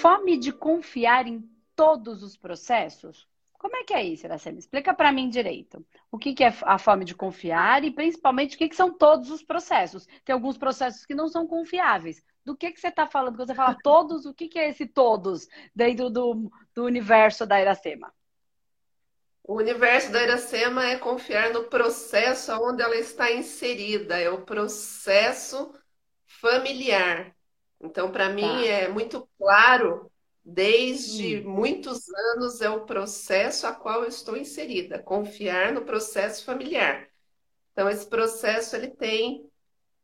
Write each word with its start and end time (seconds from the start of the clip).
fome 0.00 0.38
de 0.38 0.50
confiar 0.50 1.26
em 1.26 1.46
todos 1.76 2.22
os 2.22 2.36
processos? 2.36 3.28
Como 3.52 3.76
é 3.76 3.84
que 3.84 3.92
é 3.92 4.02
isso, 4.02 4.24
Iracema? 4.24 4.58
Explica 4.58 4.94
para 4.94 5.12
mim 5.12 5.28
direito. 5.28 5.86
O 6.10 6.18
que, 6.18 6.32
que, 6.32 6.42
é 6.42 6.54
a 6.62 6.78
fome 6.78 7.04
de 7.04 7.14
confiar 7.14 7.84
e, 7.84 7.90
principalmente, 7.90 8.56
o 8.56 8.58
que, 8.58 8.70
que, 8.70 8.74
são 8.74 8.96
todos 8.96 9.30
os 9.30 9.42
processos? 9.42 10.06
Tem 10.24 10.32
alguns 10.32 10.56
processos 10.56 11.04
que 11.04 11.14
não 11.14 11.28
são 11.28 11.46
confiáveis. 11.46 12.24
Do 12.42 12.56
que, 12.56 12.72
que 12.72 12.80
você 12.80 12.88
está 12.88 13.06
falando? 13.06 13.36
Quando 13.36 13.48
você 13.48 13.54
fala 13.54 13.76
todos, 13.84 14.24
o 14.24 14.32
que, 14.32 14.48
que 14.48 14.58
é 14.58 14.70
esse 14.70 14.86
todos 14.86 15.46
dentro 15.76 16.08
do, 16.08 16.50
do 16.74 16.84
universo 16.84 17.44
da 17.44 17.60
Iracema? 17.60 18.10
O 19.44 19.56
universo 19.56 20.10
da 20.10 20.22
Iracema 20.22 20.86
é 20.86 20.96
confiar 20.96 21.52
no 21.52 21.64
processo 21.64 22.52
onde 22.52 22.82
ela 22.82 22.96
está 22.96 23.30
inserida, 23.30 24.18
é 24.18 24.30
o 24.30 24.40
processo 24.46 25.74
familiar. 26.26 27.34
Então, 27.80 28.10
para 28.10 28.28
mim, 28.28 28.42
tá. 28.42 28.66
é 28.66 28.88
muito 28.88 29.28
claro 29.38 30.10
desde 30.44 31.38
hum. 31.38 31.50
muitos 31.50 32.08
anos 32.32 32.60
é 32.60 32.68
o 32.70 32.84
processo 32.84 33.66
a 33.66 33.72
qual 33.72 34.02
eu 34.02 34.08
estou 34.08 34.36
inserida, 34.36 34.98
confiar 34.98 35.72
no 35.72 35.82
processo 35.82 36.44
familiar. 36.44 37.08
Então 37.72 37.88
esse 37.88 38.06
processo 38.06 38.74
ele 38.74 38.88
tem 38.88 39.48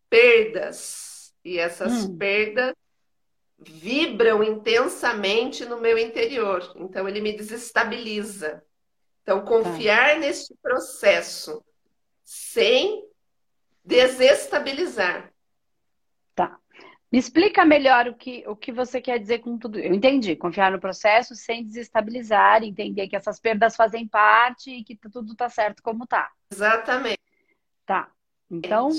perdas 0.08 1.34
e 1.44 1.58
essas 1.58 2.04
hum. 2.04 2.16
perdas 2.16 2.74
vibram 3.58 4.42
intensamente 4.42 5.64
no 5.64 5.80
meu 5.80 5.98
interior. 5.98 6.72
Então 6.76 7.08
ele 7.08 7.20
me 7.20 7.32
desestabiliza. 7.32 8.62
Então 9.22 9.40
tá. 9.40 9.46
confiar 9.46 10.14
tá. 10.14 10.20
neste 10.20 10.54
processo 10.62 11.64
sem 12.24 13.04
desestabilizar 13.84 15.32
me 17.16 17.20
explica 17.20 17.64
melhor 17.64 18.08
o 18.08 18.14
que, 18.14 18.44
o 18.46 18.54
que 18.54 18.70
você 18.70 19.00
quer 19.00 19.18
dizer 19.18 19.38
com 19.38 19.56
tudo. 19.56 19.78
Eu 19.78 19.94
entendi. 19.94 20.36
Confiar 20.36 20.70
no 20.70 20.78
processo 20.78 21.34
sem 21.34 21.64
desestabilizar, 21.64 22.62
entender 22.62 23.08
que 23.08 23.16
essas 23.16 23.40
perdas 23.40 23.74
fazem 23.74 24.06
parte 24.06 24.70
e 24.70 24.84
que 24.84 24.94
tudo 24.94 25.32
está 25.32 25.48
certo 25.48 25.82
como 25.82 26.04
está. 26.04 26.30
Exatamente. 26.52 27.18
Tá. 27.86 28.10
Então, 28.50 28.90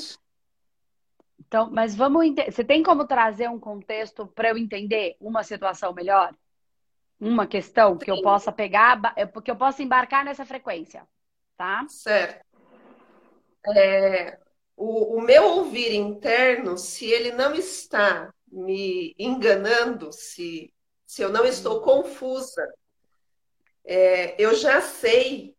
então, 1.40 1.70
mas 1.70 1.96
vamos 1.96 2.26
entender. 2.26 2.52
Você 2.52 2.64
tem 2.64 2.82
como 2.82 3.06
trazer 3.06 3.52
um 3.52 3.60
contexto 3.60 4.26
para 4.26 4.50
eu 4.50 4.58
entender 4.58 5.16
uma 5.22 5.44
situação 5.44 5.94
melhor? 5.94 6.34
Uma 7.20 7.46
questão 7.46 7.94
Sim. 7.94 8.00
que 8.00 8.10
eu 8.10 8.24
possa 8.24 8.52
pegar, 8.52 9.00
porque 9.32 9.52
eu 9.52 9.56
possa 9.56 9.84
embarcar 9.84 10.26
nessa 10.26 10.44
frequência, 10.44 11.08
tá? 11.56 11.86
Certo. 11.88 12.44
É, 13.76 14.40
o, 14.78 15.18
o 15.18 15.22
meu 15.22 15.44
ouvir 15.44 15.92
interno, 15.92 16.78
se 16.78 17.06
ele 17.12 17.32
não 17.32 17.56
está 17.56 18.32
me 18.48 19.16
enganando, 19.18 20.14
se, 20.14 20.72
se 21.04 21.24
eu 21.24 21.30
não 21.30 21.46
estou 21.46 21.82
confusa, 21.82 22.64
é, 23.84 24.40
eu 24.42 24.54
já 24.54 24.80
sei, 24.80 25.56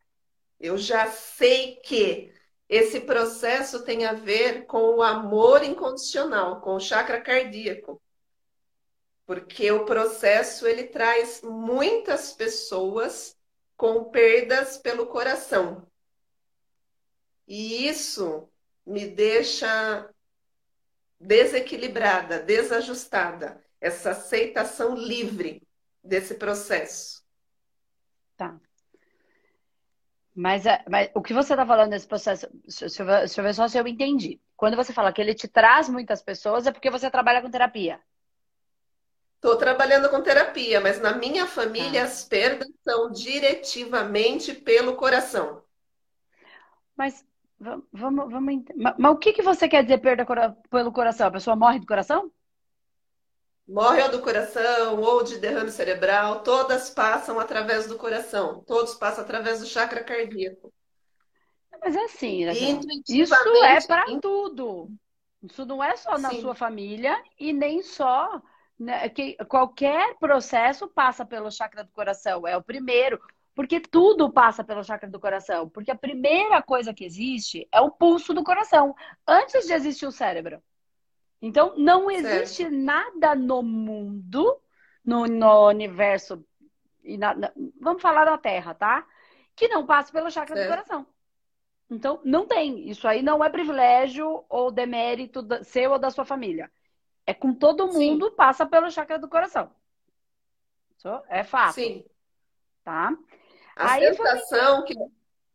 eu 0.60 0.78
já 0.78 1.10
sei 1.10 1.76
que 1.76 2.32
esse 2.68 3.00
processo 3.00 3.82
tem 3.84 4.06
a 4.06 4.12
ver 4.12 4.66
com 4.66 4.96
o 4.96 5.02
amor 5.02 5.64
incondicional, 5.64 6.60
com 6.60 6.76
o 6.76 6.80
chakra 6.80 7.20
cardíaco. 7.20 8.00
Porque 9.26 9.70
o 9.72 9.84
processo 9.84 10.66
ele 10.66 10.84
traz 10.84 11.42
muitas 11.42 12.32
pessoas 12.32 13.36
com 13.76 14.04
perdas 14.04 14.76
pelo 14.76 15.06
coração. 15.06 15.86
E 17.46 17.88
isso 17.88 18.48
me 18.88 19.06
deixa 19.06 20.08
desequilibrada, 21.20 22.40
desajustada. 22.40 23.62
Essa 23.80 24.10
aceitação 24.10 24.94
livre 24.94 25.62
desse 26.02 26.34
processo. 26.34 27.22
Tá. 28.36 28.58
Mas, 30.34 30.66
é, 30.66 30.82
mas 30.88 31.10
o 31.14 31.22
que 31.22 31.34
você 31.34 31.52
está 31.52 31.66
falando 31.66 31.90
desse 31.90 32.06
processo, 32.06 32.48
deixa 32.64 33.02
eu, 33.02 33.06
ver, 33.06 33.18
deixa 33.18 33.40
eu 33.40 33.44
ver 33.44 33.54
só 33.54 33.68
se 33.68 33.78
eu 33.78 33.86
entendi. 33.86 34.40
Quando 34.56 34.76
você 34.76 34.92
fala 34.92 35.12
que 35.12 35.20
ele 35.20 35.34
te 35.34 35.46
traz 35.46 35.88
muitas 35.88 36.22
pessoas, 36.22 36.66
é 36.66 36.72
porque 36.72 36.90
você 36.90 37.10
trabalha 37.10 37.42
com 37.42 37.50
terapia. 37.50 38.00
Estou 39.34 39.56
trabalhando 39.56 40.08
com 40.08 40.22
terapia, 40.22 40.80
mas 40.80 41.00
na 41.00 41.12
minha 41.12 41.46
família 41.46 42.02
ah. 42.02 42.04
as 42.04 42.24
perdas 42.24 42.68
são 42.82 43.10
diretivamente 43.10 44.52
pelo 44.54 44.96
coração. 44.96 45.62
Mas 46.96 47.24
Vamos, 47.60 47.86
vamos, 47.92 48.30
vamos 48.30 48.64
mas, 48.76 48.94
mas, 48.98 49.12
o 49.12 49.16
que, 49.16 49.32
que 49.32 49.42
você 49.42 49.68
quer 49.68 49.82
dizer 49.82 49.98
perda 49.98 50.24
pelo 50.70 50.92
coração? 50.92 51.26
A 51.26 51.32
pessoa 51.32 51.56
morre 51.56 51.80
do 51.80 51.86
coração? 51.86 52.30
Morre 53.66 54.02
ou 54.02 54.10
do 54.10 54.22
coração, 54.22 55.00
ou 55.00 55.22
de 55.22 55.38
derrame 55.38 55.70
cerebral, 55.70 56.42
todas 56.42 56.88
passam 56.88 57.38
através 57.38 57.86
do 57.86 57.98
coração, 57.98 58.64
todos 58.66 58.94
passam 58.94 59.24
através 59.24 59.60
do 59.60 59.66
chakra 59.66 60.02
cardíaco. 60.02 60.72
Mas 61.80 61.94
é 61.94 62.04
assim, 62.04 62.46
né? 62.46 62.52
isso 63.08 63.34
é 63.64 63.80
para 63.86 64.06
tudo. 64.20 64.90
Isso 65.42 65.64
não 65.66 65.82
é 65.84 65.96
só 65.96 66.18
na 66.18 66.30
Sim. 66.30 66.40
sua 66.40 66.54
família 66.54 67.22
e 67.38 67.52
nem 67.52 67.82
só 67.82 68.40
né, 68.78 69.08
que 69.08 69.36
qualquer 69.46 70.16
processo 70.18 70.88
passa 70.88 71.24
pelo 71.24 71.50
chakra 71.50 71.84
do 71.84 71.92
coração. 71.92 72.46
É 72.46 72.56
o 72.56 72.62
primeiro. 72.62 73.20
Porque 73.58 73.80
tudo 73.80 74.30
passa 74.30 74.62
pelo 74.62 74.84
chakra 74.84 75.10
do 75.10 75.18
coração. 75.18 75.68
Porque 75.68 75.90
a 75.90 75.98
primeira 75.98 76.62
coisa 76.62 76.94
que 76.94 77.04
existe 77.04 77.66
é 77.72 77.80
o 77.80 77.90
pulso 77.90 78.32
do 78.32 78.44
coração, 78.44 78.94
antes 79.26 79.66
de 79.66 79.72
existir 79.72 80.06
o 80.06 80.12
cérebro. 80.12 80.62
Então, 81.42 81.74
não 81.76 82.08
existe 82.08 82.62
certo. 82.62 82.76
nada 82.76 83.34
no 83.34 83.60
mundo, 83.60 84.60
no, 85.04 85.26
no 85.26 85.66
universo, 85.70 86.46
na, 87.02 87.34
na, 87.34 87.52
vamos 87.80 88.00
falar 88.00 88.26
da 88.26 88.38
Terra, 88.38 88.74
tá? 88.74 89.04
Que 89.56 89.66
não 89.66 89.84
passe 89.84 90.12
pelo 90.12 90.30
chakra 90.30 90.54
certo. 90.54 90.68
do 90.68 90.70
coração. 90.70 91.06
Então, 91.90 92.20
não 92.24 92.46
tem. 92.46 92.88
Isso 92.88 93.08
aí 93.08 93.22
não 93.22 93.42
é 93.42 93.50
privilégio 93.50 94.44
ou 94.48 94.70
demérito 94.70 95.44
seu 95.64 95.90
ou 95.90 95.98
da 95.98 96.10
sua 96.10 96.24
família. 96.24 96.70
É 97.26 97.34
com 97.34 97.52
todo 97.52 97.88
mundo, 97.88 98.28
Sim. 98.28 98.36
passa 98.36 98.64
pelo 98.64 98.88
chakra 98.88 99.18
do 99.18 99.28
coração. 99.28 99.68
Isso 100.96 101.08
é 101.28 101.42
fato. 101.42 101.74
Sim. 101.74 102.04
Tá? 102.84 103.18
A 103.78 103.92
Aí 103.92 104.12
sensação 104.12 104.84
que. 104.84 104.94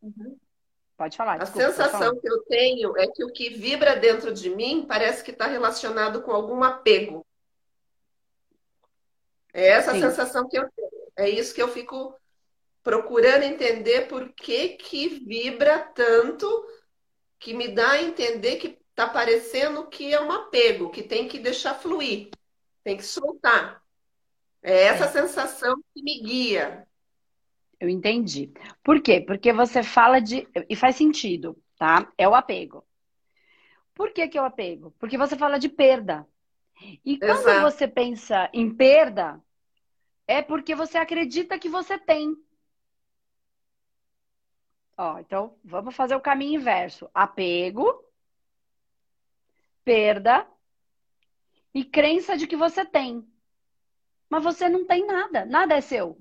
Uhum. 0.00 0.38
Pode 0.96 1.16
falar. 1.16 1.42
A 1.42 1.46
sensação 1.46 2.18
que 2.18 2.26
eu 2.26 2.42
tenho 2.44 2.96
é 2.96 3.06
que 3.06 3.22
o 3.22 3.30
que 3.30 3.50
vibra 3.50 3.94
dentro 3.96 4.32
de 4.32 4.48
mim 4.48 4.86
parece 4.88 5.22
que 5.22 5.30
está 5.30 5.46
relacionado 5.46 6.22
com 6.22 6.30
algum 6.30 6.62
apego. 6.62 7.26
É 9.52 9.68
essa 9.68 9.92
Sim. 9.92 10.00
sensação 10.00 10.48
que 10.48 10.58
eu 10.58 10.70
tenho. 10.74 10.90
É 11.16 11.28
isso 11.28 11.54
que 11.54 11.60
eu 11.60 11.68
fico 11.68 12.18
procurando 12.82 13.42
entender 13.42 14.08
por 14.08 14.32
que, 14.32 14.70
que 14.70 15.08
vibra 15.08 15.78
tanto, 15.78 16.46
que 17.38 17.52
me 17.52 17.68
dá 17.68 17.92
a 17.92 18.02
entender 18.02 18.56
que 18.56 18.78
está 18.90 19.08
parecendo 19.08 19.86
que 19.88 20.14
é 20.14 20.20
um 20.20 20.32
apego, 20.32 20.90
que 20.90 21.02
tem 21.02 21.28
que 21.28 21.38
deixar 21.38 21.74
fluir, 21.74 22.30
tem 22.82 22.96
que 22.96 23.04
soltar. 23.04 23.82
É 24.62 24.84
essa 24.84 25.04
é. 25.04 25.08
sensação 25.08 25.76
que 25.92 26.02
me 26.02 26.22
guia. 26.22 26.86
Eu 27.84 27.88
entendi. 27.90 28.50
Por 28.82 29.02
quê? 29.02 29.20
Porque 29.20 29.52
você 29.52 29.82
fala 29.82 30.18
de. 30.18 30.48
E 30.70 30.74
faz 30.74 30.96
sentido, 30.96 31.62
tá? 31.78 32.10
É 32.16 32.26
o 32.26 32.34
apego. 32.34 32.82
Por 33.94 34.10
que, 34.10 34.26
que 34.26 34.38
é 34.38 34.40
o 34.42 34.46
apego? 34.46 34.90
Porque 34.98 35.18
você 35.18 35.36
fala 35.36 35.58
de 35.58 35.68
perda. 35.68 36.26
E 37.04 37.18
quando 37.18 37.40
Exato. 37.40 37.60
você 37.60 37.86
pensa 37.86 38.48
em 38.54 38.74
perda, 38.74 39.38
é 40.26 40.40
porque 40.40 40.74
você 40.74 40.96
acredita 40.96 41.58
que 41.58 41.68
você 41.68 41.98
tem. 41.98 42.34
Ó, 44.96 45.18
então 45.18 45.58
vamos 45.62 45.94
fazer 45.94 46.16
o 46.16 46.22
caminho 46.22 46.58
inverso: 46.58 47.10
apego, 47.12 48.02
perda 49.84 50.46
e 51.74 51.84
crença 51.84 52.34
de 52.34 52.46
que 52.46 52.56
você 52.56 52.82
tem. 52.82 53.22
Mas 54.30 54.42
você 54.42 54.70
não 54.70 54.86
tem 54.86 55.06
nada, 55.06 55.44
nada 55.44 55.76
é 55.76 55.82
seu. 55.82 56.18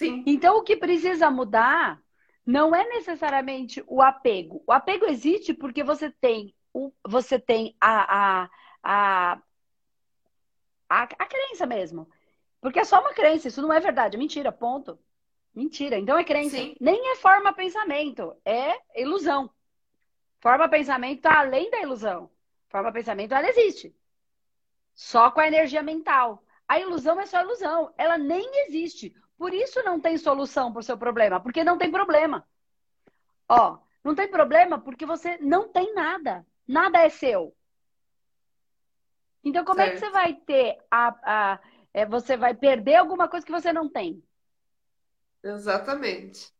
Sim. 0.00 0.24
Então, 0.26 0.56
o 0.56 0.62
que 0.62 0.78
precisa 0.78 1.30
mudar 1.30 2.02
não 2.46 2.74
é 2.74 2.88
necessariamente 2.88 3.84
o 3.86 4.00
apego. 4.00 4.64
O 4.66 4.72
apego 4.72 5.04
existe 5.04 5.52
porque 5.52 5.84
você 5.84 6.10
tem, 6.10 6.54
o, 6.72 6.90
você 7.06 7.38
tem 7.38 7.76
a, 7.78 8.44
a, 8.44 8.50
a, 8.82 9.42
a, 10.88 11.02
a 11.02 11.26
crença 11.26 11.66
mesmo. 11.66 12.08
Porque 12.62 12.78
é 12.78 12.84
só 12.84 12.98
uma 12.98 13.12
crença, 13.12 13.48
isso 13.48 13.60
não 13.60 13.70
é 13.70 13.78
verdade, 13.78 14.16
é 14.16 14.18
mentira, 14.18 14.50
ponto. 14.50 14.98
Mentira, 15.54 15.98
então 15.98 16.18
é 16.18 16.24
crença. 16.24 16.56
Sim. 16.56 16.74
Nem 16.80 17.12
é 17.12 17.16
forma 17.16 17.52
pensamento, 17.52 18.34
é 18.42 19.02
ilusão. 19.02 19.50
Forma 20.40 20.66
pensamento 20.66 21.18
está 21.18 21.40
além 21.40 21.70
da 21.70 21.82
ilusão. 21.82 22.30
Forma 22.70 22.90
pensamento, 22.90 23.34
ela 23.34 23.50
existe. 23.50 23.94
Só 24.94 25.30
com 25.30 25.40
a 25.40 25.46
energia 25.46 25.82
mental. 25.82 26.42
A 26.66 26.80
ilusão 26.80 27.20
é 27.20 27.26
só 27.26 27.42
ilusão, 27.42 27.92
ela 27.98 28.16
nem 28.16 28.64
existe. 28.64 29.14
Por 29.40 29.54
isso 29.54 29.82
não 29.82 29.98
tem 29.98 30.18
solução 30.18 30.70
para 30.70 30.80
o 30.80 30.82
seu 30.82 30.98
problema, 30.98 31.40
porque 31.40 31.64
não 31.64 31.78
tem 31.78 31.90
problema. 31.90 32.46
Ó, 33.48 33.78
não 34.04 34.14
tem 34.14 34.30
problema 34.30 34.78
porque 34.78 35.06
você 35.06 35.38
não 35.38 35.68
tem 35.72 35.94
nada. 35.94 36.46
Nada 36.68 36.98
é 37.00 37.08
seu. 37.08 37.56
Então, 39.42 39.64
como 39.64 39.80
certo. 39.80 39.90
é 39.90 39.94
que 39.94 39.98
você 39.98 40.10
vai 40.10 40.34
ter 40.34 40.78
a, 40.90 41.52
a 41.54 41.60
É, 41.92 42.06
você 42.06 42.36
vai 42.36 42.54
perder 42.54 42.96
alguma 42.96 43.28
coisa 43.28 43.44
que 43.46 43.52
você 43.52 43.72
não 43.72 43.88
tem. 43.88 44.22
Exatamente. 45.42 46.50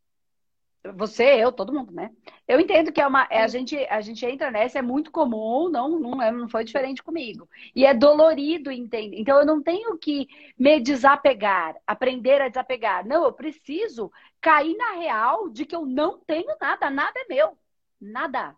Você, 0.95 1.23
eu, 1.23 1.51
todo 1.51 1.71
mundo, 1.71 1.91
né? 1.93 2.11
Eu 2.47 2.59
entendo 2.59 2.91
que 2.91 2.99
é 2.99 3.05
uma. 3.05 3.27
É, 3.29 3.43
a, 3.43 3.47
gente, 3.47 3.77
a 3.87 4.01
gente 4.01 4.25
entra 4.25 4.49
nessa, 4.49 4.79
é 4.79 4.81
muito 4.81 5.11
comum, 5.11 5.69
não, 5.69 5.99
não, 5.99 6.21
é, 6.21 6.31
não 6.31 6.49
foi 6.49 6.63
diferente 6.63 7.03
comigo. 7.03 7.47
E 7.75 7.85
é 7.85 7.93
dolorido, 7.93 8.71
entende? 8.71 9.15
Então 9.21 9.39
eu 9.39 9.45
não 9.45 9.61
tenho 9.61 9.95
que 9.99 10.27
me 10.57 10.79
desapegar, 10.79 11.75
aprender 11.85 12.41
a 12.41 12.47
desapegar. 12.47 13.05
Não, 13.05 13.23
eu 13.23 13.31
preciso 13.31 14.11
cair 14.41 14.75
na 14.75 14.93
real 14.93 15.49
de 15.49 15.67
que 15.67 15.75
eu 15.75 15.85
não 15.85 16.17
tenho 16.19 16.55
nada, 16.59 16.89
nada 16.89 17.19
é 17.19 17.25
meu. 17.31 17.55
Nada. 17.99 18.55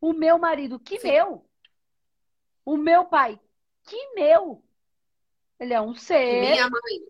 O 0.00 0.14
meu 0.14 0.38
marido, 0.38 0.80
que 0.80 0.98
Sim. 0.98 1.08
meu. 1.08 1.44
O 2.64 2.78
meu 2.78 3.04
pai, 3.04 3.38
que 3.84 4.14
meu. 4.14 4.64
Ele 5.60 5.74
é 5.74 5.80
um 5.80 5.94
ser. 5.94 6.40
Que 6.40 6.40
minha 6.52 6.70
mãe. 6.70 7.00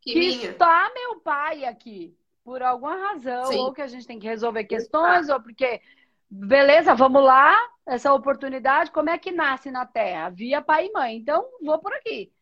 Que, 0.00 0.12
que 0.14 0.18
minha. 0.18 0.50
está 0.52 0.90
meu 0.94 1.20
pai 1.20 1.66
aqui 1.66 2.18
por 2.44 2.62
alguma 2.62 2.96
razão, 2.96 3.44
Sim. 3.46 3.58
ou 3.58 3.72
que 3.72 3.82
a 3.82 3.86
gente 3.86 4.06
tem 4.06 4.18
que 4.18 4.26
resolver 4.26 4.64
questões, 4.64 5.28
ou 5.28 5.40
porque, 5.40 5.80
beleza, 6.28 6.94
vamos 6.94 7.22
lá, 7.22 7.56
essa 7.86 8.12
oportunidade, 8.12 8.90
como 8.90 9.10
é 9.10 9.18
que 9.18 9.30
nasce 9.30 9.70
na 9.70 9.86
Terra? 9.86 10.30
Via 10.30 10.62
pai 10.62 10.86
e 10.86 10.92
mãe. 10.92 11.16
Então, 11.16 11.48
vou 11.62 11.78
por 11.78 11.92
aqui. 11.92 12.32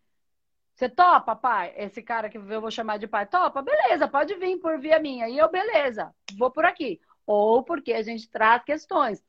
Você 0.74 0.88
topa, 0.88 1.34
pai? 1.34 1.74
Esse 1.76 2.00
cara 2.00 2.28
que 2.28 2.38
eu 2.38 2.60
vou 2.60 2.70
chamar 2.70 2.98
de 2.98 3.08
pai, 3.08 3.26
topa? 3.26 3.60
Beleza, 3.60 4.06
pode 4.06 4.34
vir 4.36 4.58
por 4.58 4.78
via 4.78 5.00
minha. 5.00 5.28
E 5.28 5.36
eu, 5.36 5.50
beleza, 5.50 6.14
vou 6.38 6.50
por 6.52 6.64
aqui. 6.64 7.00
Ou 7.26 7.64
porque 7.64 7.92
a 7.92 8.02
gente 8.02 8.30
traz 8.30 8.62
questões. 8.62 9.20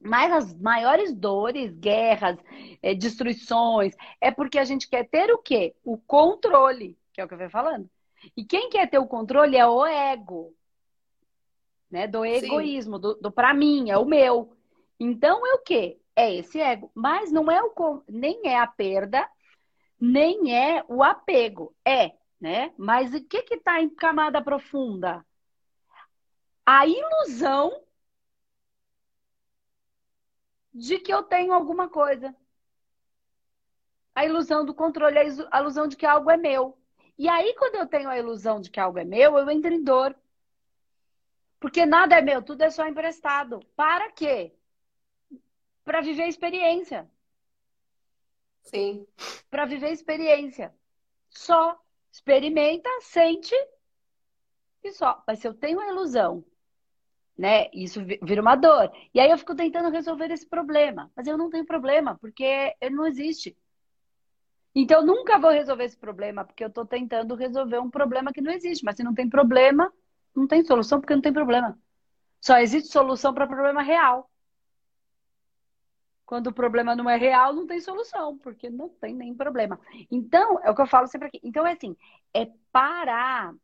Mas 0.00 0.32
as 0.32 0.54
maiores 0.60 1.12
dores, 1.12 1.72
guerras, 1.76 2.38
é, 2.82 2.94
destruições, 2.94 3.94
é 4.20 4.30
porque 4.30 4.58
a 4.58 4.64
gente 4.64 4.88
quer 4.88 5.08
ter 5.08 5.32
o 5.32 5.38
quê? 5.38 5.74
O 5.82 5.98
controle, 5.98 6.96
que 7.12 7.20
é 7.20 7.24
o 7.24 7.28
que 7.28 7.34
eu 7.34 7.38
venho 7.38 7.50
falando. 7.50 7.90
E 8.36 8.44
quem 8.44 8.70
quer 8.70 8.88
ter 8.88 8.98
o 8.98 9.06
controle 9.06 9.56
é 9.56 9.66
o 9.66 9.84
ego, 9.84 10.54
né? 11.90 12.06
Do 12.06 12.24
egoísmo, 12.24 12.96
Sim. 12.96 13.02
do, 13.02 13.14
do 13.14 13.30
para 13.30 13.52
mim, 13.54 13.90
é 13.90 13.98
o 13.98 14.04
meu. 14.04 14.56
Então 14.98 15.46
é 15.46 15.54
o 15.54 15.58
quê? 15.58 16.00
É 16.14 16.34
esse 16.34 16.60
ego. 16.60 16.90
Mas 16.94 17.30
não 17.30 17.50
é 17.50 17.62
o 17.62 18.02
nem 18.08 18.46
é 18.46 18.58
a 18.58 18.66
perda, 18.66 19.28
nem 20.00 20.54
é 20.54 20.84
o 20.88 21.02
apego. 21.02 21.74
É, 21.84 22.12
né? 22.40 22.72
Mas 22.76 23.14
o 23.14 23.22
que 23.22 23.42
que 23.42 23.58
tá 23.58 23.80
em 23.80 23.90
camada 23.90 24.42
profunda? 24.42 25.24
A 26.64 26.86
ilusão 26.86 27.82
de 30.74 30.98
que 30.98 31.12
eu 31.12 31.22
tenho 31.22 31.52
alguma 31.52 31.88
coisa. 31.88 32.34
A 34.14 34.24
ilusão 34.24 34.64
do 34.64 34.74
controle, 34.74 35.18
a 35.50 35.60
ilusão 35.60 35.86
de 35.86 35.96
que 35.96 36.06
algo 36.06 36.30
é 36.30 36.36
meu. 36.36 36.78
E 37.18 37.28
aí, 37.28 37.54
quando 37.54 37.76
eu 37.76 37.86
tenho 37.86 38.08
a 38.08 38.18
ilusão 38.18 38.60
de 38.60 38.70
que 38.70 38.80
algo 38.80 38.98
é 38.98 39.04
meu, 39.04 39.38
eu 39.38 39.50
entro 39.50 39.72
em 39.72 39.82
dor. 39.82 40.14
Porque 41.58 41.86
nada 41.86 42.16
é 42.16 42.22
meu, 42.22 42.42
tudo 42.42 42.62
é 42.62 42.70
só 42.70 42.86
emprestado. 42.86 43.60
Para 43.74 44.10
quê? 44.12 44.52
Para 45.84 46.00
viver 46.00 46.24
a 46.24 46.28
experiência. 46.28 47.10
Sim. 48.62 49.06
Para 49.50 49.64
viver 49.64 49.86
a 49.86 49.92
experiência. 49.92 50.74
Só 51.30 51.80
experimenta, 52.12 52.88
sente 53.00 53.54
e 54.82 54.92
só. 54.92 55.22
Mas 55.26 55.38
se 55.38 55.48
eu 55.48 55.54
tenho 55.54 55.80
a 55.80 55.88
ilusão, 55.88 56.44
né? 57.36 57.68
Isso 57.72 58.00
vira 58.22 58.40
uma 58.40 58.56
dor. 58.56 58.90
E 59.12 59.20
aí 59.20 59.30
eu 59.30 59.38
fico 59.38 59.54
tentando 59.54 59.90
resolver 59.90 60.30
esse 60.30 60.46
problema. 60.46 61.10
Mas 61.14 61.26
eu 61.26 61.36
não 61.36 61.50
tenho 61.50 61.66
problema, 61.66 62.16
porque 62.18 62.74
ele 62.80 62.94
não 62.94 63.06
existe. 63.06 63.56
Então, 64.78 65.00
eu 65.00 65.06
nunca 65.06 65.38
vou 65.38 65.50
resolver 65.50 65.84
esse 65.84 65.96
problema, 65.96 66.44
porque 66.44 66.62
eu 66.62 66.68
estou 66.68 66.84
tentando 66.84 67.34
resolver 67.34 67.78
um 67.78 67.88
problema 67.88 68.30
que 68.30 68.42
não 68.42 68.52
existe. 68.52 68.84
Mas 68.84 68.96
se 68.96 69.02
não 69.02 69.14
tem 69.14 69.26
problema, 69.26 69.90
não 70.34 70.46
tem 70.46 70.62
solução, 70.62 71.00
porque 71.00 71.14
não 71.14 71.22
tem 71.22 71.32
problema. 71.32 71.78
Só 72.42 72.58
existe 72.58 72.92
solução 72.92 73.32
para 73.32 73.46
problema 73.46 73.82
real. 73.82 74.30
Quando 76.26 76.48
o 76.48 76.52
problema 76.52 76.94
não 76.94 77.08
é 77.08 77.16
real, 77.16 77.54
não 77.54 77.66
tem 77.66 77.80
solução, 77.80 78.36
porque 78.36 78.68
não 78.68 78.90
tem 78.90 79.14
nem 79.14 79.34
problema. 79.34 79.80
Então, 80.10 80.60
é 80.62 80.70
o 80.70 80.74
que 80.74 80.82
eu 80.82 80.86
falo 80.86 81.06
sempre 81.06 81.28
aqui. 81.28 81.40
Então, 81.42 81.66
é 81.66 81.72
assim, 81.72 81.96
é 82.34 82.46
parar 82.70 83.54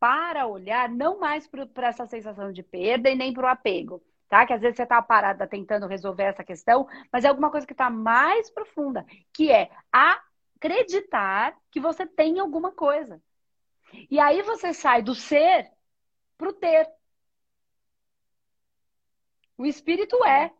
para 0.00 0.46
olhar 0.46 0.88
não 0.88 1.20
mais 1.20 1.46
para 1.46 1.88
essa 1.88 2.06
sensação 2.06 2.50
de 2.50 2.62
perda 2.62 3.10
e 3.10 3.14
nem 3.14 3.34
para 3.34 3.44
o 3.44 3.50
apego. 3.50 4.02
Tá? 4.26 4.46
Que 4.46 4.54
às 4.54 4.62
vezes 4.62 4.76
você 4.76 4.84
está 4.84 5.02
parada 5.02 5.46
tentando 5.46 5.86
resolver 5.86 6.22
essa 6.22 6.42
questão, 6.42 6.88
mas 7.12 7.26
é 7.26 7.28
alguma 7.28 7.50
coisa 7.50 7.66
que 7.66 7.74
está 7.74 7.90
mais 7.90 8.50
profunda, 8.50 9.04
que 9.34 9.50
é 9.50 9.70
a 9.92 10.18
acreditar 10.62 11.60
que 11.70 11.80
você 11.80 12.06
tem 12.06 12.38
alguma 12.38 12.70
coisa. 12.70 13.20
E 14.08 14.20
aí 14.20 14.42
você 14.42 14.72
sai 14.72 15.02
do 15.02 15.14
ser 15.14 15.70
para 16.38 16.48
o 16.48 16.52
ter. 16.52 16.88
O 19.58 19.66
espírito 19.66 20.24
é. 20.24 20.52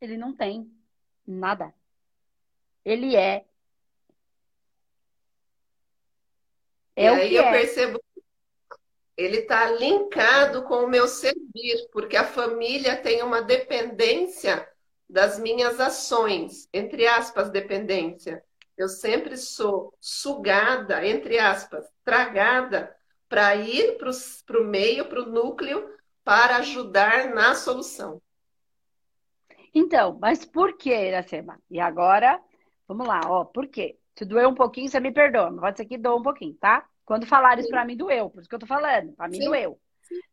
Ele 0.00 0.16
não 0.16 0.34
tem 0.34 0.72
nada. 1.26 1.74
Ele 2.84 3.16
é. 3.16 3.44
É 6.96 7.06
e 7.06 7.10
o 7.10 7.14
aí 7.14 7.34
eu 7.34 7.44
é. 7.44 7.50
percebo 7.50 8.00
ele 9.16 9.40
está 9.40 9.70
linkado 9.70 10.62
com 10.62 10.84
o 10.84 10.88
meu 10.88 11.06
servir, 11.06 11.88
porque 11.92 12.16
a 12.16 12.24
família 12.24 12.96
tem 12.96 13.22
uma 13.22 13.42
dependência 13.42 14.66
das 15.06 15.38
minhas 15.38 15.78
ações, 15.78 16.66
entre 16.72 17.06
aspas, 17.06 17.50
dependência. 17.50 18.42
Eu 18.80 18.88
sempre 18.88 19.36
sou 19.36 19.92
sugada, 20.00 21.06
entre 21.06 21.38
aspas, 21.38 21.86
tragada, 22.02 22.96
para 23.28 23.54
ir 23.54 23.98
para 23.98 24.58
o 24.58 24.64
meio, 24.64 25.06
para 25.06 25.20
o 25.20 25.26
núcleo, 25.26 25.86
para 26.24 26.56
ajudar 26.56 27.28
na 27.34 27.54
solução. 27.54 28.22
Então, 29.74 30.18
mas 30.18 30.46
por 30.46 30.78
que, 30.78 30.88
Iracema? 30.88 31.60
E 31.70 31.78
agora, 31.78 32.42
vamos 32.88 33.06
lá, 33.06 33.20
ó, 33.26 33.44
por 33.44 33.68
quê? 33.68 33.98
Se 34.16 34.24
doeu 34.24 34.48
um 34.48 34.54
pouquinho, 34.54 34.88
você 34.88 34.98
me 34.98 35.12
perdoa, 35.12 35.54
pode 35.54 35.76
ser 35.76 35.84
que 35.84 35.98
doa 35.98 36.16
um 36.16 36.22
pouquinho, 36.22 36.54
tá? 36.54 36.88
Quando 37.04 37.26
falaram 37.26 37.60
isso 37.60 37.68
para 37.68 37.84
mim, 37.84 37.98
doeu, 37.98 38.30
por 38.30 38.40
isso 38.40 38.48
que 38.48 38.54
eu 38.54 38.60
tô 38.60 38.66
falando, 38.66 39.12
para 39.12 39.28
mim 39.28 39.40
Sim. 39.40 39.44
doeu, 39.44 39.78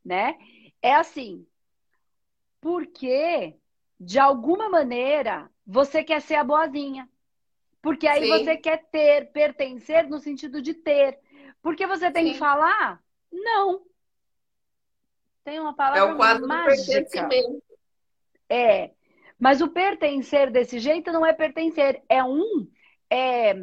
né? 0.05 0.38
É 0.81 0.95
assim, 0.95 1.45
porque, 2.61 3.57
de 4.00 4.17
alguma 4.17 4.69
maneira, 4.69 5.51
você 5.65 6.01
quer 6.01 6.22
ser 6.22 6.36
a 6.36 6.45
boazinha. 6.45 7.10
Porque 7.88 8.06
aí 8.06 8.24
Sim. 8.24 8.27
você 8.27 8.58
quer 8.58 8.84
ter, 8.91 9.32
pertencer 9.32 10.10
no 10.10 10.20
sentido 10.20 10.62
de 10.62 10.74
ter. 10.74 11.17
Porque 11.62 11.88
você 11.88 12.12
tem 12.12 12.25
Sim. 12.25 12.34
que 12.34 12.38
falar? 12.38 13.01
Não. 13.32 13.82
Tem 15.46 15.58
uma 15.58 15.74
palavra 15.74 16.00
É 16.01 16.03
o 16.03 16.17
quadro 16.17 16.46
mágica. 16.46 16.75
do 16.75 16.86
pertencimento. 16.86 17.63
É. 18.50 18.91
Mas 19.39 19.62
o 19.62 19.70
pertencer 19.70 20.51
desse 20.51 20.79
jeito 20.79 21.13
não 21.13 21.25
é 21.25 21.32
pertencer. 21.32 22.03
É 22.10 22.22
um. 22.22 22.70
É, 23.10 23.53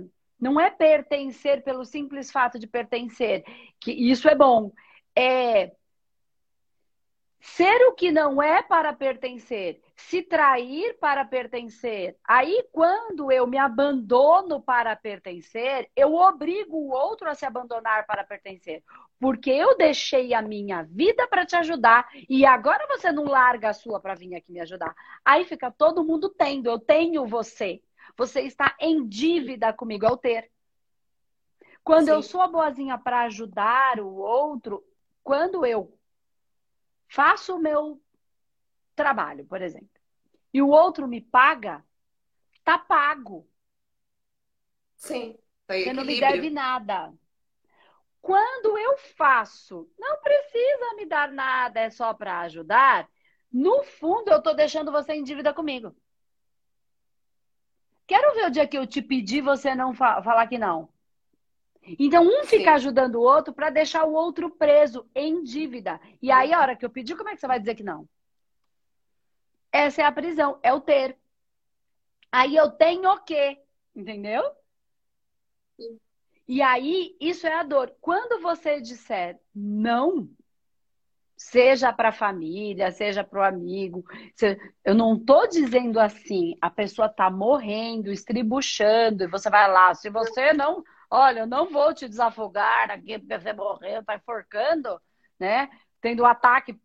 não 0.40 0.58
é 0.58 0.70
pertencer 0.70 1.62
pelo 1.62 1.84
simples 1.84 2.32
fato 2.32 2.58
de 2.58 2.66
pertencer. 2.66 3.44
Que 3.78 3.92
isso 3.92 4.26
é 4.26 4.34
bom. 4.34 4.72
É 5.14 5.70
ser 7.42 7.88
o 7.88 7.92
que 7.92 8.10
não 8.10 8.42
é 8.42 8.62
para 8.62 8.90
pertencer 8.94 9.82
se 9.96 10.22
trair 10.22 10.98
para 10.98 11.24
pertencer. 11.24 12.16
Aí, 12.24 12.66
quando 12.72 13.30
eu 13.30 13.46
me 13.46 13.56
abandono 13.56 14.60
para 14.60 14.94
pertencer, 14.96 15.88
eu 15.94 16.14
obrigo 16.14 16.76
o 16.76 16.90
outro 16.90 17.28
a 17.28 17.34
se 17.34 17.46
abandonar 17.46 18.04
para 18.06 18.24
pertencer. 18.24 18.82
Porque 19.20 19.50
eu 19.50 19.76
deixei 19.76 20.34
a 20.34 20.42
minha 20.42 20.82
vida 20.82 21.26
para 21.28 21.46
te 21.46 21.54
ajudar 21.56 22.08
e 22.28 22.44
agora 22.44 22.86
você 22.88 23.12
não 23.12 23.24
larga 23.24 23.70
a 23.70 23.74
sua 23.74 24.00
para 24.00 24.14
vir 24.14 24.34
aqui 24.34 24.52
me 24.52 24.60
ajudar. 24.60 24.94
Aí 25.24 25.44
fica 25.44 25.70
todo 25.70 26.04
mundo 26.04 26.28
tendo. 26.28 26.68
Eu 26.68 26.78
tenho 26.78 27.24
você. 27.26 27.80
Você 28.16 28.42
está 28.42 28.76
em 28.80 29.06
dívida 29.06 29.72
comigo 29.72 30.06
ao 30.06 30.16
ter. 30.16 30.50
Quando 31.84 32.06
Sim. 32.06 32.12
eu 32.12 32.22
sou 32.22 32.40
a 32.40 32.48
boazinha 32.48 32.98
para 32.98 33.22
ajudar 33.22 34.00
o 34.00 34.16
outro, 34.16 34.82
quando 35.22 35.64
eu 35.64 35.96
faço 37.08 37.56
o 37.56 37.58
meu 37.58 38.00
trabalho, 38.94 39.44
por 39.46 39.60
exemplo, 39.60 39.88
e 40.52 40.62
o 40.62 40.68
outro 40.68 41.08
me 41.08 41.20
paga, 41.20 41.84
tá 42.62 42.78
pago. 42.78 43.46
Sim, 44.96 45.36
tá 45.66 45.74
Você 45.74 45.92
não 45.92 46.04
me 46.04 46.20
deve 46.20 46.48
nada. 46.50 47.12
Quando 48.22 48.78
eu 48.78 48.96
faço, 49.16 49.90
não 49.98 50.18
precisa 50.20 50.94
me 50.96 51.04
dar 51.04 51.30
nada, 51.30 51.80
é 51.80 51.90
só 51.90 52.14
para 52.14 52.40
ajudar. 52.40 53.08
No 53.52 53.82
fundo, 53.84 54.30
eu 54.30 54.42
tô 54.42 54.54
deixando 54.54 54.90
você 54.90 55.12
em 55.12 55.22
dívida 55.22 55.52
comigo. 55.52 55.94
Quero 58.06 58.34
ver 58.34 58.46
o 58.46 58.50
dia 58.50 58.66
que 58.66 58.78
eu 58.78 58.86
te 58.86 59.02
pedir 59.02 59.42
você 59.42 59.74
não 59.74 59.92
fa 59.92 60.22
falar 60.22 60.46
que 60.46 60.58
não. 60.58 60.88
Então, 61.98 62.24
um 62.24 62.44
fica 62.44 62.70
Sim. 62.70 62.76
ajudando 62.76 63.16
o 63.16 63.22
outro 63.22 63.52
para 63.52 63.68
deixar 63.70 64.04
o 64.04 64.14
outro 64.14 64.50
preso 64.50 65.06
em 65.14 65.42
dívida. 65.42 66.00
E 66.22 66.30
aí, 66.32 66.52
a 66.52 66.60
hora 66.60 66.76
que 66.76 66.84
eu 66.84 66.90
pedir, 66.90 67.16
como 67.16 67.28
é 67.28 67.34
que 67.34 67.40
você 67.40 67.46
vai 67.46 67.60
dizer 67.60 67.74
que 67.74 67.82
não? 67.82 68.08
Essa 69.74 70.02
é 70.02 70.04
a 70.04 70.12
prisão, 70.12 70.56
é 70.62 70.72
o 70.72 70.80
ter. 70.80 71.18
Aí 72.30 72.54
eu 72.54 72.70
tenho 72.70 73.10
o 73.10 73.18
quê? 73.24 73.60
Entendeu? 73.92 74.40
Sim. 75.76 75.98
E 76.46 76.62
aí, 76.62 77.16
isso 77.20 77.44
é 77.44 77.54
a 77.54 77.64
dor. 77.64 77.92
Quando 78.00 78.40
você 78.40 78.80
disser 78.80 79.36
não, 79.52 80.28
seja 81.36 81.92
para 81.92 82.10
a 82.10 82.12
família, 82.12 82.92
seja 82.92 83.24
para 83.24 83.40
o 83.40 83.42
amigo, 83.42 84.04
eu 84.84 84.94
não 84.94 85.16
estou 85.16 85.48
dizendo 85.48 85.98
assim, 85.98 86.56
a 86.60 86.70
pessoa 86.70 87.06
está 87.08 87.28
morrendo, 87.28 88.12
estribuchando, 88.12 89.24
e 89.24 89.28
você 89.28 89.50
vai 89.50 89.68
lá, 89.68 89.92
se 89.92 90.08
você 90.08 90.52
não, 90.52 90.84
olha, 91.10 91.40
eu 91.40 91.46
não 91.48 91.68
vou 91.68 91.92
te 91.92 92.08
desafogar 92.08 92.92
aqui 92.92 93.18
porque 93.18 93.40
você 93.40 93.52
morreu, 93.52 94.02
está 94.02 94.14
enforcando, 94.14 95.00
né? 95.36 95.68
Tendo 96.00 96.22
um 96.22 96.26
ataque 96.26 96.78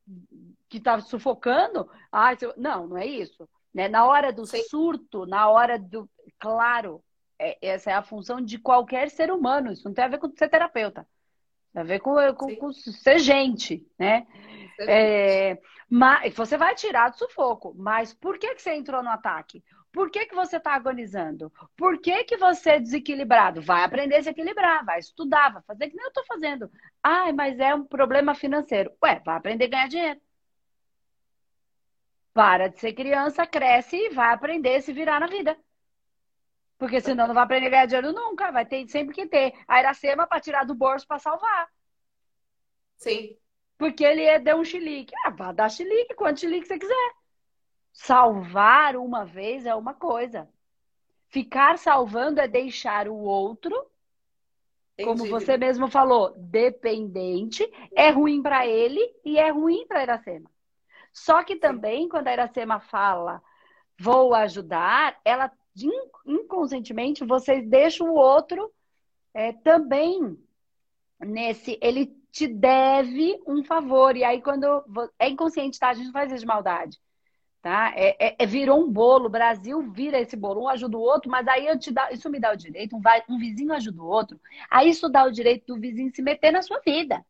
que 0.69 0.77
está 0.77 0.99
sufocando. 1.01 1.89
Ah, 2.11 2.31
não, 2.55 2.87
não 2.87 2.97
é 2.97 3.05
isso. 3.05 3.49
Né? 3.73 3.87
Na 3.87 4.05
hora 4.05 4.31
do 4.31 4.45
Sim. 4.45 4.61
surto, 4.63 5.25
na 5.25 5.49
hora 5.49 5.77
do. 5.77 6.09
Claro, 6.39 7.03
é, 7.37 7.57
essa 7.61 7.91
é 7.91 7.93
a 7.93 8.03
função 8.03 8.39
de 8.39 8.57
qualquer 8.57 9.09
ser 9.09 9.31
humano. 9.31 9.71
Isso 9.71 9.85
não 9.85 9.93
tem 9.93 10.05
a 10.05 10.09
ver 10.09 10.19
com 10.19 10.29
ser 10.35 10.49
terapeuta. 10.49 11.07
Tem 11.73 11.81
a 11.81 11.85
ver 11.85 11.99
com, 11.99 12.15
com, 12.35 12.55
com 12.55 12.71
ser 12.71 13.19
gente, 13.19 13.85
né? 13.97 14.25
É, 14.81 15.59
mas 15.89 16.33
você 16.33 16.57
vai 16.57 16.75
tirar 16.75 17.09
do 17.09 17.17
sufoco. 17.17 17.73
Mas 17.77 18.13
por 18.13 18.37
que, 18.37 18.55
que 18.55 18.61
você 18.61 18.73
entrou 18.73 19.03
no 19.03 19.09
ataque? 19.09 19.63
Por 19.91 20.11
que, 20.11 20.27
que 20.27 20.35
você 20.35 20.57
está 20.57 20.73
agonizando? 20.73 21.51
Por 21.75 21.99
que, 21.99 22.23
que 22.23 22.37
você 22.37 22.71
é 22.71 22.79
desequilibrado? 22.79 23.61
Vai 23.61 23.83
aprender 23.83 24.17
a 24.17 24.23
se 24.23 24.29
equilibrar, 24.29 24.85
vai 24.85 24.99
estudar, 24.99 25.51
vai 25.51 25.63
fazer 25.63 25.89
que 25.89 25.95
nem 25.95 26.05
eu 26.05 26.09
estou 26.09 26.25
fazendo. 26.25 26.71
Ai, 27.03 27.31
mas 27.33 27.59
é 27.59 27.73
um 27.73 27.83
problema 27.83 28.35
financeiro. 28.35 28.91
Ué, 29.03 29.19
vai 29.25 29.35
aprender 29.35 29.65
a 29.65 29.69
ganhar 29.69 29.87
dinheiro. 29.87 30.21
Para 32.39 32.69
de 32.69 32.79
ser 32.79 32.93
criança, 32.93 33.45
cresce 33.45 33.97
e 33.97 34.09
vai 34.11 34.33
aprender 34.33 34.77
a 34.77 34.81
se 34.81 34.93
virar 34.93 35.19
na 35.19 35.27
vida. 35.27 35.57
Porque 36.77 37.01
senão 37.01 37.27
não 37.27 37.33
vai 37.33 37.43
aprender 37.43 37.67
a 37.67 37.69
ganhar 37.69 37.85
dinheiro 37.85 38.13
nunca. 38.13 38.49
Vai 38.49 38.65
ter 38.65 38.87
sempre 38.87 39.13
que 39.13 39.27
ter 39.27 39.53
a 39.67 39.81
Iracema 39.81 40.25
para 40.25 40.39
tirar 40.39 40.63
do 40.63 40.73
bolso 40.73 41.05
para 41.05 41.19
salvar. 41.19 41.67
Sim. 42.95 43.37
Porque 43.77 44.05
ele 44.05 44.39
deu 44.39 44.55
um 44.55 44.63
chilique. 44.63 45.13
Ah, 45.25 45.31
vai 45.31 45.53
dar 45.53 45.67
chilique, 45.69 46.15
quanto 46.15 46.39
chilique 46.39 46.65
você 46.65 46.79
quiser. 46.79 47.11
Salvar 47.91 48.95
uma 48.95 49.25
vez 49.25 49.65
é 49.65 49.75
uma 49.75 49.93
coisa. 49.93 50.47
Ficar 51.27 51.77
salvando 51.77 52.39
é 52.39 52.47
deixar 52.47 53.09
o 53.09 53.17
outro, 53.17 53.75
Entendi. 54.97 55.09
como 55.09 55.29
você 55.29 55.57
mesmo 55.57 55.89
falou, 55.89 56.33
dependente. 56.37 57.69
É 57.93 58.09
ruim 58.11 58.41
para 58.41 58.65
ele 58.65 59.01
e 59.25 59.37
é 59.37 59.49
ruim 59.49 59.85
para 59.85 60.03
Iracema. 60.03 60.49
Só 61.19 61.43
que 61.43 61.57
também, 61.57 62.07
quando 62.07 62.27
a 62.27 62.33
Iracema 62.33 62.79
fala, 62.79 63.41
vou 63.99 64.33
ajudar, 64.33 65.19
ela 65.25 65.51
inconscientemente 66.25 67.25
vocês 67.25 67.67
deixam 67.67 68.09
o 68.09 68.15
outro 68.15 68.71
é, 69.33 69.51
também 69.51 70.37
nesse. 71.19 71.77
Ele 71.81 72.05
te 72.31 72.47
deve 72.47 73.37
um 73.45 73.63
favor. 73.63 74.15
E 74.15 74.23
aí, 74.23 74.41
quando. 74.41 74.65
É 75.19 75.27
inconsciente, 75.29 75.77
tá? 75.77 75.89
A 75.89 75.93
gente 75.93 76.05
não 76.05 76.13
faz 76.13 76.31
isso 76.31 76.41
de 76.41 76.45
maldade. 76.45 76.97
Tá? 77.61 77.91
É, 77.93 78.15
é, 78.27 78.35
é, 78.39 78.45
virou 78.45 78.81
um 78.81 78.89
bolo, 78.89 79.25
o 79.25 79.29
Brasil 79.29 79.91
vira 79.91 80.17
esse 80.17 80.37
bolo, 80.37 80.61
um 80.61 80.69
ajuda 80.69 80.97
o 80.97 81.01
outro, 81.01 81.29
mas 81.29 81.45
aí 81.45 81.67
eu 81.67 81.77
te 81.77 81.91
dá, 81.91 82.09
isso 82.09 82.29
me 82.29 82.39
dá 82.39 82.53
o 82.53 82.55
direito, 82.55 82.95
um, 82.95 83.01
vai, 83.01 83.21
um 83.27 83.37
vizinho 83.37 83.73
ajuda 83.73 84.01
o 84.01 84.07
outro, 84.07 84.39
aí 84.71 84.89
isso 84.89 85.09
dá 85.09 85.25
o 85.25 85.31
direito 85.31 85.65
do 85.65 85.77
vizinho 85.77 86.09
se 86.15 86.21
meter 86.21 86.53
na 86.53 86.61
sua 86.61 86.79
vida. 86.79 87.21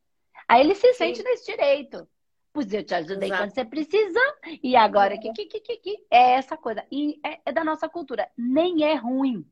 Aí 0.48 0.62
ele 0.62 0.76
se 0.76 0.94
Sim. 0.94 0.98
sente 1.00 1.24
nesse 1.24 1.48
direito. 1.48 2.08
Pois 2.52 2.72
eu 2.74 2.84
te 2.84 2.94
ajudei 2.96 3.30
Exato. 3.30 3.44
quando 3.44 3.54
você 3.54 3.66
precisa. 3.66 4.20
E 4.64 4.76
agora, 4.76 5.18
que, 5.18 5.32
que, 5.32 5.46
que, 5.46 5.78
que, 5.78 6.06
é 6.10 6.32
essa 6.34 6.58
coisa. 6.58 6.84
E 6.92 7.20
é, 7.24 7.40
é 7.46 7.52
da 7.52 7.64
nossa 7.64 7.88
cultura. 7.88 8.30
Nem 8.38 8.84
é 8.84 8.96
ruim. 8.96 9.46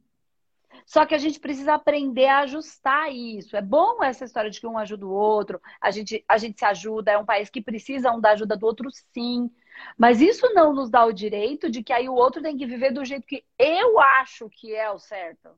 Só 0.86 1.06
que 1.06 1.16
a 1.16 1.18
gente 1.18 1.40
precisa 1.40 1.74
aprender 1.74 2.28
a 2.28 2.40
ajustar 2.40 3.12
isso. 3.12 3.56
É 3.56 3.62
bom 3.62 4.04
essa 4.04 4.26
história 4.26 4.50
de 4.50 4.60
que 4.60 4.68
um 4.68 4.78
ajuda 4.78 5.06
o 5.06 5.12
outro, 5.12 5.62
a 5.82 5.92
gente, 5.92 6.24
a 6.28 6.38
gente 6.38 6.60
se 6.60 6.66
ajuda, 6.66 7.12
é 7.12 7.18
um 7.18 7.26
país 7.26 7.50
que 7.50 7.62
precisa 7.62 8.12
um 8.12 8.22
da 8.22 8.32
ajuda 8.32 8.56
do 8.56 8.66
outro, 8.66 8.90
sim. 9.14 9.52
Mas 9.98 10.22
isso 10.22 10.52
não 10.54 10.74
nos 10.74 10.90
dá 10.90 11.06
o 11.06 11.14
direito 11.14 11.70
de 11.70 11.84
que 11.84 11.94
aí 11.94 12.08
o 12.08 12.14
outro 12.14 12.42
tem 12.42 12.58
que 12.58 12.66
viver 12.66 12.92
do 12.92 13.06
jeito 13.06 13.28
que 13.28 13.44
eu 13.58 14.00
acho 14.00 14.50
que 14.50 14.74
é 14.74 14.90
o 14.90 15.00
certo. 15.00 15.50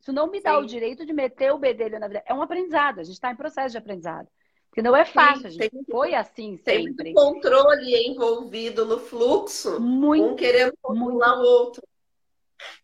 Isso 0.00 0.12
não 0.12 0.30
me 0.30 0.40
dá 0.40 0.52
sim. 0.52 0.64
o 0.64 0.66
direito 0.66 1.04
de 1.04 1.12
meter 1.12 1.52
o 1.52 1.58
bedelho 1.58 1.98
na 1.98 2.08
vida. 2.08 2.22
É 2.26 2.32
um 2.32 2.42
aprendizado, 2.42 3.00
a 3.00 3.04
gente 3.04 3.14
está 3.14 3.30
em 3.30 3.36
processo 3.36 3.72
de 3.72 3.78
aprendizado. 3.78 4.28
Porque 4.70 4.82
não 4.82 4.94
é 4.94 5.04
fácil, 5.04 5.50
Sim, 5.50 5.58
gente. 5.58 5.70
Tem, 5.70 5.84
foi 5.90 6.14
assim 6.14 6.56
sempre. 6.56 7.04
Tem 7.04 7.12
controle 7.12 7.92
envolvido 8.06 8.84
no 8.84 9.00
fluxo, 9.00 9.80
muito, 9.80 10.32
um 10.32 10.36
querendo 10.36 10.72
controlar 10.80 11.40
o 11.40 11.42
outro. 11.42 11.82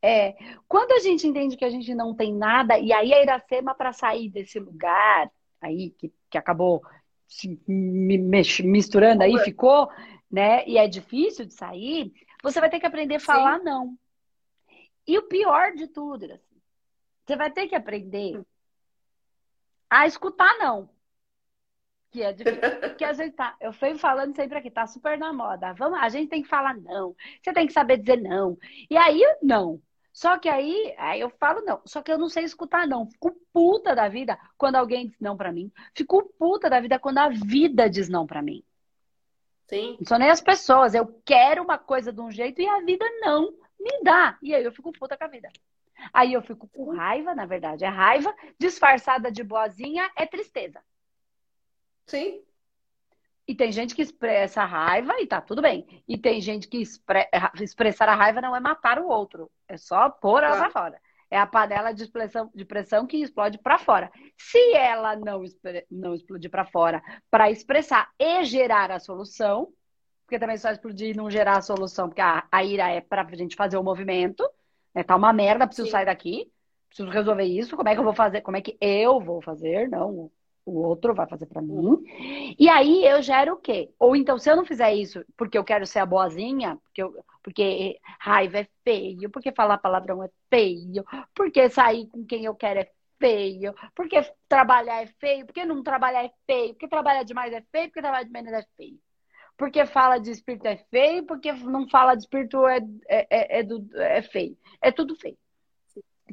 É, 0.02 0.34
quando 0.66 0.92
a 0.92 0.98
gente 0.98 1.28
entende 1.28 1.56
que 1.56 1.64
a 1.64 1.70
gente 1.70 1.94
não 1.94 2.12
tem 2.12 2.34
nada, 2.34 2.76
e 2.76 2.92
aí 2.92 3.14
a 3.14 3.22
Iracema, 3.22 3.72
para 3.72 3.92
sair 3.92 4.28
desse 4.28 4.58
lugar 4.58 5.30
aí, 5.60 5.90
que, 5.90 6.12
que 6.28 6.36
acabou 6.36 6.82
se 7.28 7.60
misturando 7.68 9.22
aí, 9.22 9.38
ficou, 9.40 9.88
né? 10.30 10.66
E 10.66 10.78
é 10.78 10.88
difícil 10.88 11.44
de 11.44 11.54
sair, 11.54 12.12
você 12.42 12.58
vai 12.58 12.68
ter 12.68 12.80
que 12.80 12.86
aprender 12.86 13.16
a 13.16 13.20
falar 13.20 13.58
Sim. 13.58 13.64
não. 13.64 13.98
E 15.06 15.16
o 15.18 15.22
pior 15.22 15.72
de 15.72 15.86
tudo, 15.86 16.24
assim, 16.24 16.60
você 17.24 17.36
vai 17.36 17.50
ter 17.50 17.68
que 17.68 17.76
aprender 17.76 18.42
a 19.88 20.04
escutar 20.04 20.58
não 20.58 20.95
que 22.10 22.22
é 22.22 22.32
difícil. 22.32 22.94
que 22.96 23.04
a 23.04 23.12
gente 23.12 23.34
tá, 23.34 23.56
eu 23.60 23.72
fui 23.72 23.96
falando 23.96 24.34
sempre 24.34 24.58
aqui, 24.58 24.70
tá 24.70 24.86
super 24.86 25.18
na 25.18 25.32
moda. 25.32 25.72
Vamos, 25.75 25.98
a 26.00 26.08
gente 26.08 26.28
tem 26.28 26.42
que 26.42 26.48
falar 26.48 26.76
não. 26.76 27.14
Você 27.42 27.52
tem 27.52 27.66
que 27.66 27.72
saber 27.72 27.98
dizer 27.98 28.20
não. 28.20 28.56
E 28.90 28.96
aí, 28.96 29.22
não. 29.42 29.80
Só 30.12 30.38
que 30.38 30.48
aí, 30.48 30.94
aí 30.96 31.20
eu 31.20 31.28
falo 31.28 31.60
não. 31.60 31.82
Só 31.84 32.00
que 32.00 32.10
eu 32.10 32.16
não 32.16 32.30
sei 32.30 32.44
escutar 32.44 32.86
não. 32.86 33.06
Fico 33.06 33.36
puta 33.52 33.94
da 33.94 34.08
vida 34.08 34.38
quando 34.56 34.76
alguém 34.76 35.08
diz 35.08 35.20
não 35.20 35.36
para 35.36 35.52
mim. 35.52 35.70
Fico 35.94 36.22
puta 36.38 36.70
da 36.70 36.80
vida 36.80 36.98
quando 36.98 37.18
a 37.18 37.28
vida 37.28 37.90
diz 37.90 38.08
não 38.08 38.26
para 38.26 38.40
mim. 38.40 38.64
Sim. 39.68 39.96
Não 39.98 40.06
sou 40.06 40.18
nem 40.18 40.30
as 40.30 40.40
pessoas. 40.40 40.94
Eu 40.94 41.20
quero 41.22 41.62
uma 41.62 41.76
coisa 41.76 42.12
de 42.12 42.20
um 42.20 42.30
jeito 42.30 42.62
e 42.62 42.66
a 42.66 42.80
vida 42.80 43.04
não 43.20 43.52
me 43.78 44.02
dá. 44.02 44.38
E 44.40 44.54
aí 44.54 44.64
eu 44.64 44.72
fico 44.72 44.90
puta 44.90 45.18
com 45.18 45.25
a 45.25 45.28
vida. 45.28 45.50
Aí 46.14 46.32
eu 46.32 46.40
fico 46.40 46.66
com 46.68 46.96
raiva, 46.96 47.34
na 47.34 47.44
verdade. 47.44 47.84
É 47.84 47.88
raiva 47.88 48.34
disfarçada 48.58 49.30
de 49.30 49.42
boazinha, 49.42 50.10
é 50.16 50.25
tristeza. 50.25 50.80
Sim. 52.06 52.42
E 53.48 53.54
tem 53.54 53.70
gente 53.70 53.94
que 53.94 54.02
expressa 54.02 54.64
raiva 54.64 55.20
e 55.20 55.26
tá 55.26 55.40
tudo 55.40 55.62
bem. 55.62 56.02
E 56.08 56.18
tem 56.18 56.40
gente 56.40 56.66
que 56.66 56.78
expre... 56.78 57.28
expressar 57.60 58.08
a 58.08 58.14
raiva 58.14 58.40
não 58.40 58.56
é 58.56 58.60
matar 58.60 58.98
o 58.98 59.06
outro, 59.06 59.50
é 59.68 59.76
só 59.76 60.10
pôr 60.10 60.42
ela 60.42 60.56
claro. 60.56 60.72
pra 60.72 60.82
fora. 60.82 61.00
É 61.30 61.38
a 61.38 61.46
panela 61.46 61.92
de 61.92 62.08
pressão, 62.08 62.50
de 62.54 62.64
pressão 62.64 63.06
que 63.06 63.16
explode 63.16 63.58
para 63.58 63.78
fora. 63.78 64.10
Se 64.38 64.75
ela 64.75 65.16
não, 65.16 65.42
não 65.90 66.14
explodir 66.14 66.50
para 66.50 66.64
fora 66.64 67.02
para 67.30 67.50
expressar 67.50 68.10
e 68.18 68.44
gerar 68.44 68.90
a 68.92 69.00
solução, 69.00 69.72
porque 70.25 70.38
também 70.38 70.56
só 70.56 70.70
explodir 70.70 71.10
e 71.10 71.16
não 71.16 71.30
gerar 71.30 71.58
a 71.58 71.62
solução, 71.62 72.08
porque 72.08 72.20
a, 72.20 72.46
a 72.50 72.64
ira 72.64 72.88
é 72.90 73.00
para 73.00 73.22
a 73.22 73.36
gente 73.36 73.56
fazer 73.56 73.76
o 73.76 73.82
movimento, 73.82 74.48
né? 74.94 75.02
tá 75.02 75.16
uma 75.16 75.32
merda, 75.32 75.66
preciso 75.66 75.86
Sim. 75.86 75.92
sair 75.92 76.06
daqui, 76.06 76.50
preciso 76.88 77.08
resolver 77.10 77.44
isso, 77.44 77.76
como 77.76 77.88
é 77.88 77.94
que 77.94 78.00
eu 78.00 78.04
vou 78.04 78.14
fazer? 78.14 78.40
Como 78.40 78.56
é 78.56 78.60
que 78.60 78.76
eu 78.80 79.20
vou 79.20 79.42
fazer? 79.42 79.88
Não, 79.88 80.30
o 80.66 80.82
outro 80.82 81.14
vai 81.14 81.26
fazer 81.28 81.46
para 81.46 81.62
mim. 81.62 82.02
E 82.58 82.68
aí 82.68 83.06
eu 83.06 83.23
gero 83.23 83.54
o 83.54 83.56
quê? 83.56 83.90
Ou 83.99 84.16
então, 84.16 84.37
se 84.37 84.50
eu 84.50 84.56
não 84.56 84.66
fizer 84.66 84.92
isso 84.92 85.25
porque 85.37 85.56
eu 85.56 85.64
quero 85.64 85.87
ser 85.87 86.00
a 86.00 86.06
boazinha, 86.06 86.76
porque, 86.82 87.02
eu, 87.02 87.14
porque 87.42 87.99
raiva 88.18 88.58
é 88.58 88.68
feio, 88.85 89.30
porque 89.30 89.52
falar 89.52 89.78
palavrão 89.78 90.23
é 90.23 90.28
feio, 90.50 91.04
porque 91.35 91.70
sair 91.70 92.08
com 92.08 92.26
quem 92.26 92.44
eu 92.44 92.54
quero 92.54 92.80
é 92.80 92.90
feio, 93.18 93.75
porque 93.94 94.20
trabalhar 94.49 95.02
é 95.02 95.06
feio, 95.06 95.46
porque 95.46 95.64
não 95.64 95.82
trabalhar 95.82 96.25
é 96.25 96.32
feio, 96.46 96.75
porque 96.75 96.88
trabalhar 96.88 97.23
demais 97.23 97.52
é 97.52 97.62
feio, 97.70 97.88
porque 97.88 98.02
trabalhar 98.02 98.25
de 98.25 98.32
menos 98.32 98.52
é 98.52 98.66
feio. 98.76 98.99
Porque 99.56 99.87
fala 99.87 100.18
de 100.18 100.30
espírito 100.30 100.66
é 100.66 100.76
feio, 100.90 101.25
porque 101.25 101.50
não 101.52 101.88
fala 101.88 102.14
de 102.14 102.25
espírito 102.25 102.66
é, 102.66 102.78
é, 103.08 103.26
é, 103.30 103.61
é, 103.61 103.62
do, 103.62 103.88
é 103.96 104.20
feio. 104.20 104.58
É 104.82 104.90
tudo 104.92 105.16
feio 105.16 105.38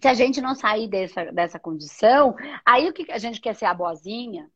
se 0.01 0.07
a 0.07 0.13
gente 0.13 0.41
não 0.41 0.55
sair 0.55 0.87
dessa, 0.87 1.25
dessa 1.31 1.59
condição, 1.59 2.35
aí 2.65 2.89
o 2.89 2.93
que 2.93 3.11
a 3.11 3.17
gente 3.17 3.39
quer 3.39 3.55
ser 3.55 3.65
a 3.65 3.73
boazinha, 3.73 4.49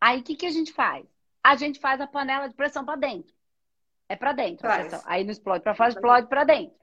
aí 0.00 0.20
o 0.20 0.22
que, 0.22 0.36
que 0.36 0.46
a 0.46 0.50
gente 0.50 0.72
faz? 0.72 1.06
A 1.42 1.54
gente 1.54 1.78
faz 1.78 2.00
a 2.00 2.06
panela 2.06 2.48
de 2.48 2.54
pressão 2.54 2.84
para 2.84 2.96
dentro. 2.96 3.32
É 4.08 4.16
para 4.16 4.32
dentro. 4.32 4.66
Aí 5.04 5.24
não 5.24 5.30
explode 5.30 5.62
para 5.62 5.74
fora, 5.74 5.90
explode 5.90 6.28
para 6.28 6.44
dentro. 6.44 6.76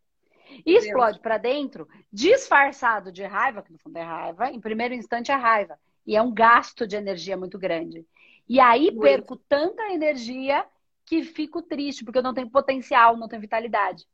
E 0.66 0.78
explode 0.78 1.20
para 1.20 1.38
dentro, 1.38 1.88
disfarçado 2.12 3.12
de 3.12 3.24
raiva, 3.24 3.62
que 3.62 3.72
no 3.72 3.80
fundo 3.80 3.98
é 3.98 4.04
raiva, 4.04 4.50
em 4.50 4.60
primeiro 4.60 4.94
instante 4.94 5.32
é 5.32 5.36
raiva. 5.36 5.80
E 6.06 6.16
é 6.16 6.22
um 6.22 6.34
gasto 6.34 6.86
de 6.86 6.96
energia 6.96 7.38
muito 7.38 7.58
grande. 7.58 8.06
E 8.48 8.60
aí 8.60 8.92
muito. 8.92 9.02
perco 9.02 9.38
tanta 9.38 9.84
energia 9.94 10.66
que 11.06 11.24
fico 11.24 11.62
triste, 11.62 12.04
porque 12.04 12.20
eu 12.20 12.24
não 12.24 12.34
tenho 12.34 12.50
potencial, 12.50 13.18
não 13.18 13.28
tenho 13.28 13.42
vitalidade. 13.42 14.06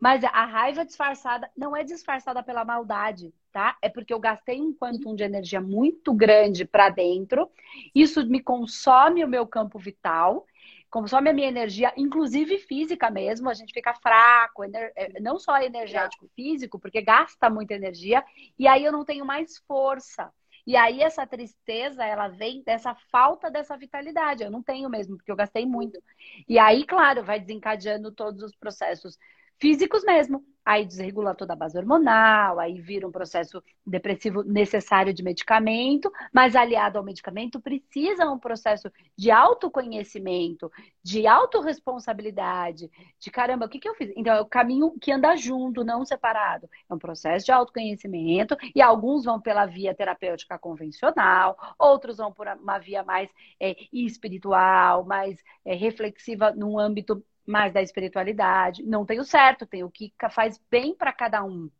Mas 0.00 0.24
a 0.24 0.46
raiva 0.46 0.84
disfarçada 0.84 1.50
não 1.54 1.76
é 1.76 1.84
disfarçada 1.84 2.42
pela 2.42 2.64
maldade, 2.64 3.34
tá? 3.52 3.76
É 3.82 3.88
porque 3.88 4.14
eu 4.14 4.18
gastei 4.18 4.60
um 4.60 4.72
quantum 4.72 5.14
de 5.14 5.22
energia 5.22 5.60
muito 5.60 6.14
grande 6.14 6.64
para 6.64 6.88
dentro. 6.88 7.50
Isso 7.94 8.24
me 8.26 8.42
consome 8.42 9.22
o 9.22 9.28
meu 9.28 9.46
campo 9.46 9.78
vital, 9.78 10.46
consome 10.90 11.28
a 11.28 11.32
minha 11.34 11.48
energia, 11.48 11.92
inclusive 11.96 12.58
física 12.58 13.10
mesmo, 13.10 13.50
a 13.50 13.54
gente 13.54 13.74
fica 13.74 13.94
fraco, 13.94 14.64
é, 14.64 15.20
não 15.20 15.38
só 15.38 15.60
energético, 15.60 16.28
físico, 16.34 16.78
porque 16.78 17.02
gasta 17.02 17.50
muita 17.50 17.74
energia, 17.74 18.24
e 18.58 18.66
aí 18.66 18.84
eu 18.84 18.92
não 18.92 19.04
tenho 19.04 19.24
mais 19.24 19.58
força. 19.68 20.32
E 20.66 20.76
aí 20.76 21.00
essa 21.00 21.26
tristeza, 21.26 22.04
ela 22.04 22.28
vem 22.28 22.62
dessa 22.62 22.94
falta 23.10 23.50
dessa 23.50 23.76
vitalidade. 23.76 24.42
Eu 24.42 24.50
não 24.50 24.62
tenho 24.62 24.88
mesmo, 24.88 25.16
porque 25.16 25.30
eu 25.32 25.36
gastei 25.36 25.66
muito. 25.66 26.00
E 26.48 26.58
aí, 26.58 26.84
claro, 26.84 27.24
vai 27.24 27.40
desencadeando 27.40 28.12
todos 28.12 28.42
os 28.42 28.54
processos 28.54 29.18
físicos 29.60 30.02
mesmo. 30.04 30.44
Aí 30.64 30.84
desregula 30.84 31.34
toda 31.34 31.54
a 31.54 31.56
base 31.56 31.76
hormonal, 31.76 32.60
aí 32.60 32.80
vira 32.80 33.06
um 33.08 33.10
processo 33.10 33.62
depressivo 33.84 34.42
necessário 34.44 35.12
de 35.12 35.22
medicamento, 35.22 36.12
mas 36.32 36.54
aliado 36.54 36.98
ao 36.98 37.04
medicamento 37.04 37.58
precisa 37.58 38.30
um 38.30 38.38
processo 38.38 38.90
de 39.16 39.30
autoconhecimento, 39.30 40.70
de 41.02 41.26
autorresponsabilidade, 41.26 42.90
de 43.18 43.30
caramba, 43.30 43.66
o 43.66 43.68
que, 43.68 43.80
que 43.80 43.88
eu 43.88 43.94
fiz? 43.94 44.12
Então 44.14 44.34
é 44.34 44.40
o 44.40 44.46
caminho 44.46 44.92
que 45.00 45.10
anda 45.10 45.34
junto, 45.34 45.82
não 45.82 46.04
separado. 46.04 46.68
É 46.88 46.94
um 46.94 46.98
processo 46.98 47.46
de 47.46 47.52
autoconhecimento 47.52 48.54
e 48.74 48.82
alguns 48.82 49.24
vão 49.24 49.40
pela 49.40 49.64
via 49.64 49.94
terapêutica 49.94 50.58
convencional, 50.58 51.56
outros 51.78 52.18
vão 52.18 52.32
por 52.32 52.46
uma 52.46 52.78
via 52.78 53.02
mais 53.02 53.30
é, 53.58 53.74
espiritual, 53.90 55.04
mais 55.04 55.42
é, 55.64 55.74
reflexiva 55.74 56.52
num 56.52 56.78
âmbito 56.78 57.24
mais 57.46 57.72
da 57.72 57.82
espiritualidade. 57.82 58.82
Não 58.82 59.04
tem 59.04 59.20
o 59.20 59.24
certo, 59.24 59.66
tem 59.66 59.84
o 59.84 59.90
que 59.90 60.12
faz 60.30 60.60
bem 60.70 60.94
para 60.94 61.12
cada 61.12 61.44
um. 61.44 61.70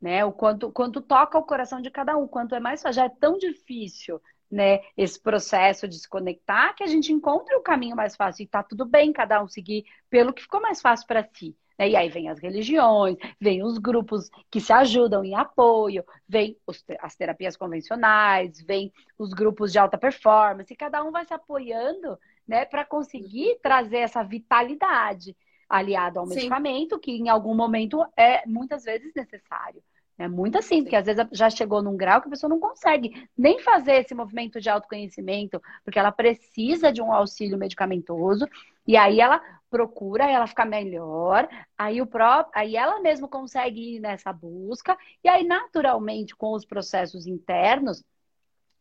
Né? 0.00 0.24
O 0.24 0.32
quanto, 0.32 0.72
quanto 0.72 1.00
toca 1.00 1.38
o 1.38 1.44
coração 1.44 1.80
de 1.80 1.90
cada 1.90 2.16
um, 2.16 2.26
quanto 2.26 2.54
é 2.54 2.60
mais 2.60 2.82
já 2.92 3.04
é 3.04 3.08
tão 3.08 3.36
difícil, 3.36 4.20
né, 4.50 4.80
esse 4.96 5.20
processo 5.20 5.86
de 5.86 5.96
se 5.96 6.08
conectar 6.08 6.74
que 6.74 6.82
a 6.82 6.86
gente 6.86 7.12
encontre 7.12 7.54
o 7.54 7.62
caminho 7.62 7.94
mais 7.94 8.16
fácil 8.16 8.42
e 8.42 8.48
tá 8.48 8.62
tudo 8.62 8.84
bem 8.84 9.12
cada 9.12 9.40
um 9.42 9.46
seguir 9.46 9.84
pelo 10.08 10.32
que 10.32 10.42
ficou 10.42 10.60
mais 10.60 10.80
fácil 10.80 11.06
para 11.06 11.28
si. 11.32 11.56
Né? 11.78 11.90
E 11.90 11.96
aí 11.96 12.08
vem 12.08 12.28
as 12.28 12.38
religiões, 12.38 13.16
vem 13.40 13.62
os 13.62 13.78
grupos 13.78 14.28
que 14.50 14.60
se 14.60 14.72
ajudam 14.72 15.24
em 15.24 15.34
apoio, 15.34 16.04
vem 16.28 16.58
os, 16.66 16.84
as 17.00 17.14
terapias 17.14 17.56
convencionais, 17.56 18.60
vem 18.60 18.92
os 19.16 19.32
grupos 19.32 19.72
de 19.72 19.78
alta 19.78 19.96
performance, 19.96 20.72
e 20.72 20.76
cada 20.76 21.02
um 21.02 21.10
vai 21.12 21.24
se 21.24 21.32
apoiando 21.32 22.18
né, 22.50 22.64
para 22.64 22.84
conseguir 22.84 23.60
trazer 23.62 23.98
essa 23.98 24.24
vitalidade 24.24 25.36
aliado 25.68 26.18
ao 26.18 26.26
Sim. 26.26 26.34
medicamento, 26.34 26.98
que 26.98 27.12
em 27.12 27.28
algum 27.28 27.54
momento 27.54 28.04
é 28.16 28.44
muitas 28.44 28.82
vezes 28.82 29.14
necessário. 29.14 29.80
É 30.18 30.26
muito 30.26 30.58
assim, 30.58 30.82
porque 30.82 30.96
às 30.96 31.06
vezes 31.06 31.24
já 31.30 31.48
chegou 31.48 31.80
num 31.80 31.96
grau 31.96 32.20
que 32.20 32.26
a 32.26 32.30
pessoa 32.30 32.50
não 32.50 32.58
consegue 32.58 33.26
nem 33.38 33.60
fazer 33.60 34.00
esse 34.00 34.14
movimento 34.16 34.60
de 34.60 34.68
autoconhecimento, 34.68 35.62
porque 35.84 35.98
ela 35.98 36.10
precisa 36.10 36.92
de 36.92 37.00
um 37.00 37.12
auxílio 37.12 37.56
medicamentoso, 37.56 38.46
e 38.84 38.96
aí 38.96 39.20
ela 39.20 39.40
procura, 39.70 40.28
ela 40.28 40.48
fica 40.48 40.64
melhor, 40.64 41.48
aí 41.78 42.02
o 42.02 42.06
próprio, 42.06 42.50
aí 42.60 42.76
ela 42.76 43.00
mesma 43.00 43.28
consegue 43.28 43.96
ir 43.96 44.00
nessa 44.00 44.32
busca, 44.32 44.98
e 45.22 45.28
aí 45.28 45.46
naturalmente 45.46 46.34
com 46.34 46.52
os 46.52 46.64
processos 46.64 47.28
internos, 47.28 48.02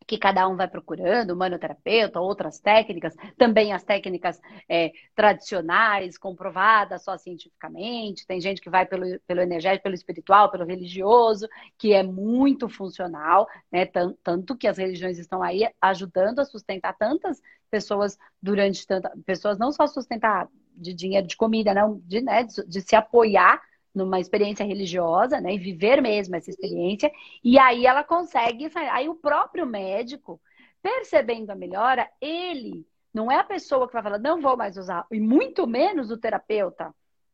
que 0.10 0.18
cada 0.18 0.48
um 0.48 0.56
vai 0.56 0.68
procurando, 0.68 1.36
manoterapeuta, 1.36 2.20
outras 2.20 2.60
técnicas, 2.60 3.14
também 3.38 3.72
as 3.72 3.84
técnicas 3.84 4.42
é, 4.68 4.92
tradicionais, 5.14 6.18
comprovadas 6.18 7.04
só 7.04 7.16
cientificamente. 7.16 8.26
Tem 8.26 8.42
gente 8.42 8.60
que 8.60 8.72
vai 8.72 8.88
pelo, 8.88 9.20
pelo 9.28 9.40
energético, 9.40 9.84
pelo 9.84 9.94
espiritual, 9.94 10.50
pelo 10.50 10.66
religioso, 10.66 11.48
que 11.78 11.94
é 11.94 12.02
muito 12.02 12.68
funcional, 12.68 13.48
né? 13.72 13.86
Tanto 14.24 14.58
que 14.58 14.68
as 14.68 14.80
religiões 14.80 15.20
estão 15.20 15.44
aí 15.44 15.70
ajudando 15.80 16.40
a 16.40 16.46
sustentar 16.46 16.98
tantas 16.98 17.40
pessoas 17.70 18.18
durante 18.42 18.88
tanta. 18.88 19.14
Pessoas 19.28 19.60
não 19.60 19.72
só 19.72 19.86
sustentar 19.86 20.50
de 20.76 20.92
dinheiro, 20.92 21.28
de 21.28 21.38
comida, 21.38 21.72
não, 21.72 22.02
de, 22.04 22.20
né, 22.20 22.46
de, 22.46 22.66
de 22.66 22.82
se 22.82 22.96
apoiar 22.96 23.62
numa 24.00 24.20
experiência 24.20 24.66
religiosa, 24.66 25.40
né, 25.40 25.54
e 25.54 25.58
viver 25.58 26.02
mesmo 26.02 26.36
essa 26.36 26.50
experiência, 26.50 27.12
e 27.44 27.60
aí 27.60 27.86
ela 27.86 28.04
consegue 28.04 28.70
sair. 28.70 28.90
Aí 28.90 29.10
o 29.10 29.16
próprio 29.16 29.66
médico, 29.66 30.42
percebendo 30.82 31.52
a 31.52 31.56
melhora, 31.56 32.10
ele 32.20 32.86
não 33.14 33.32
é 33.32 33.38
a 33.38 33.44
pessoa 33.44 33.88
que 33.88 33.94
vai 33.94 34.04
falar, 34.04 34.18
não 34.18 34.42
vou 34.42 34.56
mais 34.56 34.78
usar, 34.78 35.06
e 35.12 35.20
muito 35.20 35.68
menos 35.68 36.10
o 36.10 36.18
terapeuta, 36.18 36.94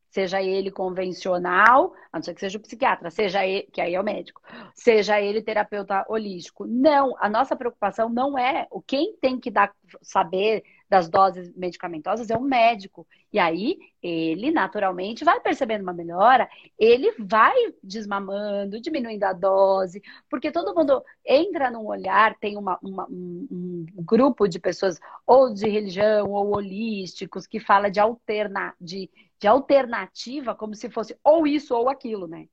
seja 0.09 0.41
ele 0.41 0.71
convencional, 0.71 1.93
a 2.11 2.17
não 2.17 2.23
ser 2.23 2.33
que 2.33 2.39
seja 2.39 2.57
o 2.57 2.61
psiquiatra, 2.61 3.11
seja 3.11 3.45
ele, 3.45 3.67
que 3.71 3.81
aí 3.81 3.93
é 3.93 3.99
o 3.99 4.03
médico, 4.03 4.41
seja 4.73 5.19
ele 5.19 5.41
terapeuta 5.41 6.05
holístico. 6.07 6.65
Não, 6.65 7.15
a 7.19 7.27
nossa 7.27 7.55
preocupação 7.55 8.07
não 8.07 8.37
é 8.39 8.65
o 8.71 8.81
quem 8.81 9.17
tem 9.17 9.37
que 9.37 9.51
dar 9.51 9.75
saber 10.01 10.63
das 10.89 11.09
doses 11.09 11.53
medicamentosas 11.55 12.29
é 12.29 12.37
o 12.37 12.41
médico. 12.41 13.07
E 13.33 13.39
aí, 13.39 13.77
ele 14.01 14.51
naturalmente 14.51 15.25
vai 15.25 15.39
percebendo 15.39 15.81
uma 15.81 15.93
melhora, 15.93 16.47
ele 16.77 17.11
vai 17.17 17.55
desmamando, 17.83 18.79
diminuindo 18.79 19.23
a 19.23 19.33
dose, 19.33 20.01
porque 20.29 20.51
todo 20.51 20.75
mundo 20.75 21.03
entra 21.25 21.71
num 21.71 21.85
olhar, 21.85 22.37
tem 22.37 22.57
uma, 22.57 22.77
uma, 22.81 23.05
um, 23.09 23.47
um, 23.51 23.85
grupo 24.03 24.47
de 24.47 24.59
pessoas, 24.59 24.99
ou 25.25 25.53
de 25.53 25.67
religião, 25.67 26.31
ou 26.31 26.55
holísticos, 26.55 27.47
que 27.47 27.59
fala 27.59 27.89
de, 27.89 27.99
alterna, 27.99 28.73
de, 28.79 29.09
de 29.39 29.47
alternativa, 29.47 30.55
como 30.55 30.75
se 30.75 30.89
fosse 30.89 31.17
ou 31.23 31.47
isso 31.47 31.75
ou 31.75 31.89
aquilo, 31.89 32.27
né? 32.27 32.47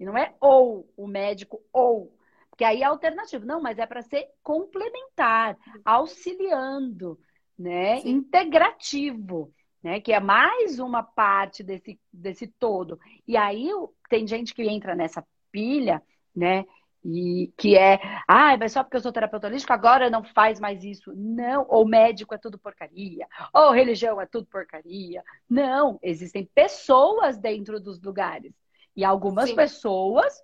E 0.00 0.04
não 0.04 0.16
é 0.16 0.34
ou 0.40 0.88
o 0.96 1.06
médico 1.06 1.60
ou 1.72 2.16
porque 2.58 2.64
aí 2.64 2.82
é 2.82 2.86
alternativo. 2.86 3.46
Não, 3.46 3.62
mas 3.62 3.78
é 3.78 3.86
para 3.86 4.02
ser 4.02 4.26
complementar, 4.42 5.56
auxiliando 5.84 7.16
né? 7.58 8.00
Sim. 8.00 8.10
Integrativo, 8.10 9.52
né? 9.82 10.00
Que 10.00 10.12
é 10.12 10.20
mais 10.20 10.78
uma 10.78 11.02
parte 11.02 11.62
desse, 11.62 11.98
desse 12.12 12.46
todo. 12.46 12.98
E 13.26 13.36
aí 13.36 13.68
tem 14.08 14.26
gente 14.26 14.54
que 14.54 14.62
entra 14.62 14.94
nessa 14.94 15.26
pilha, 15.50 16.02
né? 16.34 16.64
E 17.04 17.52
que 17.56 17.76
é, 17.76 18.00
ah, 18.26 18.56
mas 18.56 18.72
só 18.72 18.82
porque 18.82 18.96
eu 18.96 19.00
sou 19.00 19.12
terapeuta 19.12 19.46
holístico, 19.46 19.72
agora 19.72 20.10
não 20.10 20.24
faz 20.24 20.58
mais 20.58 20.84
isso. 20.84 21.12
Não, 21.14 21.64
ou 21.68 21.86
médico 21.86 22.34
é 22.34 22.38
tudo 22.38 22.58
porcaria, 22.58 23.26
ou 23.52 23.70
religião 23.70 24.20
é 24.20 24.26
tudo 24.26 24.46
porcaria. 24.46 25.22
Não, 25.48 25.98
existem 26.02 26.44
pessoas 26.54 27.38
dentro 27.38 27.80
dos 27.80 28.00
lugares. 28.02 28.52
E 28.96 29.04
algumas 29.04 29.50
Sim. 29.50 29.56
pessoas 29.56 30.42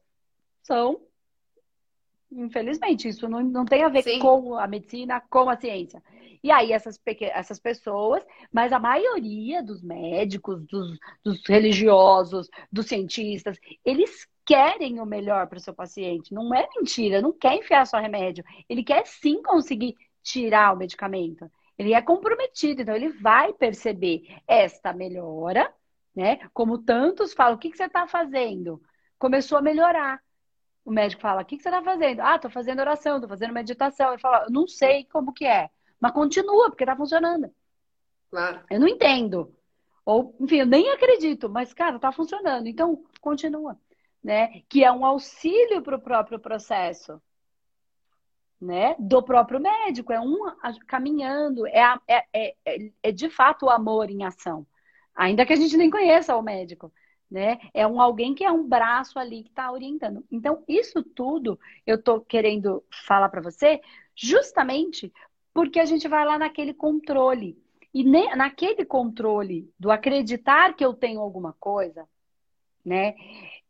são, 0.63 1.01
infelizmente, 2.37 3.09
isso 3.09 3.29
não, 3.29 3.43
não 3.43 3.65
tem 3.65 3.83
a 3.83 3.89
ver 3.89 4.03
Sim. 4.03 4.19
com 4.19 4.57
a 4.57 4.67
medicina, 4.67 5.21
com 5.31 5.49
a 5.49 5.57
ciência. 5.57 6.03
E 6.43 6.51
aí 6.51 6.73
essas, 6.73 7.01
essas 7.21 7.59
pessoas, 7.59 8.23
mas 8.53 8.73
a 8.73 8.79
maioria 8.79 9.63
dos 9.63 9.83
médicos, 9.83 10.63
dos, 10.67 10.99
dos 11.25 11.47
religiosos, 11.47 12.51
dos 12.71 12.87
cientistas, 12.87 13.59
eles 13.83 14.29
querem 14.45 15.01
o 15.01 15.07
melhor 15.07 15.47
para 15.47 15.57
o 15.57 15.61
seu 15.61 15.73
paciente. 15.73 16.35
Não 16.35 16.55
é 16.55 16.69
mentira, 16.77 17.23
não 17.23 17.33
quer 17.33 17.57
enfiar 17.57 17.87
só 17.87 17.99
remédio. 17.99 18.45
Ele 18.69 18.85
quer 18.85 19.07
sim 19.07 19.43
conseguir 19.43 19.95
tirar 20.23 20.75
o 20.75 20.77
medicamento. 20.77 21.51
Ele 21.79 21.95
é 21.95 22.03
comprometido, 22.03 22.83
então 22.83 22.95
ele 22.95 23.09
vai 23.09 23.53
perceber 23.53 24.23
esta 24.47 24.93
melhora, 24.93 25.73
né? 26.15 26.39
Como 26.53 26.79
tantos 26.79 27.33
falam, 27.33 27.57
o 27.57 27.59
que, 27.59 27.71
que 27.71 27.77
você 27.77 27.85
está 27.85 28.07
fazendo? 28.07 28.81
Começou 29.19 29.59
a 29.59 29.63
melhorar. 29.63 30.21
O 30.85 30.91
médico 30.91 31.23
fala, 31.23 31.43
o 31.43 31.45
que, 31.45 31.57
que 31.57 31.63
você 31.63 31.71
está 31.71 31.83
fazendo? 31.83 32.21
Ah, 32.21 32.37
estou 32.37 32.51
fazendo 32.51 32.81
oração, 32.81 33.15
estou 33.15 33.29
fazendo 33.29 33.55
meditação. 33.55 34.11
Ele 34.11 34.21
fala, 34.21 34.47
não 34.51 34.69
sei 34.69 35.05
como 35.05 35.33
que 35.33 35.47
é. 35.47 35.71
Mas 35.99 36.13
continua, 36.13 36.69
porque 36.69 36.85
tá 36.85 36.95
funcionando. 36.95 37.51
Claro. 38.31 38.61
Eu 38.69 38.81
não 38.81 38.89
entendo. 38.89 39.55
Ou, 40.05 40.37
enfim, 40.39 40.57
eu 40.57 40.67
nem 40.67 40.91
acredito, 40.91 41.49
mas, 41.49 41.73
cara, 41.73 41.99
tá 41.99 42.13
funcionando. 42.13 42.67
Então, 42.67 43.03
continua. 43.21 43.79
Né? 44.23 44.63
Que 44.69 44.85
é 44.85 44.93
um 44.93 45.07
auxílio 45.07 45.81
para 45.83 45.97
o 45.97 46.01
próprio 46.01 46.39
processo. 46.39 47.21
Né? 48.61 48.95
Do 48.99 49.23
próprio 49.23 49.61
médico. 49.61 50.13
É 50.13 50.21
um 50.21 50.39
caminhando. 50.87 51.67
É, 51.67 51.99
é, 52.07 52.25
é, 52.35 52.91
é 53.03 53.13
de 53.13 53.31
fato 53.31 53.67
o 53.67 53.71
amor 53.71 54.11
em 54.11 54.25
ação. 54.25 54.67
Ainda 55.15 55.47
que 55.47 55.53
a 55.53 55.57
gente 55.57 55.77
nem 55.77 55.91
conheça 55.91 56.37
o 56.37 56.43
médico. 56.43 56.93
Né? 57.35 57.59
É 57.75 57.85
um 57.85 58.01
alguém 58.01 58.33
que 58.33 58.45
é 58.45 58.53
um 58.53 58.65
braço 58.65 59.19
ali 59.19 59.43
que 59.43 59.49
está 59.49 59.73
orientando. 59.73 60.25
Então, 60.31 60.63
isso 60.69 61.03
tudo 61.03 61.59
eu 61.85 61.97
estou 61.97 62.21
querendo 62.21 62.85
falar 63.09 63.29
para 63.29 63.41
você 63.41 63.81
justamente 64.15 65.13
porque 65.53 65.81
a 65.81 65.85
gente 65.85 66.07
vai 66.07 66.25
lá 66.25 66.39
naquele 66.39 66.73
controle. 66.73 67.61
E 67.93 68.05
ne, 68.05 68.33
naquele 68.37 68.85
controle 68.85 69.69
do 69.77 69.91
acreditar 69.91 70.77
que 70.77 70.85
eu 70.85 70.95
tenho 70.95 71.19
alguma 71.19 71.53
coisa, 71.55 72.09
né? 72.85 73.17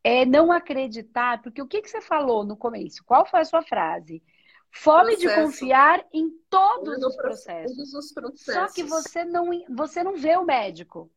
É 0.03 0.27
não 0.27 0.53
acreditar, 0.53 1.41
porque 1.41 1.63
o 1.63 1.67
que, 1.67 1.81
que 1.81 1.89
você 1.89 2.03
falou 2.03 2.45
no 2.45 2.59
começo? 2.59 3.03
Qual 3.03 3.25
foi 3.25 3.41
a 3.41 3.45
sua 3.47 3.63
frase? 3.63 4.23
Fome 4.71 5.17
Processo. 5.17 5.21
de 5.21 5.43
confiar 5.43 6.07
em 6.13 6.29
todos 6.51 7.03
os 7.03 7.17
processos. 7.17 7.75
Todos 7.75 7.95
os 7.95 8.13
processos. 8.13 8.55
Só 8.55 8.75
que 8.75 8.83
você 8.83 9.25
não, 9.25 9.49
você 9.71 10.03
não 10.03 10.17
vê 10.17 10.37
o 10.37 10.45
médico. 10.45 11.11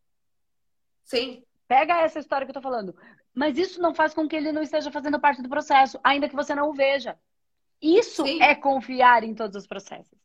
Sim. 1.03 1.43
Pega 1.67 2.01
essa 2.01 2.19
história 2.19 2.45
que 2.45 2.51
eu 2.51 2.55
tô 2.55 2.61
falando. 2.61 2.95
Mas 3.33 3.57
isso 3.57 3.81
não 3.81 3.93
faz 3.93 4.13
com 4.13 4.27
que 4.27 4.35
ele 4.35 4.51
não 4.51 4.61
esteja 4.61 4.91
fazendo 4.91 5.19
parte 5.19 5.41
do 5.41 5.49
processo, 5.49 5.99
ainda 6.03 6.29
que 6.29 6.35
você 6.35 6.55
não 6.55 6.69
o 6.69 6.73
veja. 6.73 7.17
Isso 7.81 8.25
Sim. 8.25 8.41
é 8.41 8.55
confiar 8.55 9.23
em 9.23 9.35
todos 9.35 9.55
os 9.55 9.67
processos 9.67 10.17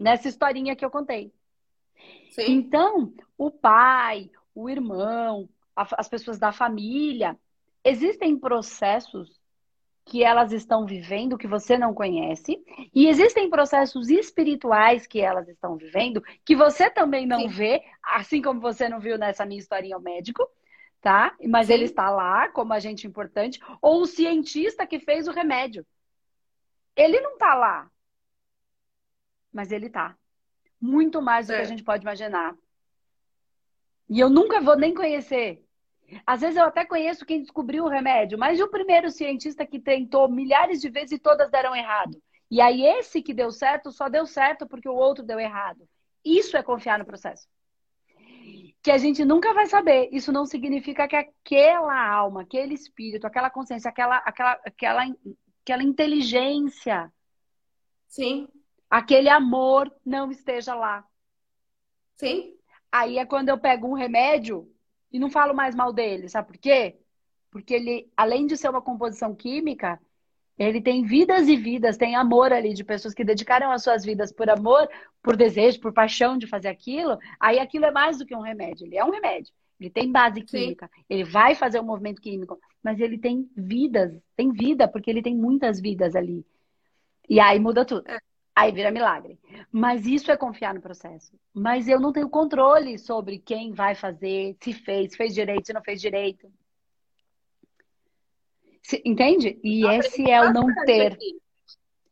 nessa 0.00 0.26
historinha 0.26 0.74
que 0.74 0.84
eu 0.84 0.90
contei. 0.90 1.30
Sim. 2.30 2.52
Então, 2.52 3.12
o 3.36 3.50
pai, 3.50 4.30
o 4.54 4.70
irmão, 4.70 5.48
as 5.76 6.08
pessoas 6.08 6.38
da 6.38 6.50
família, 6.50 7.38
existem 7.84 8.38
processos 8.38 9.39
que 10.10 10.24
elas 10.24 10.50
estão 10.50 10.84
vivendo 10.84 11.38
que 11.38 11.46
você 11.46 11.78
não 11.78 11.94
conhece, 11.94 12.60
e 12.92 13.06
existem 13.06 13.48
processos 13.48 14.10
espirituais 14.10 15.06
que 15.06 15.20
elas 15.20 15.46
estão 15.46 15.76
vivendo 15.76 16.20
que 16.44 16.56
você 16.56 16.90
também 16.90 17.24
não 17.24 17.42
Sim. 17.42 17.46
vê, 17.46 17.84
assim 18.02 18.42
como 18.42 18.60
você 18.60 18.88
não 18.88 18.98
viu 18.98 19.16
nessa 19.16 19.46
minha 19.46 19.60
historinha 19.60 19.94
ao 19.94 20.02
médico, 20.02 20.44
tá? 21.00 21.36
Mas 21.48 21.68
Sim. 21.68 21.74
ele 21.74 21.84
está 21.84 22.10
lá 22.10 22.48
como 22.48 22.72
agente 22.72 23.06
importante, 23.06 23.60
ou 23.80 24.02
o 24.02 24.06
cientista 24.06 24.84
que 24.84 24.98
fez 24.98 25.28
o 25.28 25.32
remédio. 25.32 25.86
Ele 26.96 27.20
não 27.20 27.34
está 27.34 27.54
lá, 27.54 27.88
mas 29.52 29.70
ele 29.70 29.86
está. 29.86 30.16
Muito 30.80 31.22
mais 31.22 31.46
do 31.46 31.54
que 31.54 31.60
a 31.60 31.64
gente 31.64 31.84
pode 31.84 32.02
imaginar. 32.02 32.56
E 34.08 34.18
eu 34.18 34.28
nunca 34.28 34.60
vou 34.60 34.76
nem 34.76 34.92
conhecer 34.92 35.64
às 36.26 36.40
vezes 36.40 36.56
eu 36.56 36.64
até 36.64 36.84
conheço 36.84 37.26
quem 37.26 37.40
descobriu 37.40 37.84
o 37.84 37.88
remédio, 37.88 38.38
mas 38.38 38.58
e 38.58 38.62
o 38.62 38.70
primeiro 38.70 39.10
cientista 39.10 39.66
que 39.66 39.78
tentou 39.78 40.28
milhares 40.28 40.80
de 40.80 40.88
vezes 40.88 41.12
e 41.12 41.18
todas 41.18 41.50
deram 41.50 41.74
errado? 41.74 42.20
E 42.50 42.60
aí 42.60 42.82
esse 42.82 43.22
que 43.22 43.32
deu 43.32 43.50
certo 43.52 43.92
só 43.92 44.08
deu 44.08 44.26
certo 44.26 44.66
porque 44.66 44.88
o 44.88 44.94
outro 44.94 45.24
deu 45.24 45.38
errado. 45.38 45.88
Isso 46.24 46.56
é 46.56 46.62
confiar 46.62 46.98
no 46.98 47.04
processo. 47.04 47.46
Que 48.82 48.90
a 48.90 48.98
gente 48.98 49.24
nunca 49.24 49.54
vai 49.54 49.66
saber. 49.66 50.08
Isso 50.10 50.32
não 50.32 50.44
significa 50.44 51.06
que 51.06 51.16
aquela 51.16 52.08
alma, 52.08 52.42
aquele 52.42 52.74
espírito, 52.74 53.26
aquela 53.26 53.50
consciência, 53.50 53.88
aquela, 53.88 54.16
aquela, 54.18 54.60
aquela, 54.64 55.06
aquela 55.62 55.82
inteligência, 55.82 57.12
sim, 58.08 58.48
aquele 58.88 59.28
amor 59.28 59.94
não 60.04 60.30
esteja 60.30 60.74
lá. 60.74 61.04
Sim. 62.16 62.54
Aí 62.90 63.18
é 63.18 63.24
quando 63.24 63.50
eu 63.50 63.58
pego 63.58 63.86
um 63.86 63.94
remédio 63.94 64.68
e 65.12 65.18
não 65.18 65.30
falo 65.30 65.54
mais 65.54 65.74
mal 65.74 65.92
dele, 65.92 66.28
sabe 66.28 66.48
por 66.48 66.58
quê? 66.58 66.96
Porque 67.50 67.74
ele, 67.74 68.10
além 68.16 68.46
de 68.46 68.56
ser 68.56 68.68
uma 68.68 68.82
composição 68.82 69.34
química, 69.34 70.00
ele 70.58 70.80
tem 70.80 71.02
vidas 71.04 71.48
e 71.48 71.56
vidas, 71.56 71.96
tem 71.96 72.14
amor 72.14 72.52
ali 72.52 72.74
de 72.74 72.84
pessoas 72.84 73.14
que 73.14 73.24
dedicaram 73.24 73.70
as 73.72 73.82
suas 73.82 74.04
vidas 74.04 74.30
por 74.30 74.48
amor, 74.50 74.88
por 75.22 75.36
desejo, 75.36 75.80
por 75.80 75.92
paixão 75.92 76.36
de 76.36 76.46
fazer 76.46 76.68
aquilo. 76.68 77.18
Aí 77.40 77.58
aquilo 77.58 77.86
é 77.86 77.90
mais 77.90 78.18
do 78.18 78.26
que 78.26 78.36
um 78.36 78.42
remédio, 78.42 78.86
ele 78.86 78.96
é 78.96 79.04
um 79.04 79.10
remédio. 79.10 79.52
Ele 79.80 79.88
tem 79.88 80.12
base 80.12 80.42
química, 80.42 80.90
Sim. 80.94 81.04
ele 81.08 81.24
vai 81.24 81.54
fazer 81.54 81.80
um 81.80 81.84
movimento 81.84 82.20
químico, 82.20 82.60
mas 82.82 83.00
ele 83.00 83.16
tem 83.16 83.50
vidas, 83.56 84.14
tem 84.36 84.52
vida, 84.52 84.86
porque 84.86 85.08
ele 85.08 85.22
tem 85.22 85.34
muitas 85.34 85.80
vidas 85.80 86.14
ali. 86.14 86.44
E 87.26 87.40
aí 87.40 87.58
muda 87.58 87.84
tudo. 87.84 88.06
É. 88.06 88.18
Aí 88.54 88.72
vira 88.72 88.90
milagre. 88.90 89.38
Mas 89.70 90.06
isso 90.06 90.30
é 90.30 90.36
confiar 90.36 90.74
no 90.74 90.80
processo. 90.80 91.38
Mas 91.54 91.88
eu 91.88 92.00
não 92.00 92.12
tenho 92.12 92.28
controle 92.28 92.98
sobre 92.98 93.38
quem 93.38 93.72
vai 93.72 93.94
fazer, 93.94 94.56
se 94.60 94.72
fez, 94.72 95.12
se 95.12 95.16
fez 95.16 95.34
direito, 95.34 95.66
se 95.66 95.72
não 95.72 95.82
fez 95.82 96.00
direito. 96.00 96.52
Se, 98.82 99.00
entende? 99.04 99.58
E 99.62 99.86
esse 99.86 100.28
é 100.28 100.40
o 100.42 100.52
não 100.52 100.66
ter. 100.84 101.16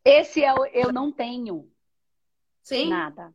Esse 0.04 0.44
é 0.44 0.54
o 0.54 0.64
eu 0.66 0.92
não 0.92 1.10
tenho. 1.10 1.70
Sim. 2.62 2.88
Nada. 2.88 3.34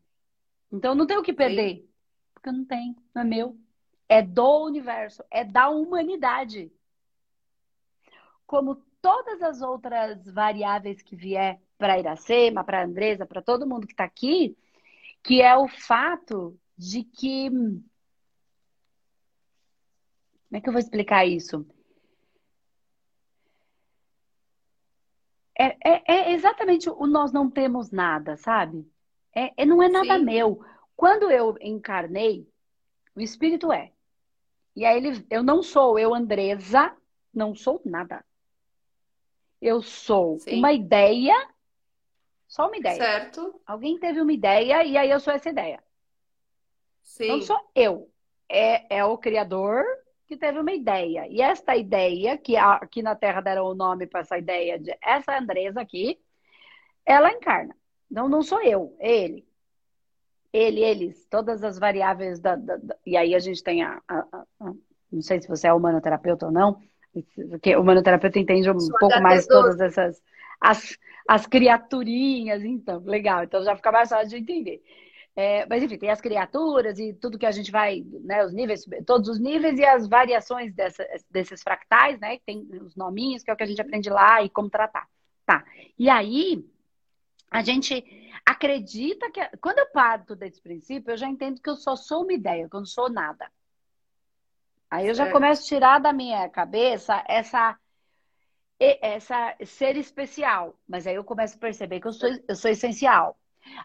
Então 0.72 0.92
eu 0.92 0.96
não 0.96 1.06
tenho 1.06 1.20
o 1.20 1.24
que 1.24 1.34
perder. 1.34 1.78
Sim. 1.78 1.90
Porque 2.34 2.50
eu 2.50 2.54
não 2.54 2.66
tenho. 2.66 2.96
Não 3.14 3.22
é 3.22 3.26
meu. 3.26 3.58
É 4.08 4.22
do 4.22 4.64
universo. 4.66 5.24
É 5.30 5.44
da 5.44 5.70
humanidade. 5.70 6.72
Como 8.46 8.76
todas 9.02 9.42
as 9.42 9.62
outras 9.62 10.26
variáveis 10.26 11.02
que 11.02 11.16
vier 11.16 11.62
para 11.84 12.00
Iracema, 12.00 12.64
para 12.64 12.86
Andresa, 12.86 13.26
para 13.26 13.42
todo 13.42 13.68
mundo 13.68 13.86
que 13.86 13.92
está 13.92 14.06
aqui, 14.06 14.56
que 15.22 15.42
é 15.42 15.54
o 15.58 15.68
fato 15.68 16.58
de 16.78 17.04
que. 17.04 17.50
Como 17.50 17.84
é 20.54 20.62
que 20.62 20.70
eu 20.70 20.72
vou 20.72 20.80
explicar 20.80 21.26
isso? 21.26 21.68
É, 25.60 25.76
é, 25.84 26.04
é 26.08 26.32
exatamente 26.32 26.90
o 26.90 27.06
nós 27.06 27.34
não 27.34 27.52
temos 27.52 27.92
nada, 27.92 28.38
sabe? 28.38 28.90
É, 29.36 29.52
é 29.58 29.66
não 29.66 29.84
é 29.84 29.90
nada 29.90 30.18
Sim. 30.18 30.24
meu. 30.24 30.64
Quando 30.96 31.30
eu 31.30 31.58
encarnei, 31.60 32.48
o 33.14 33.20
espírito 33.20 33.74
é. 33.74 33.92
E 34.74 34.86
aí 34.86 34.96
ele, 34.96 35.28
eu 35.30 35.44
não 35.44 35.62
sou, 35.62 36.00
eu, 36.00 36.16
Andresa, 36.16 36.96
não 37.34 37.54
sou 37.54 37.82
nada. 37.84 38.24
Eu 39.62 39.82
sou 39.82 40.40
Sim. 40.40 40.60
uma 40.60 40.72
ideia 40.72 41.36
só 42.54 42.68
uma 42.68 42.78
ideia. 42.78 42.98
Certo. 42.98 43.60
Alguém 43.66 43.98
teve 43.98 44.22
uma 44.22 44.32
ideia 44.32 44.84
e 44.84 44.96
aí 44.96 45.10
eu 45.10 45.20
sou 45.20 45.34
essa 45.34 45.50
ideia. 45.50 45.84
Sim. 47.02 47.28
Não 47.28 47.42
sou 47.42 47.60
eu. 47.74 48.08
É, 48.48 48.98
é 48.98 49.04
o 49.04 49.18
criador 49.18 49.84
que 50.28 50.38
teve 50.38 50.60
uma 50.60 50.72
ideia. 50.72 51.26
E 51.28 51.42
esta 51.42 51.76
ideia, 51.76 52.38
que 52.38 52.56
aqui 52.56 53.02
na 53.02 53.16
Terra 53.16 53.42
deram 53.42 53.66
o 53.66 53.74
nome 53.74 54.06
para 54.06 54.20
essa 54.20 54.38
ideia 54.38 54.78
de 54.78 54.96
essa 55.02 55.36
Andresa 55.36 55.82
aqui, 55.82 56.20
ela 57.04 57.32
encarna. 57.32 57.76
Então 58.12 58.30
não 58.30 58.44
sou 58.44 58.62
eu, 58.62 58.96
é 59.00 59.12
ele. 59.12 59.48
Ele, 60.54 60.82
eles, 60.82 61.26
todas 61.32 61.64
as 61.64 61.80
variáveis 61.80 62.40
da. 62.40 62.56
da, 62.56 62.78
da 62.78 62.96
e 63.04 63.18
aí 63.18 63.34
a 63.34 63.40
gente 63.40 63.64
tem 63.64 63.82
a, 63.82 64.00
a, 64.08 64.20
a, 64.60 64.74
Não 65.12 65.24
sei 65.24 65.42
se 65.42 65.48
você 65.48 65.70
é 65.70 65.74
humanoterapeuta 65.74 66.46
ou 66.46 66.52
não, 66.52 66.80
porque 67.50 67.76
o 67.76 67.82
humanoterapeuta 67.82 68.38
entende 68.38 68.70
um 68.70 68.80
Sou 68.80 68.96
pouco 69.00 69.20
mais 69.22 69.48
todas 69.48 69.82
essas. 69.82 70.22
As, 70.64 70.98
as 71.28 71.46
criaturinhas, 71.46 72.64
então, 72.64 73.00
legal. 73.00 73.44
Então 73.44 73.64
já 73.64 73.76
fica 73.76 73.92
mais 73.92 74.10
fácil 74.10 74.30
de 74.30 74.38
entender. 74.38 74.82
É, 75.36 75.66
mas 75.66 75.84
enfim, 75.84 75.98
tem 75.98 76.10
as 76.10 76.22
criaturas 76.22 77.00
e 77.00 77.14
tudo 77.14 77.40
que 77.40 77.46
a 77.46 77.52
gente 77.52 77.72
vai, 77.72 78.06
né, 78.24 78.46
os 78.46 78.54
níveis, 78.54 78.86
todos 79.06 79.28
os 79.28 79.40
níveis 79.40 79.80
e 79.80 79.84
as 79.84 80.08
variações 80.08 80.74
dessa, 80.74 81.06
desses 81.30 81.64
fractais, 81.64 82.20
né, 82.20 82.38
que 82.38 82.44
tem 82.46 82.68
os 82.82 82.96
nominhos, 82.96 83.44
que 83.44 83.50
é 83.50 83.54
o 83.54 83.58
que 83.58 83.64
a 83.64 83.66
gente 83.66 83.82
aprende 83.82 84.10
lá 84.10 84.44
e 84.44 84.50
como 84.50 84.70
tratar. 84.70 85.08
Tá. 85.46 85.66
E 85.98 86.08
aí, 86.10 86.64
a 87.50 87.64
gente 87.64 88.04
acredita 88.46 89.30
que, 89.32 89.42
quando 89.58 89.80
eu 89.80 89.88
parto 89.92 90.36
desse 90.36 90.62
princípio, 90.62 91.12
eu 91.12 91.18
já 91.18 91.28
entendo 91.28 91.60
que 91.62 91.70
eu 91.70 91.76
só 91.76 91.96
sou 91.96 92.24
uma 92.24 92.34
ideia, 92.34 92.70
que 92.70 92.76
eu 92.76 92.80
não 92.80 92.86
sou 92.86 93.10
nada. 93.10 93.52
Aí 94.90 95.08
eu 95.08 95.16
já 95.16 95.32
começo 95.32 95.64
a 95.64 95.66
tirar 95.66 96.00
da 96.00 96.14
minha 96.14 96.48
cabeça 96.50 97.24
essa 97.28 97.76
essa 99.02 99.56
ser 99.66 99.96
especial, 99.98 100.76
mas 100.88 101.06
aí 101.06 101.16
eu 101.16 101.24
começo 101.24 101.56
a 101.58 101.60
perceber 101.60 102.00
que 102.00 102.08
eu 102.08 102.14
sou, 102.14 102.30
eu 102.48 102.56
sou 102.56 102.72
essencial. 102.72 103.38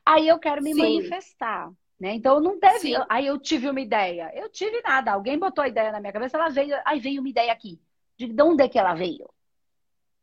Aí 0.05 0.27
eu 0.29 0.39
quero 0.39 0.63
me 0.63 0.75
Sim. 0.75 0.81
manifestar, 0.81 1.71
né? 1.99 2.15
Então 2.15 2.41
não 2.41 2.59
teve. 2.59 2.79
Sim. 2.79 3.05
Aí 3.09 3.27
eu 3.27 3.39
tive 3.39 3.69
uma 3.69 3.81
ideia. 3.81 4.31
Eu 4.35 4.49
tive 4.49 4.81
nada. 4.83 5.13
Alguém 5.13 5.39
botou 5.39 5.63
a 5.63 5.69
ideia 5.69 5.93
na 5.93 6.01
minha 6.01 6.13
cabeça, 6.13 6.37
ela 6.37 6.49
veio. 6.49 6.77
Aí 6.85 7.01
veio 7.01 7.21
uma 7.21 7.29
ideia 7.29 7.53
aqui. 7.53 7.81
De, 8.17 8.27
de 8.27 8.43
onde 8.43 8.65
é 8.65 8.69
que 8.69 8.79
ela 8.79 8.95
veio? 8.95 9.29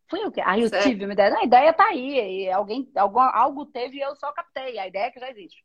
Foi 0.08 0.24
o 0.26 0.32
quê? 0.32 0.42
Aí 0.46 0.62
eu 0.62 0.70
certo. 0.70 0.84
tive 0.84 1.06
uma 1.06 1.14
ideia. 1.14 1.36
a 1.36 1.44
ideia 1.44 1.74
tá 1.74 1.86
aí. 1.86 2.50
Alguém, 2.52 2.90
algo, 2.96 3.20
algo 3.20 3.66
teve 3.66 3.98
e 3.98 4.02
eu 4.02 4.16
só 4.16 4.32
captei. 4.32 4.78
A 4.78 4.88
ideia 4.88 5.06
é 5.06 5.12
que 5.12 5.20
já 5.20 5.30
existe. 5.30 5.64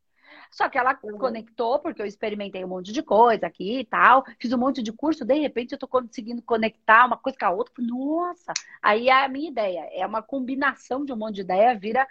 Só 0.50 0.68
que 0.68 0.76
ela 0.76 0.98
uhum. 1.02 1.16
conectou, 1.16 1.78
porque 1.78 2.02
eu 2.02 2.06
experimentei 2.06 2.64
um 2.64 2.68
monte 2.68 2.92
de 2.92 3.02
coisa 3.02 3.46
aqui 3.46 3.80
e 3.80 3.84
tal, 3.84 4.24
fiz 4.38 4.52
um 4.52 4.58
monte 4.58 4.82
de 4.82 4.92
curso, 4.92 5.24
de 5.24 5.34
repente 5.34 5.72
eu 5.72 5.78
tô 5.78 5.86
conseguindo 5.86 6.42
conectar 6.42 7.06
uma 7.06 7.16
coisa 7.16 7.38
com 7.38 7.44
a 7.46 7.50
outra. 7.50 7.72
Nossa! 7.78 8.52
Aí 8.82 9.08
é 9.08 9.24
a 9.24 9.28
minha 9.28 9.48
ideia. 9.48 9.88
É 9.92 10.04
uma 10.04 10.22
combinação 10.22 11.04
de 11.04 11.12
um 11.12 11.16
monte 11.16 11.36
de 11.36 11.40
ideia, 11.42 11.78
vira 11.78 12.06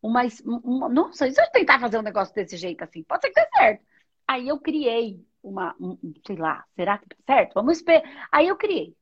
uma. 0.00 0.22
uma 0.44 0.88
nossa, 0.88 1.26
e 1.26 1.32
se 1.32 1.42
eu 1.42 1.50
tentar 1.50 1.80
fazer 1.80 1.98
um 1.98 2.02
negócio 2.02 2.34
desse 2.34 2.56
jeito 2.56 2.82
assim? 2.84 3.02
Pode 3.02 3.22
ser 3.22 3.32
que 3.32 3.40
dê 3.40 3.48
certo. 3.56 3.84
Aí 4.28 4.48
eu 4.48 4.58
criei 4.60 5.24
uma, 5.42 5.74
um, 5.80 5.98
sei 6.24 6.36
lá, 6.36 6.64
será 6.76 6.98
que 6.98 7.06
dá 7.08 7.16
certo? 7.34 7.54
Vamos 7.54 7.78
esperar. 7.78 8.28
Aí 8.30 8.46
eu 8.46 8.56
criei. 8.56 8.96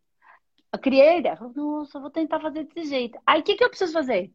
Eu 0.73 0.79
criei 0.79 1.09
a 1.09 1.19
ideia. 1.19 1.39
Nossa, 1.55 2.01
vou 2.01 2.11
tentar 2.11 2.41
fazer 2.41 2.65
desse 2.65 2.89
jeito. 2.89 3.19
Aí 3.27 3.41
o 3.41 3.43
que, 3.45 3.57
que 3.57 3.65
eu 3.65 3.69
preciso 3.69 3.93
fazer? 3.93 4.33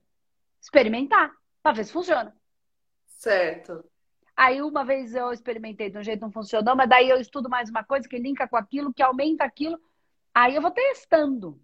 Experimentar, 0.62 1.32
para 1.64 1.76
ver 1.76 1.86
se 1.86 1.94
funciona. 1.94 2.36
Certo. 3.08 3.84
Aí 4.36 4.62
uma 4.62 4.84
vez 4.84 5.15
eu 5.15 5.32
experimentei 5.32 5.89
de 5.89 5.98
um 5.98 6.04
jeito 6.04 6.21
não 6.21 6.32
funcionou, 6.32 6.76
mas 6.76 6.89
daí 6.89 7.10
eu 7.10 7.19
estudo 7.19 7.50
mais 7.50 7.69
uma 7.69 7.84
coisa 7.84 8.08
que 8.08 8.17
linka 8.17 8.48
com 8.48 8.58
aquilo, 8.58 8.93
que 8.93 9.02
aumenta 9.02 9.45
aquilo. 9.45 9.80
Aí 10.34 10.56
eu 10.56 10.62
vou 10.62 10.71
testando. 10.71 11.60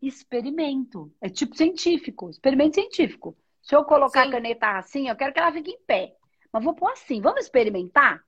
Experimento. 0.00 1.12
É 1.20 1.28
tipo 1.28 1.56
científico, 1.56 2.30
experimento 2.30 2.74
científico. 2.74 3.36
Se 3.60 3.74
eu 3.74 3.84
colocar 3.84 4.22
Sim. 4.22 4.28
a 4.28 4.32
caneta 4.32 4.78
assim, 4.78 5.08
eu 5.08 5.16
quero 5.16 5.32
que 5.32 5.40
ela 5.40 5.52
fique 5.52 5.72
em 5.72 5.80
pé. 5.84 6.14
Mas 6.52 6.62
vou 6.62 6.74
pôr 6.74 6.92
assim. 6.92 7.20
Vamos 7.20 7.40
experimentar? 7.40 8.24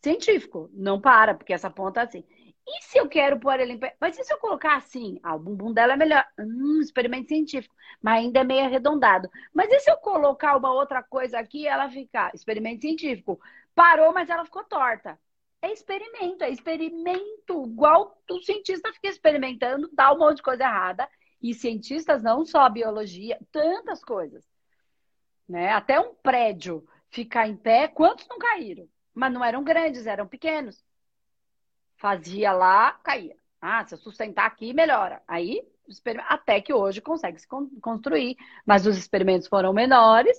Científico. 0.00 0.70
Não 0.72 0.98
para, 0.98 1.34
porque 1.34 1.52
essa 1.52 1.68
ponta 1.68 2.00
é 2.00 2.04
assim. 2.04 2.24
E 2.66 2.82
se 2.84 2.98
eu 2.98 3.08
quero 3.08 3.38
pôr 3.40 3.58
ele 3.60 3.72
em 3.74 3.78
pé? 3.78 3.96
Mas 4.00 4.18
e 4.18 4.24
se 4.24 4.32
eu 4.32 4.38
colocar 4.38 4.76
assim? 4.76 5.18
Ah, 5.22 5.34
o 5.34 5.38
bumbum 5.38 5.72
dela 5.72 5.94
é 5.94 5.96
melhor. 5.96 6.24
Hum, 6.38 6.80
experimento 6.80 7.28
científico. 7.28 7.74
Mas 8.00 8.18
ainda 8.24 8.40
é 8.40 8.44
meio 8.44 8.64
arredondado. 8.64 9.28
Mas 9.52 9.70
e 9.70 9.80
se 9.80 9.90
eu 9.90 9.96
colocar 9.98 10.56
uma 10.56 10.72
outra 10.72 11.02
coisa 11.02 11.38
aqui 11.38 11.62
e 11.62 11.66
ela 11.66 11.90
ficar? 11.90 12.32
Experimento 12.34 12.82
científico. 12.82 13.40
Parou, 13.74 14.12
mas 14.12 14.30
ela 14.30 14.44
ficou 14.44 14.64
torta. 14.64 15.18
É 15.60 15.72
experimento, 15.72 16.44
é 16.44 16.50
experimento. 16.50 17.64
Igual 17.66 18.16
o 18.30 18.40
cientista 18.40 18.92
fica 18.92 19.08
experimentando, 19.08 19.88
dá 19.92 20.12
um 20.12 20.18
monte 20.18 20.36
de 20.36 20.42
coisa 20.42 20.64
errada. 20.64 21.08
E 21.42 21.54
cientistas, 21.54 22.22
não 22.22 22.44
só 22.44 22.68
biologia, 22.68 23.38
tantas 23.50 24.04
coisas. 24.04 24.44
Né? 25.48 25.72
Até 25.72 26.00
um 26.00 26.14
prédio 26.14 26.86
ficar 27.10 27.48
em 27.48 27.56
pé, 27.56 27.88
quantos 27.88 28.26
não 28.28 28.38
caíram? 28.38 28.88
mas 29.14 29.32
não 29.32 29.44
eram 29.44 29.62
grandes, 29.62 30.06
eram 30.06 30.26
pequenos. 30.26 30.82
Fazia 32.02 32.52
lá, 32.52 32.94
caía. 33.04 33.36
Ah, 33.60 33.86
se 33.86 33.94
eu 33.94 33.98
sustentar 33.98 34.44
aqui, 34.44 34.74
melhora. 34.74 35.22
Aí, 35.28 35.62
até 36.28 36.60
que 36.60 36.74
hoje 36.74 37.00
consegue 37.00 37.38
se 37.38 37.46
construir. 37.80 38.36
Mas 38.66 38.86
os 38.86 38.98
experimentos 38.98 39.46
foram 39.46 39.72
menores, 39.72 40.36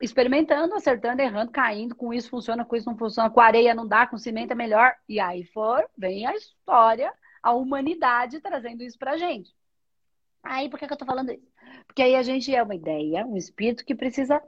experimentando, 0.00 0.72
acertando, 0.72 1.20
errando, 1.20 1.50
caindo, 1.50 1.96
com 1.96 2.14
isso 2.14 2.30
funciona, 2.30 2.64
com 2.64 2.76
isso 2.76 2.88
não 2.88 2.96
funciona, 2.96 3.28
com 3.28 3.40
areia 3.40 3.74
não 3.74 3.88
dá, 3.88 4.06
com 4.06 4.16
cimento 4.16 4.52
é 4.52 4.54
melhor. 4.54 4.94
E 5.08 5.18
aí 5.18 5.44
for, 5.46 5.84
vem 5.98 6.28
a 6.28 6.36
história, 6.36 7.12
a 7.42 7.52
humanidade 7.52 8.40
trazendo 8.40 8.84
isso 8.84 8.96
pra 8.96 9.16
gente. 9.16 9.52
Aí, 10.44 10.68
por 10.68 10.78
que, 10.78 10.86
que 10.86 10.92
eu 10.92 10.96
tô 10.96 11.04
falando 11.04 11.32
isso? 11.32 11.52
Porque 11.88 12.02
aí 12.02 12.14
a 12.14 12.22
gente 12.22 12.54
é 12.54 12.62
uma 12.62 12.76
ideia, 12.76 13.26
um 13.26 13.36
espírito 13.36 13.84
que 13.84 13.96
precisa 13.96 14.40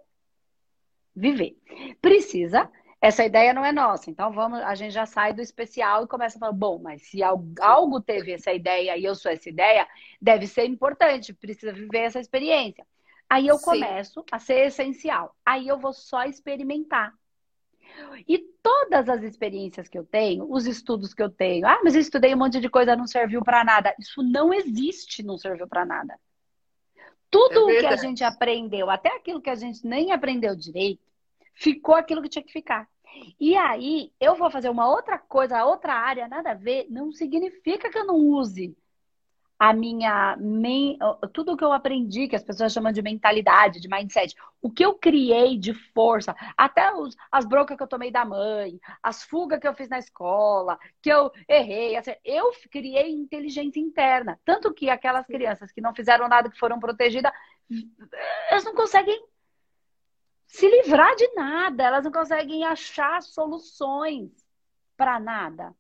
viver. 1.13 1.59
Precisa. 2.01 2.71
Essa 3.01 3.25
ideia 3.25 3.53
não 3.53 3.65
é 3.65 3.73
nossa, 3.73 4.11
então 4.11 4.33
vamos, 4.33 4.59
a 4.61 4.75
gente 4.75 4.93
já 4.93 5.05
sai 5.05 5.33
do 5.33 5.43
especial 5.43 6.05
e 6.05 6.09
começa 6.09 6.39
a 6.39 6.41
falar, 6.41 6.53
bom, 6.53 6.79
mas 6.83 7.03
se 7.03 7.21
algo 7.23 8.01
teve 8.01 8.33
essa 8.33 8.53
ideia 8.53 8.97
e 8.97 9.05
eu 9.05 9.15
sou 9.15 9.31
essa 9.31 9.49
ideia, 9.49 9.87
deve 10.21 10.47
ser 10.47 10.65
importante, 10.65 11.35
precisa 11.35 11.73
viver 11.73 12.01
essa 12.01 12.19
experiência. 12.19 12.87
Aí 13.29 13.47
eu 13.47 13.59
Sim. 13.59 13.65
começo 13.65 14.25
a 14.31 14.39
ser 14.39 14.67
essencial. 14.67 15.35
Aí 15.45 15.69
eu 15.69 15.79
vou 15.79 15.93
só 15.93 16.25
experimentar. 16.25 17.13
E 18.27 18.39
todas 18.63 19.09
as 19.09 19.23
experiências 19.23 19.89
que 19.89 19.99
eu 19.99 20.05
tenho, 20.05 20.51
os 20.51 20.67
estudos 20.67 21.15
que 21.15 21.23
eu 21.23 21.31
tenho, 21.31 21.67
ah, 21.67 21.81
mas 21.83 21.95
eu 21.95 22.01
estudei 22.01 22.35
um 22.35 22.39
monte 22.39 22.61
de 22.61 22.69
coisa, 22.69 22.97
não 22.97 23.07
serviu 23.07 23.43
para 23.43 23.65
nada. 23.65 23.95
Isso 23.99 24.23
não 24.23 24.53
existe, 24.53 25.23
não 25.23 25.39
serviu 25.39 25.67
para 25.67 25.85
nada. 25.85 26.19
Tudo 27.31 27.71
é 27.71 27.79
o 27.79 27.81
que 27.81 27.87
a 27.87 27.97
gente 27.97 28.23
aprendeu, 28.23 28.89
até 28.89 29.15
aquilo 29.15 29.41
que 29.41 29.51
a 29.51 29.55
gente 29.55 29.87
nem 29.87 30.13
aprendeu 30.13 30.55
direito, 30.55 31.03
ficou 31.57 31.95
aquilo 31.95 32.23
que 32.23 32.29
tinha 32.29 32.45
que 32.45 32.53
ficar. 32.53 32.89
E 33.41 33.57
aí, 33.57 34.13
eu 34.21 34.37
vou 34.37 34.51
fazer 34.51 34.69
uma 34.69 34.89
outra 34.89 35.19
coisa, 35.19 35.65
outra 35.65 35.95
área, 35.95 36.29
nada 36.29 36.51
a 36.51 36.55
ver, 36.55 36.87
não 36.91 37.11
significa 37.13 37.91
que 37.91 37.99
eu 37.99 38.07
não 38.07 38.17
use 38.17 38.77
a 39.59 39.73
minha 39.73 40.37
tudo 41.33 41.57
que 41.57 41.65
eu 41.65 41.73
aprendi, 41.73 42.29
que 42.29 42.37
as 42.37 42.45
pessoas 42.45 42.73
chamam 42.73 42.93
de 42.93 43.01
mentalidade, 43.01 43.81
de 43.81 43.89
mindset, 43.89 44.35
o 44.61 44.71
que 44.71 44.85
eu 44.85 44.95
criei 44.95 45.57
de 45.59 45.73
força, 45.95 46.35
até 46.57 46.93
os, 46.95 47.17
as 47.33 47.47
broncas 47.47 47.77
que 47.77 47.83
eu 47.83 47.87
tomei 47.87 48.11
da 48.11 48.25
mãe, 48.25 48.79
as 49.03 49.23
fugas 49.25 49.59
que 49.59 49.67
eu 49.67 49.75
fiz 49.75 49.89
na 49.89 49.99
escola, 49.99 50.79
que 51.01 51.09
eu 51.09 51.31
errei, 51.49 51.97
assim, 51.97 52.13
eu 52.25 52.51
criei 52.71 53.11
inteligência 53.11 53.81
interna, 53.81 54.39
tanto 54.45 54.75
que 54.75 54.91
aquelas 54.91 55.27
crianças 55.27 55.73
que 55.73 55.81
não 55.81 55.95
fizeram 55.95 56.29
nada, 56.29 56.51
que 56.51 56.59
foram 56.59 56.79
protegidas, 56.79 57.33
elas 58.51 58.65
não 58.65 58.75
conseguem 58.75 59.19
se 60.47 60.69
livrar 60.69 61.15
de 61.17 61.29
nada, 61.35 61.85
elas 61.85 62.05
não 62.05 62.13
conseguem 62.13 62.65
achar 62.65 63.23
soluções 63.23 64.31
para 64.97 65.21
nada 65.21 65.75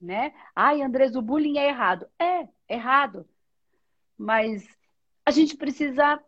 né? 0.00 0.32
Ai, 0.54 0.82
Andrés, 0.82 1.16
o 1.16 1.22
bullying 1.22 1.58
é 1.58 1.68
errado. 1.68 2.06
É, 2.18 2.48
errado. 2.68 3.28
Mas 4.16 4.66
a 5.24 5.30
gente 5.30 5.56
precisa. 5.56 6.22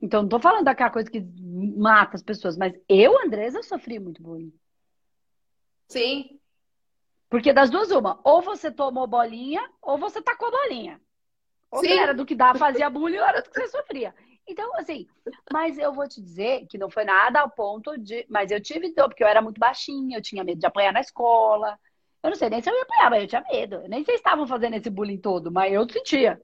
Então, 0.00 0.22
não 0.22 0.28
tô 0.28 0.38
falando 0.38 0.64
daquela 0.64 0.90
coisa 0.90 1.10
que 1.10 1.20
mata 1.76 2.16
as 2.16 2.22
pessoas, 2.22 2.56
mas 2.56 2.74
eu, 2.88 3.18
Andresa, 3.24 3.62
sofri 3.62 3.98
muito 3.98 4.22
bullying. 4.22 4.52
Sim. 5.88 6.38
Porque 7.28 7.52
das 7.52 7.70
duas, 7.70 7.90
uma, 7.90 8.20
ou 8.22 8.42
você 8.42 8.70
tomou 8.70 9.06
bolinha, 9.06 9.68
ou 9.80 9.98
você 9.98 10.22
tacou 10.22 10.50
bolinha. 10.50 11.00
Ou 11.70 11.80
Sim. 11.80 11.98
era 11.98 12.14
do 12.14 12.24
que 12.24 12.34
dava, 12.34 12.58
fazia 12.58 12.88
bullying, 12.90 13.18
ou 13.18 13.24
era 13.24 13.42
do 13.42 13.50
que 13.50 13.58
você 13.58 13.68
sofria. 13.68 14.14
Então, 14.48 14.74
assim, 14.76 15.06
mas 15.52 15.76
eu 15.76 15.92
vou 15.92 16.06
te 16.08 16.20
dizer 16.20 16.66
que 16.66 16.78
não 16.78 16.88
foi 16.88 17.04
nada 17.04 17.40
ao 17.40 17.50
ponto 17.50 17.98
de. 17.98 18.24
Mas 18.28 18.50
eu 18.50 18.60
tive 18.60 18.94
dor, 18.94 19.08
porque 19.08 19.24
eu 19.24 19.28
era 19.28 19.42
muito 19.42 19.58
baixinha, 19.58 20.16
eu 20.16 20.22
tinha 20.22 20.44
medo 20.44 20.60
de 20.60 20.66
apanhar 20.66 20.92
na 20.92 21.00
escola. 21.00 21.78
Eu 22.22 22.30
não 22.30 22.36
sei 22.36 22.48
nem 22.48 22.60
se 22.60 22.70
eu 22.70 22.74
ia 22.74 22.82
apanhar, 22.82 23.10
mas 23.10 23.22
eu 23.22 23.28
tinha 23.28 23.44
medo. 23.50 23.76
Eu 23.76 23.88
nem 23.88 24.04
sei 24.04 24.14
se 24.14 24.20
estavam 24.20 24.46
fazendo 24.46 24.74
esse 24.74 24.88
bullying 24.90 25.18
todo, 25.18 25.50
mas 25.50 25.72
eu 25.72 25.88
sentia. 25.88 26.40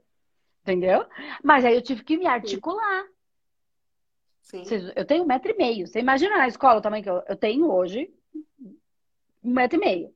Entendeu? 0.63 1.05
Mas 1.43 1.65
aí 1.65 1.75
eu 1.75 1.83
tive 1.83 2.05
que 2.05 2.17
me 2.17 2.27
articular. 2.27 3.05
Sim. 4.43 4.65
Eu 4.95 5.05
tenho 5.05 5.23
um 5.23 5.27
metro 5.27 5.51
e 5.51 5.57
meio. 5.57 5.87
Você 5.87 6.01
imagina 6.01 6.37
na 6.37 6.49
escola 6.49 6.79
o 6.79 6.83
tamanho 6.83 7.03
que 7.03 7.11
eu, 7.11 7.23
eu 7.29 7.37
tenho 7.37 7.71
hoje? 7.71 8.13
Um 9.43 9.53
metro 9.53 9.77
e 9.77 9.81
meio. 9.81 10.15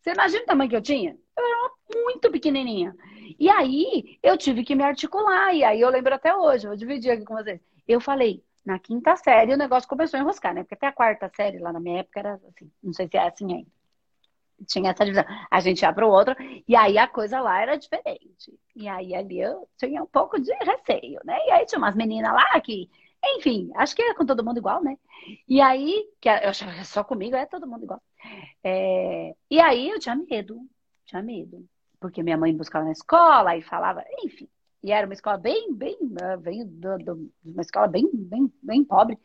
Você 0.00 0.12
imagina 0.12 0.42
o 0.42 0.46
tamanho 0.46 0.70
que 0.70 0.76
eu 0.76 0.82
tinha? 0.82 1.16
Eu 1.36 1.44
era 1.44 1.70
muito 2.02 2.30
pequenininha. 2.30 2.94
E 3.38 3.48
aí 3.50 4.18
eu 4.22 4.36
tive 4.36 4.64
que 4.64 4.74
me 4.74 4.84
articular. 4.84 5.54
E 5.54 5.64
aí 5.64 5.80
eu 5.80 5.90
lembro 5.90 6.14
até 6.14 6.34
hoje, 6.34 6.66
vou 6.66 6.76
dividir 6.76 7.10
aqui 7.12 7.24
com 7.24 7.34
vocês. 7.34 7.60
Eu 7.86 8.00
falei, 8.00 8.42
na 8.64 8.78
quinta 8.78 9.16
série 9.16 9.54
o 9.54 9.58
negócio 9.58 9.88
começou 9.88 10.18
a 10.18 10.22
enroscar, 10.22 10.54
né? 10.54 10.62
Porque 10.62 10.74
até 10.74 10.86
a 10.86 10.92
quarta 10.92 11.30
série 11.34 11.58
lá 11.58 11.72
na 11.72 11.80
minha 11.80 12.00
época 12.00 12.20
era 12.20 12.34
assim, 12.34 12.70
não 12.82 12.92
sei 12.92 13.08
se 13.08 13.16
é 13.16 13.26
assim 13.26 13.52
ainda 13.52 13.74
tinha 14.66 14.90
essa 14.90 15.04
divisão. 15.04 15.24
A 15.50 15.60
gente 15.60 15.82
ia 15.82 15.92
para 15.92 16.06
o 16.06 16.10
outro, 16.10 16.34
e 16.66 16.76
aí 16.76 16.98
a 16.98 17.06
coisa 17.06 17.40
lá 17.40 17.60
era 17.60 17.76
diferente. 17.76 18.52
E 18.74 18.88
aí 18.88 19.14
ali 19.14 19.40
eu 19.40 19.68
tinha 19.76 20.02
um 20.02 20.06
pouco 20.06 20.40
de 20.40 20.52
receio, 20.64 21.20
né? 21.24 21.38
E 21.46 21.50
aí 21.50 21.66
tinha 21.66 21.78
umas 21.78 21.94
meninas 21.94 22.32
lá 22.32 22.60
que, 22.60 22.90
enfim, 23.36 23.70
acho 23.76 23.94
que 23.94 24.02
era 24.02 24.14
com 24.14 24.26
todo 24.26 24.44
mundo 24.44 24.58
igual, 24.58 24.82
né? 24.82 24.96
E 25.48 25.60
aí, 25.60 26.08
que 26.20 26.28
eu 26.28 26.50
achava 26.50 26.72
que 26.72 26.84
só 26.84 27.02
comigo 27.02 27.36
é 27.36 27.46
todo 27.46 27.66
mundo 27.66 27.84
igual. 27.84 28.02
É... 28.62 29.34
E 29.50 29.60
aí 29.60 29.90
eu 29.90 29.98
tinha 29.98 30.16
medo, 30.16 30.60
tinha 31.06 31.22
medo. 31.22 31.66
Porque 32.04 32.22
minha 32.22 32.36
mãe 32.36 32.54
buscava 32.54 32.84
na 32.84 32.92
escola 32.92 33.56
e 33.56 33.62
falava, 33.62 34.04
enfim. 34.22 34.46
E 34.82 34.92
era 34.92 35.06
uma 35.06 35.14
escola 35.14 35.38
bem, 35.38 35.72
bem, 35.72 35.96
bem, 36.38 36.62
uma 37.42 37.62
escola 37.62 37.88
bem, 37.88 38.10
bem, 38.12 38.52
bem 38.62 38.84
pobre. 38.84 39.18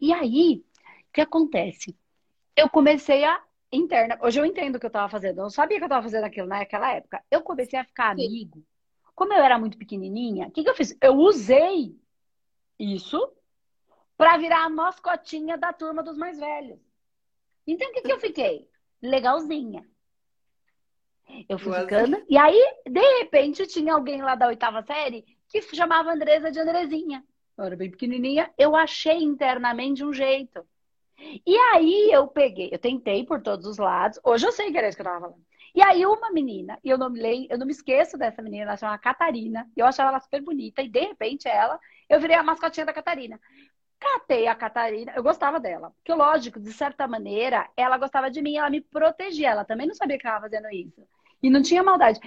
E 0.00 0.14
aí, 0.14 0.64
o 1.10 1.12
que 1.12 1.20
acontece? 1.20 1.94
Eu 2.56 2.70
comecei 2.70 3.22
a 3.22 3.38
interna. 3.70 4.18
Hoje 4.22 4.40
eu 4.40 4.46
entendo 4.46 4.76
o 4.76 4.80
que 4.80 4.86
eu 4.86 4.88
estava 4.88 5.10
fazendo. 5.10 5.40
Eu 5.40 5.42
não 5.42 5.50
sabia 5.50 5.76
que 5.76 5.84
eu 5.84 5.88
estava 5.88 6.02
fazendo 6.02 6.24
aquilo 6.24 6.48
naquela 6.48 6.90
época. 6.90 7.22
Eu 7.30 7.42
comecei 7.42 7.78
a 7.78 7.84
ficar 7.84 8.16
Sim. 8.16 8.24
amigo. 8.24 8.64
Como 9.14 9.34
eu 9.34 9.44
era 9.44 9.58
muito 9.58 9.76
pequenininha, 9.76 10.48
o 10.48 10.50
que, 10.50 10.64
que 10.64 10.70
eu 10.70 10.74
fiz? 10.74 10.96
Eu 11.02 11.16
usei 11.16 11.94
isso 12.78 13.30
para 14.16 14.38
virar 14.38 14.64
a 14.64 14.70
mascotinha 14.70 15.58
da 15.58 15.70
turma 15.70 16.02
dos 16.02 16.16
mais 16.16 16.38
velhos. 16.38 16.80
Então, 17.66 17.90
o 17.90 17.92
que, 17.92 18.00
que 18.00 18.12
eu 18.12 18.18
fiquei? 18.18 18.70
Legalzinha. 19.02 19.86
Eu 21.48 21.58
fui 21.58 21.72
ficando. 21.80 22.22
E 22.28 22.36
aí, 22.36 22.60
de 22.86 23.18
repente, 23.18 23.66
tinha 23.66 23.94
alguém 23.94 24.22
lá 24.22 24.34
da 24.34 24.48
oitava 24.48 24.82
série 24.82 25.24
que 25.48 25.60
chamava 25.74 26.12
Andresa 26.12 26.50
de 26.50 26.58
Andrezinha. 26.58 27.24
Eu 27.56 27.64
era 27.64 27.76
bem 27.76 27.90
pequenininha. 27.90 28.50
Eu 28.56 28.74
achei 28.74 29.22
internamente 29.22 30.04
um 30.04 30.12
jeito. 30.12 30.64
E 31.46 31.56
aí 31.56 32.10
eu 32.10 32.26
peguei, 32.26 32.70
eu 32.72 32.78
tentei 32.78 33.24
por 33.24 33.40
todos 33.42 33.66
os 33.66 33.78
lados. 33.78 34.18
Hoje 34.24 34.46
eu 34.46 34.52
sei 34.52 34.72
que 34.72 34.78
era 34.78 34.88
isso 34.88 34.96
que 34.96 35.02
eu 35.02 35.06
tava 35.06 35.20
falando. 35.20 35.44
E 35.74 35.80
aí 35.80 36.04
uma 36.04 36.30
menina, 36.30 36.78
e 36.84 36.90
eu 36.90 36.98
não 36.98 37.08
me 37.08 37.20
lembro, 37.20 37.46
eu 37.50 37.58
não 37.58 37.64
me 37.64 37.72
esqueço 37.72 38.18
dessa 38.18 38.42
menina, 38.42 38.64
ela 38.64 38.76
chama 38.76 38.98
Catarina. 38.98 39.70
Eu 39.76 39.86
achava 39.86 40.10
ela 40.10 40.20
super 40.20 40.42
bonita 40.42 40.82
e 40.82 40.88
de 40.88 41.00
repente 41.00 41.48
ela, 41.48 41.78
eu 42.08 42.20
virei 42.20 42.36
a 42.36 42.42
mascotinha 42.42 42.84
da 42.84 42.92
Catarina. 42.92 43.40
Catei 44.02 44.48
a 44.48 44.54
Catarina, 44.54 45.12
eu 45.14 45.22
gostava 45.22 45.60
dela. 45.60 45.92
Porque 45.92 46.12
lógico, 46.12 46.58
de 46.58 46.72
certa 46.72 47.06
maneira, 47.06 47.70
ela 47.76 47.96
gostava 47.96 48.28
de 48.28 48.42
mim, 48.42 48.56
ela 48.56 48.68
me 48.68 48.80
protegia, 48.80 49.50
ela 49.50 49.64
também 49.64 49.86
não 49.86 49.94
sabia 49.94 50.18
que 50.18 50.26
ela 50.26 50.38
estava 50.38 50.50
fazendo 50.50 50.74
isso. 50.74 51.06
E 51.40 51.48
não 51.48 51.62
tinha 51.62 51.84
maldade. 51.84 52.18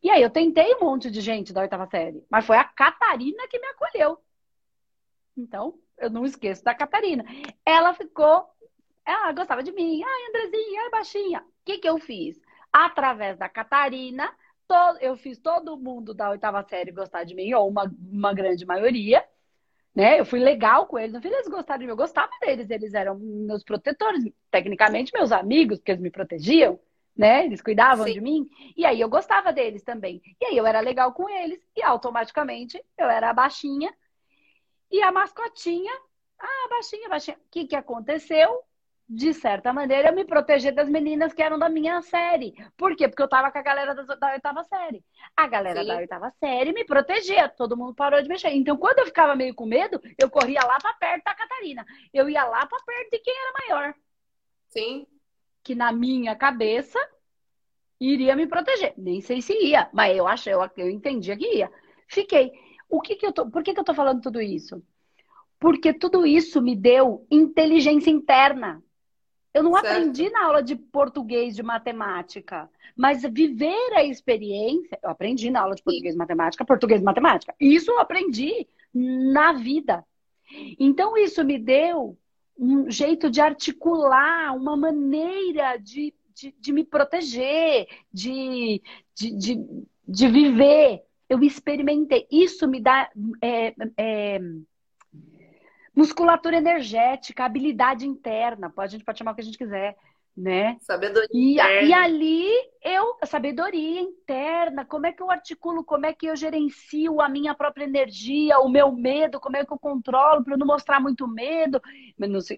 E 0.00 0.08
aí 0.10 0.22
eu 0.22 0.30
tentei 0.30 0.72
um 0.76 0.80
monte 0.80 1.10
de 1.10 1.20
gente 1.20 1.52
da 1.52 1.62
oitava 1.62 1.88
série, 1.88 2.24
mas 2.30 2.46
foi 2.46 2.56
a 2.56 2.62
Catarina 2.62 3.48
que 3.48 3.58
me 3.58 3.66
acolheu. 3.66 4.18
Então, 5.36 5.74
eu 5.98 6.08
não 6.08 6.24
esqueço 6.24 6.62
da 6.62 6.72
Catarina. 6.72 7.24
Ela 7.66 7.94
ficou, 7.94 8.48
ela 9.04 9.32
gostava 9.32 9.62
de 9.62 9.72
mim. 9.72 10.02
Ai, 10.04 10.28
Andrezinha, 10.28 10.82
ai, 10.82 10.90
baixinha. 10.90 11.40
O 11.40 11.64
que, 11.64 11.78
que 11.78 11.88
eu 11.88 11.98
fiz? 11.98 12.40
Através 12.72 13.36
da 13.36 13.48
Catarina, 13.48 14.32
eu 15.00 15.16
fiz 15.16 15.38
todo 15.38 15.76
mundo 15.76 16.14
da 16.14 16.30
oitava 16.30 16.62
série 16.62 16.92
gostar 16.92 17.24
de 17.24 17.34
mim, 17.34 17.52
ou 17.54 17.68
uma, 17.68 17.92
uma 18.10 18.32
grande 18.32 18.64
maioria. 18.64 19.24
Né? 19.94 20.18
Eu 20.18 20.26
fui 20.26 20.40
legal 20.40 20.86
com 20.86 20.98
eles, 20.98 21.12
não 21.12 21.22
fiz 21.22 21.30
eles 21.30 21.46
gostarem 21.46 21.80
de 21.80 21.86
mim, 21.86 21.92
eu 21.92 21.96
gostava 21.96 22.30
deles, 22.40 22.68
eles 22.68 22.94
eram 22.94 23.16
meus 23.16 23.62
protetores, 23.62 24.24
tecnicamente 24.50 25.12
meus 25.14 25.30
amigos, 25.30 25.78
porque 25.78 25.92
eles 25.92 26.02
me 26.02 26.10
protegiam, 26.10 26.80
né? 27.16 27.46
Eles 27.46 27.62
cuidavam 27.62 28.04
Sim. 28.04 28.14
de 28.14 28.20
mim, 28.20 28.50
e 28.76 28.84
aí 28.84 29.00
eu 29.00 29.08
gostava 29.08 29.52
deles 29.52 29.84
também. 29.84 30.20
E 30.40 30.46
aí 30.46 30.56
eu 30.56 30.66
era 30.66 30.80
legal 30.80 31.12
com 31.12 31.28
eles, 31.28 31.60
e 31.76 31.82
automaticamente 31.82 32.82
eu 32.98 33.08
era 33.08 33.32
baixinha, 33.32 33.94
e 34.90 35.00
a 35.00 35.12
mascotinha, 35.12 35.92
ah, 36.40 36.68
baixinha, 36.70 37.08
baixinha. 37.08 37.36
O 37.36 37.50
que, 37.50 37.66
que 37.66 37.76
aconteceu? 37.76 38.64
De 39.06 39.34
certa 39.34 39.70
maneira, 39.70 40.08
eu 40.08 40.14
me 40.14 40.24
proteger 40.24 40.74
das 40.74 40.88
meninas 40.88 41.34
que 41.34 41.42
eram 41.42 41.58
da 41.58 41.68
minha 41.68 42.00
série. 42.00 42.54
Por 42.74 42.96
quê? 42.96 43.06
Porque 43.06 43.22
eu 43.22 43.28
tava 43.28 43.52
com 43.52 43.58
a 43.58 43.62
galera 43.62 43.94
da, 43.94 44.32
oitava 44.32 44.64
série. 44.64 45.04
A 45.36 45.46
galera 45.46 45.82
Sim. 45.82 45.88
da 45.88 45.96
oitava 45.96 46.30
série 46.40 46.72
me 46.72 46.84
protegia, 46.84 47.48
todo 47.48 47.76
mundo 47.76 47.94
parou 47.94 48.22
de 48.22 48.28
mexer. 48.28 48.48
Então, 48.50 48.78
quando 48.78 49.00
eu 49.00 49.06
ficava 49.06 49.36
meio 49.36 49.54
com 49.54 49.66
medo, 49.66 50.00
eu 50.18 50.30
corria 50.30 50.60
lá 50.64 50.78
para 50.80 50.94
perto 50.94 51.24
da 51.24 51.34
Catarina. 51.34 51.84
Eu 52.14 52.30
ia 52.30 52.44
lá 52.44 52.64
para 52.66 52.82
perto 52.82 53.10
de 53.10 53.18
quem 53.18 53.34
era 53.34 53.52
maior. 53.68 53.94
Sim. 54.68 55.06
Que 55.62 55.74
na 55.74 55.92
minha 55.92 56.34
cabeça 56.34 56.98
iria 58.00 58.34
me 58.34 58.46
proteger. 58.46 58.94
Nem 58.96 59.20
sei 59.20 59.42
se 59.42 59.52
ia, 59.52 59.88
mas 59.92 60.16
eu 60.16 60.26
achei, 60.26 60.54
eu, 60.54 60.70
eu 60.78 60.88
entendia 60.88 61.36
que 61.36 61.56
ia. 61.56 61.70
Fiquei. 62.08 62.52
O 62.88 63.00
que, 63.02 63.16
que 63.16 63.26
eu 63.26 63.32
tô, 63.32 63.50
por 63.50 63.62
que, 63.62 63.74
que 63.74 63.80
eu 63.80 63.84
tô 63.84 63.94
falando 63.94 64.22
tudo 64.22 64.40
isso? 64.40 64.82
Porque 65.58 65.92
tudo 65.92 66.26
isso 66.26 66.60
me 66.60 66.74
deu 66.74 67.26
inteligência 67.30 68.10
interna. 68.10 68.82
Eu 69.54 69.62
não 69.62 69.72
certo. 69.74 69.86
aprendi 69.86 70.28
na 70.30 70.46
aula 70.46 70.62
de 70.62 70.74
português, 70.74 71.54
de 71.54 71.62
matemática. 71.62 72.68
Mas 72.96 73.22
viver 73.22 73.92
a 73.94 74.04
experiência, 74.04 74.98
eu 75.00 75.08
aprendi 75.08 75.48
na 75.48 75.60
aula 75.60 75.76
de 75.76 75.82
português 75.82 76.16
e 76.16 76.18
matemática, 76.18 76.64
português 76.64 77.00
e 77.00 77.04
matemática. 77.04 77.54
Isso 77.60 77.92
eu 77.92 78.00
aprendi 78.00 78.66
na 78.92 79.52
vida. 79.52 80.04
Então, 80.78 81.16
isso 81.16 81.44
me 81.44 81.56
deu 81.56 82.18
um 82.58 82.90
jeito 82.90 83.30
de 83.30 83.40
articular, 83.40 84.54
uma 84.56 84.76
maneira 84.76 85.76
de, 85.76 86.12
de, 86.34 86.52
de 86.58 86.72
me 86.72 86.84
proteger, 86.84 87.86
de, 88.12 88.82
de, 89.14 89.36
de, 89.36 89.66
de, 90.06 90.28
viver. 90.28 91.02
Eu 91.28 91.42
experimentei. 91.42 92.26
Isso 92.30 92.66
me 92.66 92.80
dá. 92.80 93.08
É, 93.40 93.74
é, 93.96 94.40
musculatura 95.94 96.56
energética, 96.56 97.44
habilidade 97.44 98.06
interna, 98.06 98.72
a 98.76 98.86
gente 98.86 99.04
pode 99.04 99.18
chamar 99.18 99.32
o 99.32 99.34
que 99.34 99.40
a 99.40 99.44
gente 99.44 99.58
quiser, 99.58 99.96
né? 100.36 100.76
Sabedoria 100.80 101.82
e. 101.82 101.88
E 101.88 101.92
ali 101.92 102.48
eu, 102.82 103.16
sabedoria 103.24 104.00
interna, 104.00 104.84
como 104.84 105.06
é 105.06 105.12
que 105.12 105.22
eu 105.22 105.30
articulo, 105.30 105.84
como 105.84 106.06
é 106.06 106.12
que 106.12 106.26
eu 106.26 106.34
gerencio 106.34 107.20
a 107.20 107.28
minha 107.28 107.54
própria 107.54 107.84
energia, 107.84 108.58
o 108.58 108.68
meu 108.68 108.90
medo, 108.90 109.38
como 109.38 109.56
é 109.56 109.64
que 109.64 109.72
eu 109.72 109.78
controlo 109.78 110.42
para 110.42 110.56
não 110.56 110.66
mostrar 110.66 111.00
muito 111.00 111.28
medo, 111.28 111.80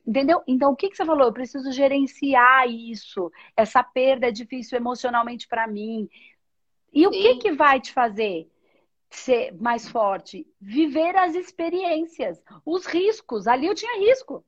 entendeu? 0.07 0.43
Então 0.47 0.73
o 0.73 0.77
que, 0.77 0.89
que 0.89 0.97
você 0.97 1.05
falou? 1.05 1.27
Eu 1.27 1.33
preciso 1.33 1.71
gerenciar 1.71 2.67
isso, 2.69 3.31
essa 3.55 3.83
perda 3.83 4.29
é 4.29 4.33
difícil 4.33 4.79
emocionalmente 4.79 5.47
para 5.47 5.67
mim. 5.67 6.09
E 6.93 7.01
Sim. 7.01 7.07
o 7.07 7.11
que 7.11 7.37
que 7.37 7.53
vai 7.53 7.79
te 7.79 7.93
fazer? 7.93 8.49
Ser 9.11 9.53
mais 9.55 9.89
forte? 9.89 10.47
Viver 10.61 11.17
as 11.17 11.35
experiências, 11.35 12.43
os 12.65 12.87
riscos. 12.87 13.47
Ali 13.47 13.67
eu 13.67 13.75
tinha 13.75 13.99
risco. 13.99 14.45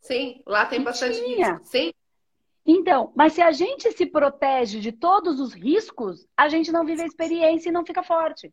Sim, 0.00 0.42
lá 0.46 0.66
tem 0.66 0.82
bastante 0.82 1.22
tinha. 1.22 1.52
risco. 1.52 1.66
Sim. 1.66 1.92
Então, 2.64 3.12
mas 3.16 3.32
se 3.32 3.42
a 3.42 3.50
gente 3.50 3.90
se 3.92 4.06
protege 4.06 4.78
de 4.80 4.92
todos 4.92 5.40
os 5.40 5.52
riscos, 5.52 6.26
a 6.36 6.48
gente 6.48 6.70
não 6.70 6.84
vive 6.84 7.02
a 7.02 7.06
experiência 7.06 7.68
e 7.68 7.72
não 7.72 7.84
fica 7.84 8.02
forte. 8.02 8.52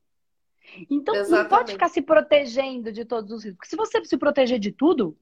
Então, 0.89 1.15
Exatamente. 1.15 1.43
não 1.43 1.57
pode 1.57 1.71
ficar 1.73 1.89
se 1.89 2.01
protegendo 2.01 2.91
de 2.91 3.05
todos 3.05 3.31
os 3.31 3.43
riscos. 3.43 3.69
Se 3.69 3.75
você 3.75 4.03
se 4.05 4.17
proteger 4.17 4.59
de 4.59 4.71
tudo, 4.71 5.17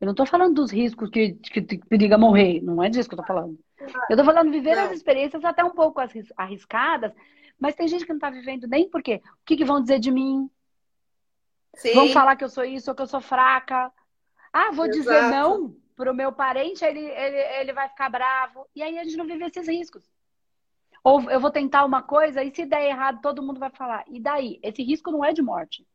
eu 0.00 0.06
não 0.06 0.12
estou 0.12 0.26
falando 0.26 0.54
dos 0.54 0.70
riscos 0.70 1.08
que, 1.08 1.34
que, 1.34 1.62
que 1.62 1.78
periga 1.78 2.18
morrer, 2.18 2.60
não 2.62 2.82
é 2.82 2.88
disso 2.88 3.08
que 3.08 3.14
eu 3.14 3.20
estou 3.20 3.34
falando. 3.34 3.58
Eu 3.80 3.88
estou 4.10 4.24
falando 4.24 4.50
viver 4.50 4.76
não. 4.76 4.84
as 4.84 4.92
experiências 4.92 5.44
até 5.44 5.64
um 5.64 5.70
pouco 5.70 6.00
arriscadas, 6.36 7.12
mas 7.58 7.74
tem 7.74 7.88
gente 7.88 8.04
que 8.04 8.10
não 8.10 8.16
está 8.16 8.30
vivendo 8.30 8.66
nem 8.66 8.88
porque 8.88 9.16
o 9.16 9.44
que, 9.44 9.56
que 9.56 9.64
vão 9.64 9.80
dizer 9.80 9.98
de 9.98 10.10
mim? 10.10 10.48
Sim. 11.74 11.94
Vão 11.94 12.08
falar 12.10 12.36
que 12.36 12.44
eu 12.44 12.48
sou 12.48 12.64
isso 12.64 12.90
ou 12.90 12.94
que 12.94 13.02
eu 13.02 13.06
sou 13.06 13.20
fraca. 13.20 13.92
Ah, 14.52 14.70
vou 14.70 14.86
Exato. 14.86 14.98
dizer 14.98 15.30
não 15.30 15.74
para 15.96 16.10
o 16.10 16.14
meu 16.14 16.32
parente, 16.32 16.84
ele, 16.84 17.00
ele, 17.00 17.36
ele 17.60 17.72
vai 17.72 17.88
ficar 17.88 18.08
bravo. 18.08 18.66
E 18.74 18.82
aí 18.82 18.98
a 18.98 19.04
gente 19.04 19.16
não 19.16 19.26
vive 19.26 19.44
esses 19.44 19.68
riscos. 19.68 20.08
Ou 21.02 21.30
eu 21.30 21.38
vou 21.38 21.50
tentar 21.50 21.84
uma 21.84 22.02
coisa 22.02 22.42
e 22.42 22.54
se 22.54 22.64
der 22.64 22.88
errado, 22.88 23.20
todo 23.20 23.42
mundo 23.42 23.60
vai 23.60 23.70
falar. 23.70 24.04
E 24.08 24.20
daí? 24.20 24.58
Esse 24.62 24.82
risco 24.82 25.10
não 25.10 25.24
é 25.24 25.32
de 25.32 25.42
morte. 25.42 25.86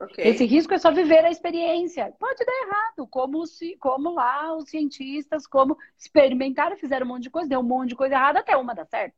Okay. 0.00 0.24
Esse 0.28 0.44
risco 0.44 0.74
é 0.74 0.78
só 0.78 0.90
viver 0.90 1.24
a 1.24 1.30
experiência. 1.30 2.12
Pode 2.18 2.44
dar 2.44 2.66
errado, 2.66 3.06
como 3.06 3.46
se, 3.46 3.76
como 3.76 4.14
lá 4.14 4.56
os 4.56 4.68
cientistas, 4.68 5.46
como 5.46 5.78
experimentaram, 5.96 6.76
fizeram 6.76 7.06
um 7.06 7.10
monte 7.10 7.24
de 7.24 7.30
coisa, 7.30 7.48
deu 7.48 7.60
um 7.60 7.64
monte 7.64 7.90
de 7.90 7.96
coisa 7.96 8.14
errada 8.14 8.40
até 8.40 8.56
uma 8.56 8.74
dar 8.74 8.86
certo. 8.86 9.14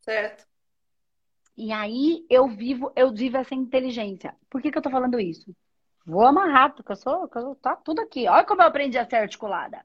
Certo. 0.00 0.46
E 1.56 1.72
aí 1.72 2.24
eu 2.30 2.46
vivo, 2.48 2.92
eu 2.94 3.12
vivo 3.12 3.36
essa 3.38 3.54
inteligência. 3.54 4.34
Por 4.48 4.60
que, 4.60 4.70
que 4.70 4.78
eu 4.78 4.82
tô 4.82 4.90
falando 4.90 5.18
isso? 5.18 5.54
Vou 6.06 6.24
amarrar, 6.24 6.74
porque 6.74 6.92
eu 6.92 6.96
sou, 6.96 7.28
eu, 7.34 7.54
tá 7.56 7.74
tudo 7.76 8.00
aqui. 8.00 8.28
Olha 8.28 8.44
como 8.44 8.62
eu 8.62 8.66
aprendi 8.66 8.96
a 8.96 9.08
ser 9.08 9.16
articulada. 9.16 9.84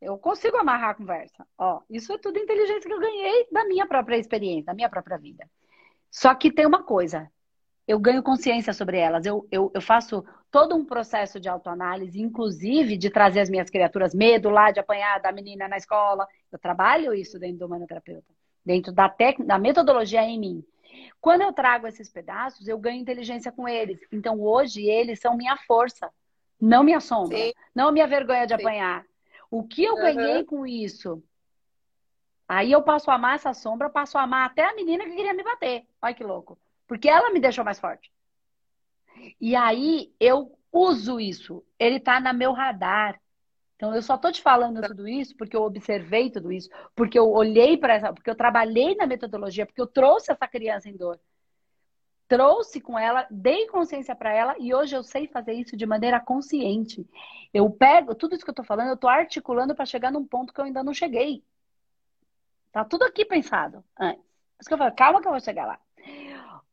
Eu 0.00 0.16
consigo 0.18 0.56
amarrar 0.56 0.90
a 0.90 0.94
conversa. 0.94 1.46
Ó, 1.58 1.82
isso 1.90 2.12
é 2.12 2.18
tudo 2.18 2.38
inteligência 2.38 2.88
que 2.88 2.92
eu 2.92 3.00
ganhei 3.00 3.46
da 3.52 3.64
minha 3.66 3.86
própria 3.86 4.16
experiência, 4.16 4.64
da 4.64 4.74
minha 4.74 4.88
própria 4.88 5.18
vida. 5.18 5.48
Só 6.10 6.34
que 6.34 6.52
tem 6.52 6.66
uma 6.66 6.82
coisa, 6.82 7.30
eu 7.92 7.98
ganho 7.98 8.22
consciência 8.22 8.72
sobre 8.72 8.98
elas. 8.98 9.26
Eu, 9.26 9.46
eu, 9.50 9.70
eu 9.74 9.80
faço 9.80 10.24
todo 10.50 10.74
um 10.74 10.84
processo 10.84 11.38
de 11.38 11.48
autoanálise, 11.48 12.20
inclusive 12.20 12.96
de 12.96 13.10
trazer 13.10 13.40
as 13.40 13.50
minhas 13.50 13.70
criaturas 13.70 14.14
medo 14.14 14.48
lá 14.50 14.70
de 14.70 14.80
apanhar 14.80 15.20
da 15.20 15.32
menina 15.32 15.68
na 15.68 15.76
escola. 15.76 16.26
Eu 16.50 16.58
trabalho 16.58 17.14
isso 17.14 17.38
dentro 17.38 17.58
do 17.58 17.66
humanoterapeuta 17.66 18.32
dentro 18.64 18.92
da, 18.92 19.08
tec... 19.08 19.42
da 19.44 19.58
metodologia 19.58 20.22
em 20.22 20.38
mim. 20.38 20.64
Quando 21.20 21.42
eu 21.42 21.52
trago 21.52 21.86
esses 21.86 22.08
pedaços, 22.10 22.66
eu 22.68 22.78
ganho 22.78 23.00
inteligência 23.00 23.52
com 23.52 23.68
eles. 23.68 24.00
Então, 24.10 24.40
hoje, 24.40 24.86
eles 24.86 25.20
são 25.20 25.36
minha 25.36 25.56
força, 25.56 26.10
não 26.60 26.82
minha 26.82 27.00
sombra, 27.00 27.36
Sim. 27.36 27.52
não 27.74 27.92
minha 27.92 28.06
vergonha 28.06 28.46
de 28.46 28.54
Sim. 28.54 28.60
apanhar. 28.60 29.04
O 29.50 29.62
que 29.64 29.84
eu 29.84 29.94
uhum. 29.94 30.00
ganhei 30.00 30.44
com 30.44 30.66
isso? 30.66 31.22
Aí 32.48 32.72
eu 32.72 32.82
passo 32.82 33.10
a 33.10 33.14
amar 33.14 33.36
essa 33.36 33.54
sombra, 33.54 33.88
passo 33.88 34.18
a 34.18 34.22
amar 34.22 34.46
até 34.46 34.64
a 34.64 34.74
menina 34.74 35.04
que 35.04 35.14
queria 35.14 35.34
me 35.34 35.42
bater. 35.42 35.86
Olha 36.00 36.14
que 36.14 36.24
louco. 36.24 36.58
Porque 36.86 37.08
ela 37.08 37.30
me 37.30 37.40
deixou 37.40 37.64
mais 37.64 37.78
forte. 37.78 38.12
E 39.40 39.54
aí 39.54 40.12
eu 40.18 40.58
uso 40.72 41.20
isso. 41.20 41.64
Ele 41.78 42.00
tá 42.00 42.18
na 42.18 42.32
meu 42.32 42.52
radar. 42.52 43.20
Então, 43.76 43.94
eu 43.94 44.02
só 44.02 44.14
estou 44.14 44.30
te 44.30 44.40
falando 44.40 44.80
tá. 44.80 44.86
tudo 44.86 45.08
isso 45.08 45.36
porque 45.36 45.56
eu 45.56 45.62
observei 45.62 46.30
tudo 46.30 46.52
isso, 46.52 46.70
porque 46.94 47.18
eu 47.18 47.28
olhei 47.28 47.76
para 47.76 47.94
essa, 47.94 48.12
porque 48.12 48.30
eu 48.30 48.34
trabalhei 48.36 48.94
na 48.94 49.08
metodologia, 49.08 49.66
porque 49.66 49.80
eu 49.80 49.88
trouxe 49.88 50.30
essa 50.30 50.46
criança 50.46 50.88
em 50.88 50.96
dor. 50.96 51.18
Trouxe 52.28 52.80
com 52.80 52.96
ela, 52.96 53.26
dei 53.28 53.66
consciência 53.66 54.14
para 54.14 54.32
ela 54.32 54.54
e 54.60 54.72
hoje 54.72 54.94
eu 54.94 55.02
sei 55.02 55.26
fazer 55.26 55.54
isso 55.54 55.76
de 55.76 55.84
maneira 55.84 56.20
consciente. 56.20 57.04
Eu 57.52 57.68
pego 57.70 58.14
tudo 58.14 58.36
isso 58.36 58.44
que 58.44 58.50
eu 58.50 58.52
estou 58.52 58.64
falando, 58.64 58.86
eu 58.86 58.94
estou 58.94 59.10
articulando 59.10 59.74
para 59.74 59.84
chegar 59.84 60.12
num 60.12 60.24
ponto 60.24 60.54
que 60.54 60.60
eu 60.60 60.64
ainda 60.64 60.84
não 60.84 60.94
cheguei. 60.94 61.42
Tá 62.70 62.84
tudo 62.84 63.02
aqui 63.02 63.24
pensado 63.24 63.84
antes. 63.98 64.22
Por 64.22 64.60
isso 64.60 64.68
que 64.68 64.74
eu 64.74 64.78
falo, 64.78 64.94
calma 64.94 65.20
que 65.20 65.26
eu 65.26 65.32
vou 65.32 65.40
chegar 65.40 65.66
lá. 65.66 65.80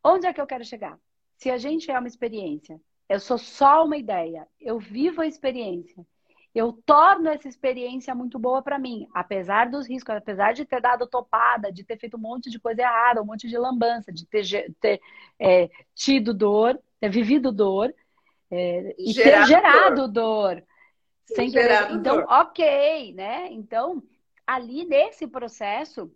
Onde 0.03 0.27
é 0.27 0.33
que 0.33 0.41
eu 0.41 0.47
quero 0.47 0.63
chegar? 0.63 0.97
Se 1.37 1.49
a 1.49 1.57
gente 1.57 1.89
é 1.89 1.97
uma 1.97 2.07
experiência, 2.07 2.79
eu 3.07 3.19
sou 3.19 3.37
só 3.37 3.85
uma 3.85 3.97
ideia, 3.97 4.47
eu 4.59 4.79
vivo 4.79 5.21
a 5.21 5.27
experiência 5.27 6.05
eu 6.53 6.73
torno 6.85 7.29
essa 7.29 7.47
experiência 7.47 8.13
muito 8.15 8.39
boa 8.39 8.61
para 8.61 8.79
mim, 8.79 9.07
apesar 9.13 9.69
dos 9.69 9.87
riscos, 9.87 10.15
apesar 10.15 10.53
de 10.53 10.65
ter 10.65 10.81
dado 10.81 11.07
topada, 11.07 11.71
de 11.71 11.83
ter 11.83 11.97
feito 11.97 12.17
um 12.17 12.19
monte 12.19 12.49
de 12.49 12.59
coisa 12.59 12.81
errada, 12.81 13.21
um 13.21 13.25
monte 13.25 13.47
de 13.47 13.57
lambança, 13.57 14.11
de 14.11 14.25
ter, 14.25 14.43
ter 14.81 14.99
é, 15.39 15.69
tido 15.93 16.33
dor, 16.33 16.79
ter 16.99 17.09
vivido 17.09 17.51
dor 17.51 17.93
é, 18.49 18.95
e 18.97 19.11
gerado 19.11 19.41
ter 19.41 19.47
gerado 19.47 20.07
dor. 20.07 20.55
dor 20.55 20.63
sem. 21.25 21.49
Então, 21.91 22.15
dor. 22.17 22.25
ok, 22.27 23.13
né? 23.13 23.47
Então, 23.51 24.01
ali 24.45 24.85
nesse 24.85 25.27
processo, 25.27 26.11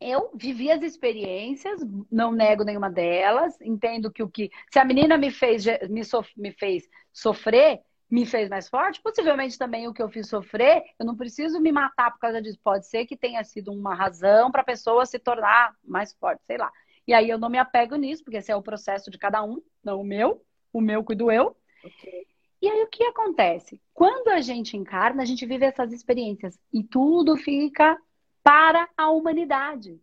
eu 0.00 0.30
vivi 0.34 0.70
as 0.70 0.82
experiências, 0.82 1.80
não 2.10 2.32
nego 2.32 2.64
nenhuma 2.64 2.90
delas, 2.90 3.60
entendo 3.60 4.10
que 4.10 4.22
o 4.22 4.28
que. 4.28 4.50
Se 4.70 4.78
a 4.78 4.84
menina 4.84 5.18
me 5.18 5.30
fez, 5.30 5.64
me, 5.88 6.02
sof, 6.04 6.32
me 6.36 6.50
fez 6.52 6.88
sofrer, 7.12 7.80
me 8.10 8.24
fez 8.24 8.48
mais 8.48 8.68
forte, 8.68 9.00
possivelmente 9.02 9.58
também 9.58 9.86
o 9.86 9.92
que 9.92 10.02
eu 10.02 10.08
fiz 10.08 10.28
sofrer, 10.28 10.82
eu 10.98 11.04
não 11.04 11.16
preciso 11.16 11.60
me 11.60 11.70
matar 11.70 12.10
por 12.12 12.18
causa 12.18 12.40
disso. 12.40 12.58
Pode 12.64 12.86
ser 12.86 13.04
que 13.04 13.16
tenha 13.16 13.44
sido 13.44 13.72
uma 13.72 13.94
razão 13.94 14.50
para 14.50 14.62
a 14.62 14.64
pessoa 14.64 15.04
se 15.04 15.18
tornar 15.18 15.74
mais 15.84 16.14
forte, 16.14 16.42
sei 16.46 16.56
lá. 16.56 16.72
E 17.06 17.12
aí 17.12 17.28
eu 17.28 17.38
não 17.38 17.50
me 17.50 17.58
apego 17.58 17.96
nisso, 17.96 18.24
porque 18.24 18.38
esse 18.38 18.50
é 18.50 18.56
o 18.56 18.62
processo 18.62 19.10
de 19.10 19.18
cada 19.18 19.42
um, 19.42 19.60
não 19.84 20.00
o 20.00 20.04
meu. 20.04 20.42
O 20.72 20.80
meu 20.80 21.04
cuido 21.04 21.30
eu. 21.30 21.56
Okay. 21.84 22.26
E 22.62 22.68
aí 22.68 22.82
o 22.82 22.88
que 22.88 23.02
acontece? 23.04 23.80
Quando 23.92 24.28
a 24.28 24.40
gente 24.40 24.76
encarna, 24.76 25.22
a 25.22 25.26
gente 25.26 25.46
vive 25.46 25.64
essas 25.64 25.92
experiências 25.92 26.58
e 26.72 26.82
tudo 26.84 27.36
fica 27.36 27.98
para 28.42 28.88
a 28.96 29.10
humanidade. 29.10 30.00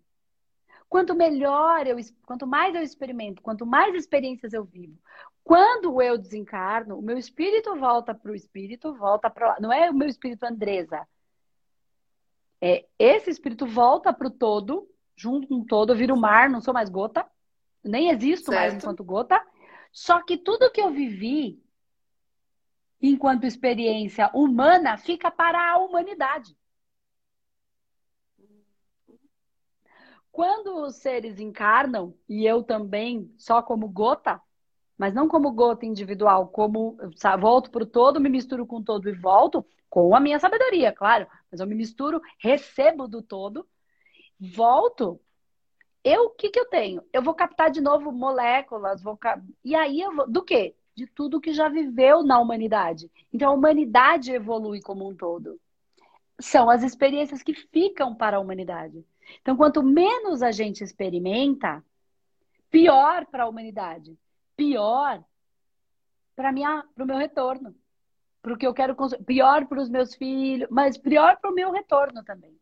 Quanto 0.89 1.13
melhor 1.15 1.85
eu, 1.85 1.97
quanto 2.25 2.47
mais 2.47 2.73
eu 2.73 2.81
experimento, 2.81 3.41
quanto 3.41 3.65
mais 3.65 3.93
experiências 3.93 4.53
eu 4.53 4.63
vivo, 4.63 4.97
quando 5.43 6.01
eu 6.01 6.17
desencarno, 6.17 6.97
o 6.97 7.01
meu 7.01 7.17
espírito 7.17 7.73
volta 7.75 8.13
para 8.13 8.31
o 8.31 8.35
espírito, 8.35 8.93
volta 8.93 9.29
para 9.29 9.47
lá. 9.47 9.57
Não 9.61 9.71
é 9.71 9.89
o 9.89 9.93
meu 9.93 10.07
espírito 10.07 10.43
Andresa. 10.43 11.07
É, 12.61 12.85
esse 12.99 13.29
espírito 13.29 13.65
volta 13.65 14.11
para 14.11 14.27
o 14.27 14.31
todo, 14.31 14.89
junto 15.15 15.47
com 15.47 15.55
o 15.61 15.65
todo, 15.65 15.93
eu 15.93 15.97
viro 15.97 16.17
mar, 16.17 16.49
não 16.49 16.59
sou 16.59 16.73
mais 16.73 16.89
gota, 16.89 17.25
nem 17.81 18.09
existo 18.09 18.51
certo. 18.51 18.59
mais 18.59 18.73
enquanto 18.73 19.03
gota. 19.03 19.41
Só 19.91 20.21
que 20.21 20.37
tudo 20.37 20.69
que 20.69 20.81
eu 20.81 20.89
vivi 20.91 21.63
enquanto 23.01 23.45
experiência 23.45 24.29
humana 24.33 24.97
fica 24.97 25.31
para 25.31 25.71
a 25.71 25.77
humanidade. 25.77 26.56
Quando 30.37 30.83
os 30.83 30.97
seres 30.97 31.39
encarnam, 31.39 32.13
e 32.29 32.45
eu 32.45 32.61
também, 32.61 33.33
só 33.39 33.59
como 33.59 33.87
gota, 33.87 34.39
mas 34.95 35.11
não 35.11 35.27
como 35.27 35.51
gota 35.51 35.83
individual, 35.83 36.49
como 36.49 36.95
volto 37.39 37.71
para 37.71 37.81
o 37.81 37.87
todo, 37.87 38.21
me 38.21 38.29
misturo 38.29 38.63
com 38.63 38.75
o 38.75 38.83
todo 38.83 39.09
e 39.09 39.13
volto 39.13 39.65
com 39.89 40.15
a 40.15 40.19
minha 40.19 40.37
sabedoria, 40.37 40.91
claro. 40.91 41.25
Mas 41.49 41.59
eu 41.59 41.65
me 41.65 41.73
misturo, 41.73 42.21
recebo 42.37 43.07
do 43.07 43.23
todo, 43.23 43.67
volto. 44.39 45.19
Eu, 46.03 46.25
o 46.25 46.29
que, 46.29 46.51
que 46.51 46.59
eu 46.59 46.69
tenho? 46.69 47.01
Eu 47.11 47.23
vou 47.23 47.33
captar 47.33 47.71
de 47.71 47.81
novo 47.81 48.11
moléculas, 48.11 49.01
vou 49.01 49.17
e 49.65 49.73
aí 49.73 50.01
eu 50.01 50.15
vou. 50.15 50.29
Do 50.29 50.43
quê? 50.43 50.75
de 50.95 51.07
tudo 51.07 51.41
que 51.41 51.51
já 51.51 51.67
viveu 51.67 52.23
na 52.23 52.39
humanidade. 52.39 53.11
Então 53.33 53.49
a 53.49 53.53
humanidade 53.55 54.31
evolui 54.31 54.81
como 54.81 55.09
um 55.09 55.15
todo. 55.15 55.59
São 56.39 56.69
as 56.69 56.83
experiências 56.83 57.41
que 57.41 57.55
ficam 57.55 58.13
para 58.13 58.37
a 58.37 58.39
humanidade. 58.39 59.03
Então, 59.41 59.55
quanto 59.55 59.83
menos 59.83 60.41
a 60.41 60.51
gente 60.51 60.83
experimenta, 60.83 61.83
pior 62.69 63.25
para 63.25 63.43
a 63.43 63.47
humanidade, 63.47 64.17
pior 64.55 65.23
para 66.35 66.51
o 66.97 67.05
meu 67.05 67.17
retorno, 67.17 67.75
para 68.41 68.53
o 68.53 68.57
que 68.57 68.67
eu 68.67 68.73
quero, 68.73 68.95
pior 69.25 69.65
para 69.65 69.81
os 69.81 69.89
meus 69.89 70.15
filhos, 70.15 70.67
mas 70.69 70.97
pior 70.97 71.37
para 71.37 71.51
o 71.51 71.53
meu 71.53 71.71
retorno 71.71 72.23
também. 72.23 72.55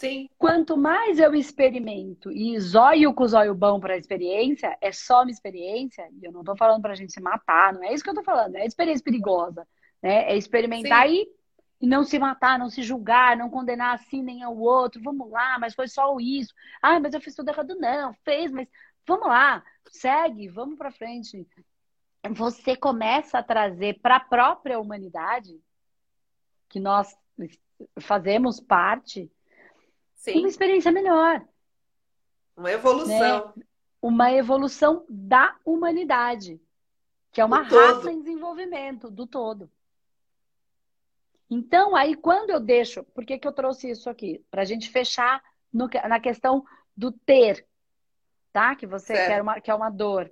Sim. 0.00 0.28
Quanto 0.38 0.76
mais 0.76 1.18
eu 1.18 1.34
experimento 1.34 2.30
e 2.30 2.58
zóio 2.60 3.12
com 3.12 3.26
zóio 3.26 3.54
bom 3.54 3.80
para 3.80 3.94
a 3.94 3.98
experiência, 3.98 4.76
é 4.80 4.92
só 4.92 5.22
uma 5.22 5.30
experiência, 5.30 6.08
e 6.20 6.24
eu 6.24 6.30
não 6.30 6.40
estou 6.40 6.56
falando 6.56 6.82
para 6.82 6.92
a 6.92 6.94
gente 6.94 7.12
se 7.12 7.20
matar, 7.20 7.74
não 7.74 7.82
é 7.82 7.92
isso 7.92 8.04
que 8.04 8.10
eu 8.10 8.14
estou 8.14 8.24
falando, 8.24 8.54
é 8.54 8.64
experiência 8.64 9.04
perigosa, 9.04 9.66
né? 10.00 10.30
É 10.30 10.36
experimentar 10.36 11.10
e, 11.10 11.28
e 11.80 11.86
não 11.86 12.02
se 12.02 12.18
matar, 12.18 12.58
não 12.58 12.68
se 12.68 12.82
julgar, 12.82 13.36
não 13.36 13.48
condenar 13.48 13.94
assim 13.94 14.22
nem 14.22 14.42
ao 14.42 14.56
outro, 14.56 15.00
vamos 15.02 15.30
lá, 15.30 15.58
mas 15.58 15.74
foi 15.74 15.86
só 15.86 16.16
isso. 16.18 16.52
Ah, 16.82 16.98
mas 16.98 17.14
eu 17.14 17.20
fiz 17.20 17.34
tudo 17.34 17.50
errado, 17.50 17.76
não, 17.76 18.12
fez, 18.24 18.50
mas 18.50 18.68
vamos 19.06 19.28
lá, 19.28 19.62
segue, 19.90 20.48
vamos 20.48 20.76
para 20.76 20.90
frente. 20.90 21.46
Você 22.30 22.76
começa 22.76 23.38
a 23.38 23.42
trazer 23.42 24.00
para 24.00 24.16
a 24.16 24.20
própria 24.20 24.80
humanidade, 24.80 25.60
que 26.68 26.80
nós 26.80 27.16
fazemos 28.00 28.58
parte, 28.58 29.30
Sim. 30.16 30.40
uma 30.40 30.48
experiência 30.48 30.90
melhor. 30.90 31.46
Uma 32.56 32.72
evolução. 32.72 33.52
Né? 33.56 33.64
Uma 34.02 34.32
evolução 34.32 35.04
da 35.08 35.56
humanidade, 35.64 36.60
que 37.32 37.40
é 37.40 37.44
uma 37.44 37.62
raça 37.62 38.10
em 38.10 38.20
desenvolvimento 38.20 39.10
do 39.10 39.26
todo. 39.26 39.70
Então, 41.50 41.96
aí 41.96 42.14
quando 42.14 42.50
eu 42.50 42.60
deixo, 42.60 43.02
por 43.04 43.24
que, 43.24 43.38
que 43.38 43.48
eu 43.48 43.52
trouxe 43.52 43.90
isso 43.90 44.10
aqui? 44.10 44.44
Para 44.50 44.62
a 44.62 44.64
gente 44.64 44.90
fechar 44.90 45.42
no, 45.72 45.88
na 46.08 46.20
questão 46.20 46.64
do 46.96 47.10
ter, 47.10 47.66
tá? 48.52 48.74
Que 48.76 48.86
você 48.86 49.14
quer 49.14 49.40
uma, 49.40 49.60
que 49.60 49.70
é 49.70 49.74
uma 49.74 49.90
dor, 49.90 50.30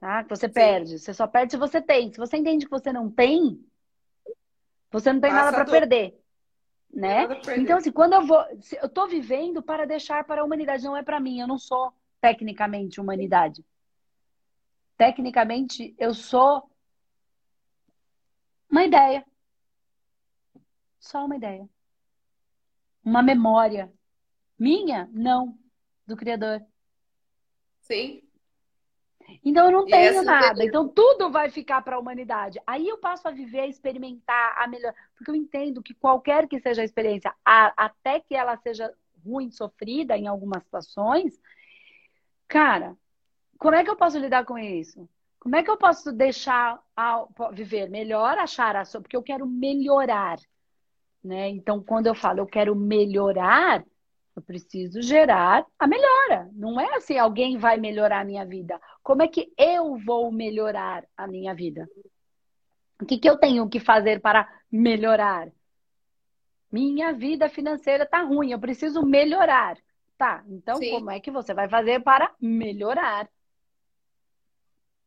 tá? 0.00 0.24
Que 0.24 0.30
você 0.30 0.48
Sim. 0.48 0.54
perde. 0.54 0.98
Você 0.98 1.14
só 1.14 1.26
perde 1.26 1.52
se 1.52 1.58
você 1.58 1.80
tem. 1.80 2.12
Se 2.12 2.18
você 2.18 2.36
entende 2.36 2.64
que 2.64 2.70
você 2.70 2.92
não 2.92 3.10
tem, 3.10 3.64
você 4.90 5.12
não 5.12 5.20
tem 5.20 5.30
Passa 5.30 5.44
nada 5.44 5.64
para 5.64 5.80
perder 5.80 6.18
né? 6.92 7.28
Então, 7.56 7.78
assim, 7.78 7.92
quando 7.92 8.14
eu 8.14 8.26
vou. 8.26 8.44
Eu 8.80 8.88
tô 8.88 9.06
vivendo 9.06 9.62
para 9.62 9.86
deixar 9.86 10.24
para 10.24 10.40
a 10.40 10.44
humanidade, 10.44 10.84
não 10.84 10.96
é 10.96 11.02
para 11.02 11.20
mim. 11.20 11.40
Eu 11.40 11.46
não 11.46 11.58
sou 11.58 11.92
tecnicamente 12.20 13.00
humanidade. 13.00 13.64
Tecnicamente, 14.96 15.94
eu 15.98 16.14
sou 16.14 16.68
uma 18.70 18.84
ideia. 18.84 19.24
Só 20.98 21.24
uma 21.24 21.36
ideia. 21.36 21.68
Uma 23.04 23.22
memória. 23.22 23.92
Minha? 24.58 25.08
Não. 25.12 25.58
Do 26.06 26.16
Criador. 26.16 26.64
Sim. 27.80 28.22
Então 29.44 29.66
eu 29.66 29.72
não 29.72 29.84
tenho 29.84 30.22
nada. 30.22 30.64
Então 30.64 30.88
tudo 30.88 31.30
vai 31.30 31.50
ficar 31.50 31.82
para 31.82 31.96
a 31.96 31.98
humanidade. 31.98 32.60
Aí 32.66 32.88
eu 32.88 32.98
passo 32.98 33.28
a 33.28 33.30
viver, 33.30 33.60
a 33.60 33.66
experimentar, 33.66 34.56
a 34.58 34.66
melhor. 34.66 34.94
Porque 35.14 35.30
eu 35.30 35.34
entendo 35.34 35.82
que 35.82 35.94
qualquer 35.94 36.48
que 36.48 36.60
seja 36.60 36.82
a 36.82 36.84
experiência, 36.84 37.34
a, 37.44 37.72
até 37.76 38.20
que 38.20 38.34
ela 38.34 38.56
seja 38.56 38.92
ruim, 39.24 39.50
sofrida 39.50 40.16
em 40.16 40.26
algumas 40.26 40.62
situações, 40.62 41.38
cara, 42.46 42.96
como 43.58 43.74
é 43.74 43.84
que 43.84 43.90
eu 43.90 43.96
posso 43.96 44.18
lidar 44.18 44.44
com 44.44 44.56
isso? 44.56 45.08
Como 45.40 45.54
é 45.56 45.62
que 45.62 45.70
eu 45.70 45.76
posso 45.76 46.12
deixar 46.12 46.82
a, 46.96 47.26
viver 47.52 47.88
melhor, 47.90 48.38
achar 48.38 48.76
a 48.76 48.84
sua, 48.84 49.00
porque 49.00 49.16
eu 49.16 49.22
quero 49.22 49.46
melhorar, 49.46 50.38
né? 51.28 51.50
Então, 51.50 51.82
quando 51.82 52.06
eu 52.06 52.14
falo 52.14 52.40
eu 52.40 52.46
quero 52.46 52.74
melhorar, 52.74 53.84
eu 54.34 54.42
preciso 54.42 55.02
gerar 55.02 55.66
a 55.78 55.86
melhora. 55.86 56.48
Não 56.54 56.80
é 56.80 56.96
assim, 56.96 57.18
alguém 57.18 57.58
vai 57.58 57.76
melhorar 57.76 58.20
a 58.20 58.24
minha 58.24 58.44
vida. 58.46 58.80
Como 59.02 59.22
é 59.22 59.28
que 59.28 59.52
eu 59.58 59.98
vou 59.98 60.32
melhorar 60.32 61.04
a 61.16 61.26
minha 61.26 61.54
vida? 61.54 61.86
O 63.00 63.04
que, 63.04 63.18
que 63.18 63.28
eu 63.28 63.36
tenho 63.36 63.68
que 63.68 63.78
fazer 63.78 64.20
para 64.20 64.48
melhorar? 64.72 65.48
Minha 66.72 67.12
vida 67.12 67.48
financeira 67.48 68.04
está 68.04 68.22
ruim, 68.22 68.52
eu 68.52 68.58
preciso 68.58 69.02
melhorar. 69.04 69.76
Tá, 70.16 70.42
então 70.48 70.76
Sim. 70.76 70.90
como 70.90 71.10
é 71.10 71.20
que 71.20 71.30
você 71.30 71.54
vai 71.54 71.68
fazer 71.68 72.02
para 72.02 72.34
melhorar? 72.40 73.28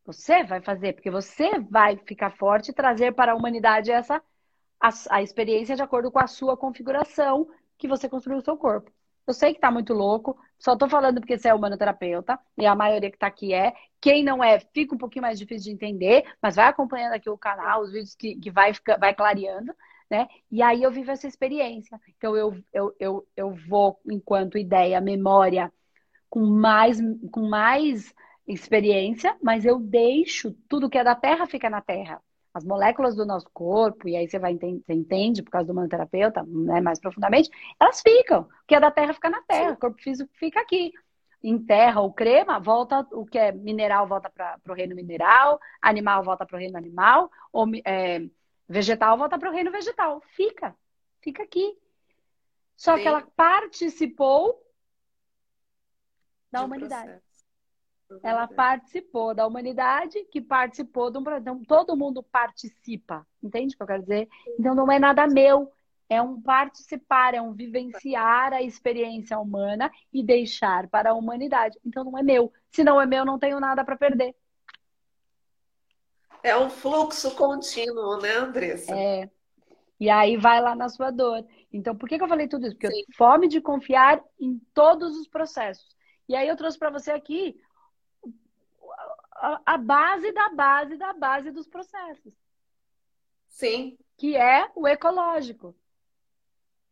Você 0.06 0.42
vai 0.42 0.60
fazer, 0.62 0.94
porque 0.94 1.10
você 1.10 1.58
vai 1.58 1.96
ficar 1.98 2.30
forte 2.36 2.70
e 2.70 2.74
trazer 2.74 3.12
para 3.12 3.32
a 3.32 3.34
humanidade 3.34 3.90
essa 3.90 4.22
a, 4.82 4.90
a 5.10 5.22
experiência 5.22 5.76
de 5.76 5.82
acordo 5.82 6.10
com 6.10 6.18
a 6.18 6.26
sua 6.26 6.56
configuração 6.56 7.48
que 7.78 7.86
você 7.86 8.08
construiu 8.08 8.38
o 8.40 8.44
seu 8.44 8.56
corpo. 8.56 8.90
Eu 9.24 9.32
sei 9.32 9.54
que 9.54 9.60
tá 9.60 9.70
muito 9.70 9.94
louco, 9.94 10.36
só 10.58 10.76
tô 10.76 10.88
falando 10.88 11.20
porque 11.20 11.38
você 11.38 11.48
é 11.48 11.54
humanoterapeuta, 11.54 12.36
e 12.58 12.66
a 12.66 12.74
maioria 12.74 13.10
que 13.10 13.18
tá 13.18 13.28
aqui 13.28 13.54
é. 13.54 13.72
Quem 14.00 14.24
não 14.24 14.42
é, 14.42 14.58
fica 14.58 14.94
um 14.96 14.98
pouquinho 14.98 15.22
mais 15.22 15.38
difícil 15.38 15.66
de 15.66 15.70
entender, 15.70 16.24
mas 16.42 16.56
vai 16.56 16.66
acompanhando 16.66 17.12
aqui 17.12 17.30
o 17.30 17.38
canal, 17.38 17.82
os 17.82 17.92
vídeos 17.92 18.16
que, 18.16 18.34
que 18.34 18.50
vai, 18.50 18.72
vai 18.98 19.14
clareando, 19.14 19.72
né? 20.10 20.28
E 20.50 20.60
aí 20.60 20.82
eu 20.82 20.90
vivo 20.90 21.12
essa 21.12 21.28
experiência. 21.28 22.00
Então 22.16 22.36
eu, 22.36 22.56
eu, 22.72 22.96
eu, 22.98 23.28
eu 23.36 23.50
vou, 23.68 24.00
enquanto 24.10 24.58
ideia, 24.58 25.00
memória, 25.00 25.72
com 26.28 26.44
mais, 26.44 26.98
com 27.30 27.48
mais 27.48 28.12
experiência, 28.46 29.36
mas 29.40 29.64
eu 29.64 29.78
deixo 29.78 30.52
tudo 30.68 30.90
que 30.90 30.98
é 30.98 31.04
da 31.04 31.14
Terra 31.14 31.46
fica 31.46 31.70
na 31.70 31.80
Terra 31.80 32.20
as 32.54 32.64
moléculas 32.64 33.16
do 33.16 33.24
nosso 33.24 33.48
corpo, 33.52 34.08
e 34.08 34.16
aí 34.16 34.28
você 34.28 34.38
vai 34.38 34.52
entender, 34.52 34.82
você 34.84 34.92
entende 34.92 35.42
por 35.42 35.50
causa 35.50 35.66
do 35.66 35.74
manoterapeuta, 35.74 36.42
né, 36.46 36.80
mais 36.80 37.00
profundamente, 37.00 37.50
elas 37.80 38.00
ficam. 38.00 38.42
O 38.42 38.48
que 38.66 38.74
é 38.74 38.80
da 38.80 38.90
terra 38.90 39.14
fica 39.14 39.30
na 39.30 39.42
terra, 39.42 39.68
Sim. 39.68 39.74
o 39.74 39.78
corpo 39.78 40.02
físico 40.02 40.30
fica 40.34 40.60
aqui. 40.60 40.92
Em 41.42 41.58
terra 41.58 42.00
ou 42.00 42.12
crema, 42.12 42.60
volta 42.60 43.06
o 43.10 43.26
que 43.26 43.36
é 43.36 43.50
mineral 43.50 44.06
volta 44.06 44.30
para 44.30 44.60
o 44.68 44.74
reino 44.74 44.94
mineral, 44.94 45.58
animal 45.80 46.22
volta 46.22 46.46
para 46.46 46.56
o 46.56 46.58
reino 46.58 46.76
animal, 46.76 47.30
ou 47.52 47.66
é, 47.84 48.22
vegetal 48.68 49.18
volta 49.18 49.38
para 49.38 49.50
o 49.50 49.52
reino 49.52 49.72
vegetal. 49.72 50.22
Fica, 50.36 50.76
fica 51.20 51.42
aqui. 51.42 51.76
Só 52.76 52.96
Sim. 52.96 53.02
que 53.02 53.08
ela 53.08 53.22
participou 53.34 54.62
da 56.52 56.60
de 56.60 56.64
humanidade. 56.66 57.10
Processo. 57.10 57.31
Ela 58.22 58.48
participou 58.48 59.34
da 59.34 59.46
humanidade, 59.46 60.24
que 60.30 60.40
participou 60.40 61.10
de 61.10 61.18
um 61.18 61.36
então 61.36 61.62
todo 61.64 61.96
mundo 61.96 62.22
participa, 62.22 63.26
entende 63.42 63.74
o 63.74 63.76
que 63.76 63.82
eu 63.82 63.86
quero 63.86 64.02
dizer? 64.02 64.28
Então 64.58 64.74
não 64.74 64.90
é 64.90 64.98
nada 64.98 65.26
meu, 65.26 65.70
é 66.08 66.20
um 66.20 66.40
participar, 66.40 67.34
é 67.34 67.40
um 67.40 67.52
vivenciar 67.52 68.52
a 68.52 68.62
experiência 68.62 69.38
humana 69.38 69.90
e 70.12 70.22
deixar 70.22 70.88
para 70.88 71.10
a 71.10 71.14
humanidade. 71.14 71.78
Então 71.84 72.04
não 72.04 72.18
é 72.18 72.22
meu. 72.22 72.52
Se 72.70 72.84
não 72.84 73.00
é 73.00 73.06
meu, 73.06 73.24
não 73.24 73.38
tenho 73.38 73.58
nada 73.58 73.84
para 73.84 73.96
perder. 73.96 74.34
É 76.42 76.56
um 76.56 76.68
fluxo 76.68 77.34
contínuo, 77.36 78.20
né, 78.20 78.34
Andressa? 78.34 78.94
É. 78.94 79.30
E 79.98 80.10
aí 80.10 80.36
vai 80.36 80.60
lá 80.60 80.74
na 80.74 80.88
sua 80.88 81.10
dor. 81.10 81.46
Então, 81.72 81.96
por 81.96 82.08
que, 82.08 82.18
que 82.18 82.24
eu 82.24 82.28
falei 82.28 82.48
tudo 82.48 82.66
isso? 82.66 82.74
Porque 82.74 82.90
Sim. 82.90 83.00
eu 83.00 83.16
fome 83.16 83.46
de 83.46 83.60
confiar 83.60 84.22
em 84.38 84.60
todos 84.74 85.16
os 85.16 85.28
processos. 85.28 85.96
E 86.28 86.34
aí 86.34 86.48
eu 86.48 86.56
trouxe 86.56 86.78
para 86.78 86.90
você 86.90 87.12
aqui 87.12 87.56
a, 89.34 89.78
base 89.78 90.32
da 90.32 90.48
base 90.50 90.96
da 90.96 91.12
base 91.12 91.50
dos 91.50 91.66
processos. 91.66 92.32
Sim. 93.48 93.96
Que 94.16 94.36
é 94.36 94.70
o 94.74 94.86
ecológico. 94.86 95.74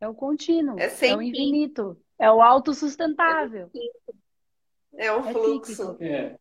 É 0.00 0.08
o 0.08 0.14
contínuo. 0.14 0.78
É, 0.78 0.86
é 0.86 1.16
o 1.16 1.22
infinito. 1.22 1.94
Fim. 1.94 2.04
É 2.18 2.30
o 2.30 2.42
autossustentável. 2.42 3.70
É, 4.94 5.06
é 5.06 5.12
o 5.12 5.20
é 5.20 5.32
fluxo. 5.32 5.96
É. 6.00 6.36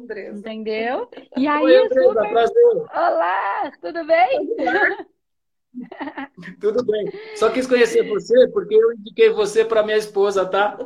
Andressa. 0.00 0.38
Entendeu? 0.38 1.08
E 1.36 1.48
aí, 1.48 1.64
Oi, 1.64 1.76
Andressa, 1.76 2.08
super... 2.08 2.30
prazer. 2.30 2.76
Olá, 2.92 3.72
tudo 3.80 4.06
bem? 4.06 4.48
Tudo 6.60 6.84
bem. 6.84 7.10
Só 7.34 7.50
quis 7.50 7.66
conhecer 7.66 8.08
você 8.08 8.46
porque 8.48 8.76
eu 8.76 8.92
indiquei 8.92 9.30
você 9.30 9.64
para 9.64 9.82
minha 9.82 9.96
esposa, 9.96 10.46
tá? 10.46 10.78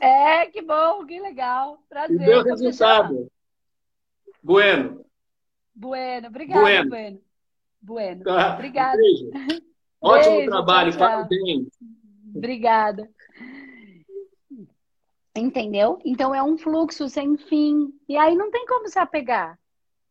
É, 0.00 0.46
que 0.46 0.62
bom, 0.62 1.04
que 1.04 1.20
legal. 1.20 1.78
Prazer. 1.90 2.22
E 2.22 2.24
deu 2.24 2.42
resultado. 2.42 3.30
Bueno. 4.44 5.00
Bueno, 5.74 6.28
obrigada, 6.28 6.60
Bueno. 6.60 6.90
Bueno. 6.90 7.18
bueno. 7.80 8.24
Tá. 8.24 8.54
Obrigada. 8.54 8.96
Beijo. 8.96 9.30
Ótimo 10.00 10.36
Beijo, 10.36 10.50
trabalho, 10.50 10.90
tchau, 10.90 10.98
tchau. 10.98 11.08
parabéns. 11.08 11.68
Obrigada. 12.36 13.08
Entendeu? 15.34 15.98
Então 16.04 16.34
é 16.34 16.42
um 16.42 16.58
fluxo 16.58 17.08
sem 17.08 17.38
fim. 17.38 17.90
E 18.06 18.18
aí 18.18 18.36
não 18.36 18.50
tem 18.50 18.66
como 18.66 18.86
se 18.86 18.98
apegar. 18.98 19.58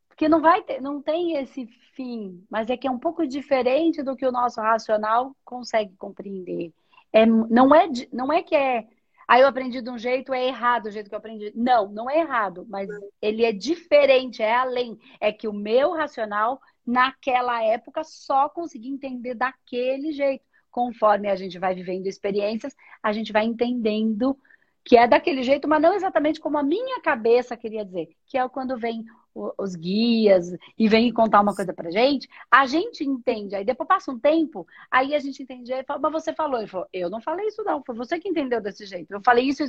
Porque 0.10 0.28
não 0.28 0.42
vai 0.42 0.64
ter, 0.64 0.82
não 0.82 1.00
tem 1.00 1.38
esse 1.38 1.68
fim, 1.96 2.44
mas 2.50 2.70
é 2.70 2.78
que 2.78 2.88
é 2.88 2.92
um 2.92 3.00
pouco 3.00 3.26
diferente 3.28 4.02
do 4.02 4.16
que 4.16 4.26
o 4.26 4.32
nosso 4.32 4.60
racional 4.62 5.36
consegue 5.46 5.96
compreender. 5.96 6.74
É, 7.12 7.26
não, 7.26 7.74
é, 7.74 7.88
não 8.12 8.34
é 8.34 8.42
que 8.42 8.56
é 8.56 8.88
Aí 9.28 9.42
eu 9.42 9.48
aprendi 9.48 9.82
de 9.82 9.90
um 9.90 9.98
jeito, 9.98 10.34
é 10.34 10.48
errado 10.48 10.88
o 10.88 10.92
jeito 10.92 11.10
que 11.10 11.16
eu 11.16 11.20
aprendi. 11.20 11.52
Não, 11.56 11.92
não 11.92 12.10
é 12.10 12.20
errado, 12.20 12.66
mas 12.70 12.90
ele 13.22 13.44
é 13.46 13.52
diferente, 13.52 14.42
é 14.42 14.54
além. 14.54 14.98
É 15.20 15.32
que 15.32 15.48
o 15.48 15.54
meu 15.54 15.94
racional, 15.94 16.60
naquela 16.86 17.64
época, 17.64 18.04
só 18.04 18.50
conseguia 18.50 18.92
entender 18.92 19.34
daquele 19.34 20.12
jeito. 20.12 20.44
Conforme 20.70 21.30
a 21.30 21.36
gente 21.36 21.60
vai 21.60 21.76
vivendo 21.76 22.08
experiências, 22.08 22.76
a 23.02 23.14
gente 23.14 23.32
vai 23.32 23.46
entendendo 23.46 24.38
que 24.84 24.98
é 24.98 25.08
daquele 25.08 25.44
jeito, 25.44 25.68
mas 25.68 25.82
não 25.82 25.94
exatamente 25.94 26.40
como 26.40 26.58
a 26.58 26.64
minha 26.64 27.00
cabeça 27.02 27.56
queria 27.56 27.86
dizer, 27.86 28.10
que 28.26 28.38
é 28.38 28.48
quando 28.50 28.78
vem 28.78 29.06
os 29.34 29.76
guias 29.76 30.52
e 30.78 30.88
vem 30.88 31.12
contar 31.12 31.42
uma 31.42 31.56
coisa 31.56 31.74
pra 31.74 31.90
gente, 31.90 32.30
a 32.52 32.66
gente 32.66 33.04
entende. 33.04 33.56
Aí 33.56 33.66
depois 33.66 33.88
passa 33.88 34.12
um 34.12 34.20
tempo, 34.20 34.68
aí 34.92 35.16
a 35.16 35.20
gente 35.20 35.42
entende. 35.42 35.74
Aí 35.74 35.84
fala, 35.84 36.00
mas 36.00 36.12
você 36.12 36.34
falou. 36.34 36.60
Ele 36.60 36.68
falou, 36.68 36.88
eu 36.94 37.10
não 37.10 37.22
falei 37.22 37.48
isso 37.48 37.64
não, 37.64 37.84
foi 37.84 37.96
você 37.96 38.20
que 38.20 38.30
entendeu 38.30 38.62
desse 38.62 38.86
jeito. 38.86 39.12
Eu 39.12 39.22
falei 39.24 39.46
isso. 39.46 39.64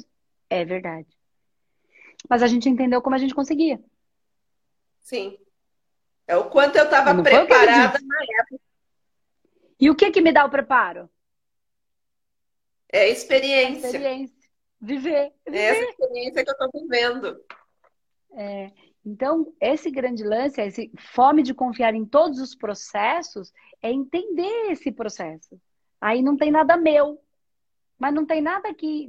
É 0.51 0.65
verdade. 0.65 1.09
Mas 2.29 2.43
a 2.43 2.47
gente 2.47 2.69
entendeu 2.69 3.01
como 3.01 3.17
a 3.17 3.19
gente 3.19 3.35
conseguia. 3.35 3.81
Sim. 5.01 5.39
É 6.27 6.37
o 6.37 6.49
quanto 6.51 6.77
eu 6.77 6.85
estava 6.85 7.23
preparada 7.23 7.99
na 8.03 8.25
época. 8.41 8.61
E 9.79 9.91
o 9.91 9.95
que 9.95 10.11
que 10.11 10.21
me 10.21 10.33
dá 10.33 10.45
o 10.45 10.51
preparo? 10.51 11.11
É 12.91 13.09
experiência. 13.09 13.87
experiência. 13.87 14.44
Viver. 14.85 15.33
viver. 15.47 15.59
É 15.59 15.69
essa 15.69 15.91
experiência 15.91 16.45
que 16.45 16.51
eu 16.51 16.53
estou 16.53 16.71
vivendo. 16.81 17.41
É. 18.33 18.71
Então, 19.05 19.53
esse 19.61 19.91
grande 19.91 20.25
lance, 20.25 20.61
esse 20.61 20.91
fome 21.15 21.43
de 21.43 21.53
confiar 21.53 21.95
em 21.95 22.05
todos 22.05 22.39
os 22.41 22.55
processos, 22.55 23.53
é 23.83 23.91
entender 23.91 24.71
esse 24.71 24.91
processo. 24.91 25.61
Aí 26.01 26.23
não 26.23 26.37
tem 26.37 26.51
nada 26.51 26.77
meu, 26.77 27.21
mas 27.99 28.15
não 28.15 28.25
tem 28.25 28.41
nada 28.41 28.73
que, 28.75 29.09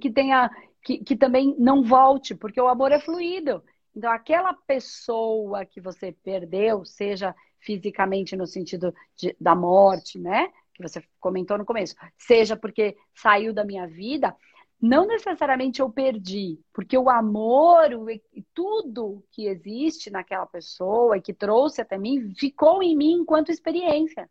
que 0.00 0.10
tenha 0.10 0.50
que, 0.82 0.98
que 0.98 1.16
também 1.16 1.54
não 1.58 1.82
volte, 1.82 2.34
porque 2.34 2.60
o 2.60 2.68
amor 2.68 2.92
é 2.92 3.00
fluido. 3.00 3.62
Então, 3.94 4.10
aquela 4.10 4.54
pessoa 4.54 5.64
que 5.64 5.80
você 5.80 6.12
perdeu, 6.12 6.84
seja 6.84 7.34
fisicamente 7.58 8.36
no 8.36 8.46
sentido 8.46 8.94
de, 9.16 9.34
da 9.40 9.54
morte, 9.54 10.18
né? 10.18 10.48
Que 10.74 10.82
você 10.82 11.02
comentou 11.18 11.56
no 11.58 11.64
começo, 11.64 11.96
seja 12.16 12.56
porque 12.56 12.96
saiu 13.14 13.52
da 13.52 13.64
minha 13.64 13.86
vida, 13.86 14.36
não 14.80 15.06
necessariamente 15.06 15.80
eu 15.80 15.90
perdi, 15.90 16.60
porque 16.72 16.96
o 16.96 17.08
amor, 17.08 17.90
e 18.10 18.42
tudo 18.54 19.24
que 19.30 19.46
existe 19.46 20.10
naquela 20.10 20.46
pessoa 20.46 21.16
e 21.16 21.22
que 21.22 21.32
trouxe 21.32 21.80
até 21.80 21.96
mim, 21.96 22.34
ficou 22.36 22.82
em 22.82 22.96
mim 22.96 23.12
enquanto 23.20 23.50
experiência. 23.50 24.28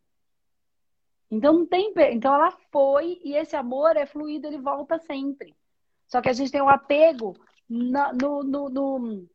Então 1.29 1.53
não 1.53 1.65
tem, 1.65 1.91
então 2.11 2.33
ela 2.33 2.51
foi 2.71 3.19
e 3.23 3.35
esse 3.35 3.55
amor 3.55 3.97
é 3.97 4.05
fluido, 4.05 4.47
ele 4.47 4.59
volta 4.59 4.99
sempre. 4.99 5.55
Só 6.07 6.21
que 6.21 6.29
a 6.29 6.33
gente 6.33 6.51
tem 6.51 6.61
um 6.61 6.69
apego 6.69 7.35
no, 7.67 8.43
no, 8.43 8.69
no, 8.69 9.27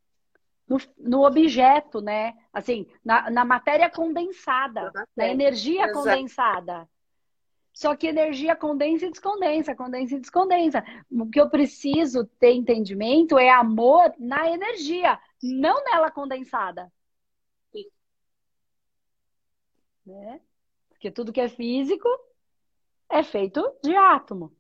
no, 0.97 1.23
objeto, 1.25 2.01
né? 2.01 2.35
Assim, 2.53 2.87
na, 3.05 3.45
matéria 3.45 3.91
condensada, 3.91 4.93
na 5.17 5.27
energia 5.27 5.93
condensada. 5.93 6.89
Só 7.73 7.95
que 7.97 8.09
energia 8.09 8.57
condensa 8.57 9.07
e 9.07 9.11
descondensa, 9.11 9.75
condensa 9.75 10.17
e 10.17 10.21
descondensa. 10.21 10.85
O 11.11 11.29
que 11.31 11.41
eu 11.41 11.49
preciso 11.49 12.27
ter 12.39 12.53
entendimento 12.53 13.39
é 13.39 13.49
amor 13.49 14.13
na 14.19 14.51
energia, 14.51 15.19
não 15.43 15.83
nela 15.85 16.11
condensada. 16.11 16.93
Sim. 17.73 17.87
Né? 20.05 20.41
Porque 20.91 21.11
tudo 21.11 21.33
que 21.33 21.41
é 21.41 21.49
físico 21.49 22.09
é 23.09 23.23
feito 23.23 23.63
de 23.83 23.95
átomo. 23.95 24.55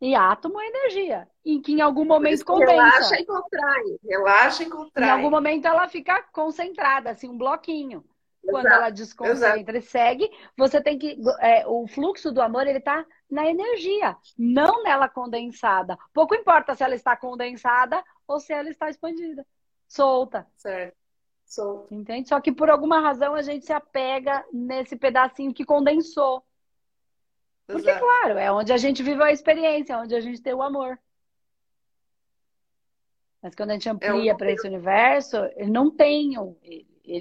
E 0.00 0.14
átomo 0.14 0.58
é 0.60 0.66
energia. 0.66 1.28
E 1.44 1.60
que 1.60 1.72
em 1.72 1.80
algum 1.80 2.04
momento 2.04 2.44
condensa. 2.44 2.72
Relaxa 2.72 3.20
e 3.20 3.26
contrai. 3.26 3.98
Relaxa 4.02 4.62
e 4.62 4.70
contrai. 4.70 5.08
Em 5.08 5.12
algum 5.12 5.30
momento 5.30 5.66
ela 5.66 5.88
fica 5.88 6.22
concentrada, 6.32 7.10
assim, 7.10 7.28
um 7.28 7.36
bloquinho. 7.36 8.04
Quando 8.42 8.66
Exato. 8.66 8.82
ela 8.82 8.90
desconcentra 8.90 9.78
e 9.78 9.82
segue, 9.82 10.30
você 10.56 10.80
tem 10.80 10.98
que. 10.98 11.18
É, 11.40 11.66
o 11.66 11.86
fluxo 11.86 12.32
do 12.32 12.40
amor, 12.40 12.66
ele 12.66 12.80
tá 12.80 13.04
na 13.30 13.46
energia, 13.46 14.16
não 14.38 14.82
nela 14.82 15.08
condensada. 15.08 15.98
Pouco 16.12 16.34
importa 16.34 16.74
se 16.74 16.82
ela 16.82 16.94
está 16.94 17.16
condensada 17.16 18.02
ou 18.26 18.40
se 18.40 18.52
ela 18.52 18.68
está 18.70 18.88
expandida. 18.88 19.46
Solta. 19.86 20.46
Certo. 20.56 20.96
Solta. 21.44 21.94
Entende? 21.94 22.28
Só 22.28 22.40
que 22.40 22.50
por 22.50 22.70
alguma 22.70 23.00
razão 23.00 23.34
a 23.34 23.42
gente 23.42 23.66
se 23.66 23.72
apega 23.72 24.44
nesse 24.52 24.96
pedacinho 24.96 25.52
que 25.52 25.64
condensou. 25.64 26.42
Porque, 27.66 27.90
Exato. 27.90 28.04
claro, 28.04 28.38
é 28.38 28.50
onde 28.50 28.72
a 28.72 28.76
gente 28.76 29.02
vive 29.02 29.22
a 29.22 29.30
experiência, 29.30 29.98
onde 29.98 30.14
a 30.14 30.20
gente 30.20 30.42
tem 30.42 30.54
o 30.54 30.62
amor. 30.62 30.98
Mas 33.42 33.54
quando 33.54 33.70
a 33.70 33.72
gente 33.74 33.88
amplia 33.88 34.32
é 34.32 34.34
para 34.34 34.50
esse 34.50 34.66
universo, 34.66 35.36
ele 35.56 35.70
não 35.70 35.90
tem 35.90 36.36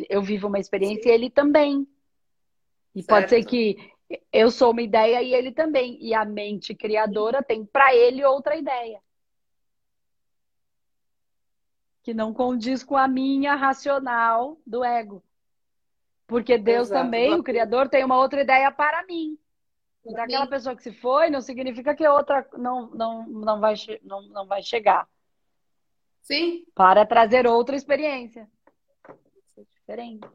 eu 0.09 0.21
vivo 0.21 0.47
uma 0.47 0.59
experiência 0.59 1.09
e 1.09 1.11
ele 1.11 1.29
também. 1.29 1.87
E 2.93 3.01
certo. 3.01 3.09
pode 3.09 3.29
ser 3.29 3.45
que 3.45 3.77
eu 4.31 4.51
sou 4.51 4.71
uma 4.71 4.81
ideia 4.81 5.21
e 5.21 5.33
ele 5.33 5.51
também. 5.51 5.97
E 6.01 6.13
a 6.13 6.23
mente 6.25 6.75
criadora 6.75 7.41
tem 7.41 7.65
para 7.65 7.95
ele 7.95 8.23
outra 8.23 8.55
ideia. 8.55 9.01
Que 12.03 12.13
não 12.13 12.33
condiz 12.33 12.83
com 12.83 12.95
a 12.95 13.07
minha 13.07 13.55
racional 13.55 14.57
do 14.65 14.83
ego. 14.83 15.23
Porque 16.27 16.57
Deus 16.57 16.89
Exato. 16.89 17.03
também, 17.03 17.33
o 17.33 17.43
Criador, 17.43 17.89
tem 17.89 18.03
uma 18.03 18.17
outra 18.17 18.41
ideia 18.41 18.71
para 18.71 19.03
mim. 19.05 19.37
Então, 20.05 20.23
aquela 20.23 20.47
pessoa 20.47 20.75
que 20.75 20.83
se 20.83 20.91
foi 20.91 21.29
não 21.29 21.41
significa 21.41 21.95
que 21.95 22.07
outra 22.07 22.47
não, 22.57 22.89
não, 22.91 23.27
não, 23.27 23.59
vai, 23.59 23.73
não, 24.03 24.21
não 24.29 24.45
vai 24.45 24.61
chegar. 24.61 25.07
Sim. 26.21 26.65
Para 26.75 27.05
trazer 27.05 27.47
outra 27.47 27.75
experiência 27.75 28.47
diferente. 29.89 30.29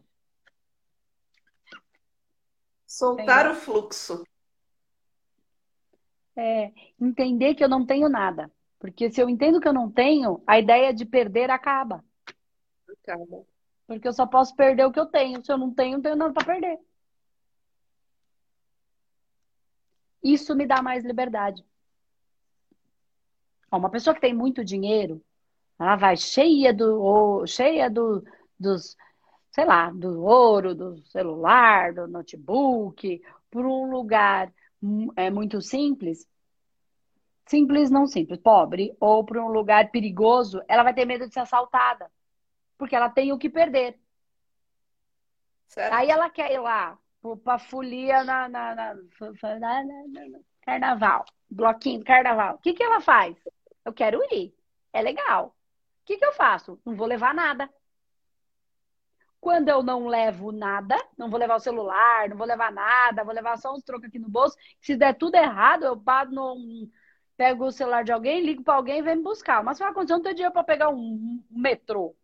Soltar 2.86 3.50
o 3.50 3.54
fluxo. 3.54 4.24
É, 6.36 6.72
entender 7.00 7.54
que 7.54 7.62
eu 7.62 7.68
não 7.68 7.86
tenho 7.86 8.08
nada. 8.08 8.50
Porque 8.80 9.10
se 9.10 9.20
eu 9.20 9.28
entendo 9.28 9.60
que 9.60 9.68
eu 9.68 9.72
não 9.72 9.90
tenho, 9.90 10.42
a 10.46 10.58
ideia 10.58 10.92
de 10.92 11.06
perder 11.06 11.50
acaba. 11.50 12.04
Acaba. 12.90 13.46
Porque 13.86 14.08
eu 14.08 14.12
só 14.12 14.26
posso 14.26 14.54
perder 14.56 14.84
o 14.84 14.92
que 14.92 14.98
eu 14.98 15.06
tenho. 15.06 15.44
Se 15.44 15.52
eu 15.52 15.58
não 15.58 15.72
tenho, 15.72 15.94
não 15.94 16.02
tenho 16.02 16.16
nada 16.16 16.32
para 16.32 16.44
perder. 16.44 16.78
Isso 20.22 20.54
me 20.56 20.66
dá 20.66 20.82
mais 20.82 21.04
liberdade. 21.04 21.64
Uma 23.70 23.90
pessoa 23.90 24.14
que 24.14 24.20
tem 24.20 24.32
muito 24.32 24.64
dinheiro, 24.64 25.22
ela 25.78 25.96
vai 25.96 26.16
cheia 26.16 26.72
do 26.72 27.44
cheia 27.44 27.90
do, 27.90 28.24
dos 28.58 28.96
sei 29.54 29.64
lá, 29.64 29.88
do 29.88 30.24
ouro, 30.24 30.74
do 30.74 30.98
celular, 31.06 31.94
do 31.94 32.08
notebook, 32.08 33.22
por 33.48 33.64
um 33.64 33.88
lugar 33.88 34.52
é 35.14 35.30
muito 35.30 35.62
simples, 35.62 36.28
simples 37.46 37.88
não 37.88 38.04
simples, 38.04 38.40
pobre, 38.40 38.96
ou 38.98 39.24
para 39.24 39.40
um 39.40 39.46
lugar 39.46 39.92
perigoso, 39.92 40.60
ela 40.66 40.82
vai 40.82 40.92
ter 40.92 41.04
medo 41.04 41.28
de 41.28 41.32
ser 41.32 41.38
assaltada, 41.38 42.10
porque 42.76 42.96
ela 42.96 43.08
tem 43.08 43.32
o 43.32 43.38
que 43.38 43.48
perder. 43.48 43.96
Certo. 45.68 45.94
Aí 45.94 46.10
ela 46.10 46.28
quer 46.28 46.50
ir 46.50 46.58
lá 46.58 46.98
para 47.44 47.56
folia 47.56 48.24
na, 48.24 48.48
na, 48.48 48.74
na, 48.74 48.94
na, 48.94 50.38
carnaval, 50.62 51.24
bloquinho 51.48 52.00
do 52.00 52.04
carnaval. 52.04 52.56
O 52.56 52.58
que, 52.58 52.72
que 52.72 52.82
ela 52.82 53.00
faz? 53.00 53.36
Eu 53.84 53.92
quero 53.92 54.20
ir, 54.34 54.52
é 54.92 55.00
legal. 55.00 55.54
O 56.02 56.06
que, 56.06 56.18
que 56.18 56.24
eu 56.24 56.32
faço? 56.32 56.76
Não 56.84 56.96
vou 56.96 57.06
levar 57.06 57.32
nada. 57.32 57.70
Quando 59.44 59.68
eu 59.68 59.82
não 59.82 60.06
levo 60.06 60.50
nada, 60.50 60.96
não 61.18 61.28
vou 61.28 61.38
levar 61.38 61.56
o 61.56 61.60
celular, 61.60 62.30
não 62.30 62.36
vou 62.38 62.46
levar 62.46 62.72
nada, 62.72 63.22
vou 63.22 63.34
levar 63.34 63.58
só 63.58 63.74
uns 63.74 63.82
trocos 63.82 64.08
aqui 64.08 64.18
no 64.18 64.26
bolso. 64.26 64.56
Se 64.80 64.96
der 64.96 65.12
tudo 65.12 65.34
errado, 65.34 65.84
eu 65.84 66.00
paro 66.00 66.30
pego 67.36 67.66
o 67.66 67.70
celular 67.70 68.04
de 68.04 68.10
alguém, 68.10 68.40
ligo 68.40 68.64
para 68.64 68.76
alguém 68.76 69.00
e 69.00 69.02
vem 69.02 69.16
me 69.16 69.22
buscar. 69.22 69.62
Mas 69.62 69.78
vai 69.78 69.90
acontecer, 69.90 70.14
não 70.14 70.22
tem 70.22 70.32
dinheiro 70.32 70.54
para 70.54 70.64
pegar 70.64 70.88
um, 70.88 71.42
um 71.52 71.60
metrô, 71.60 72.16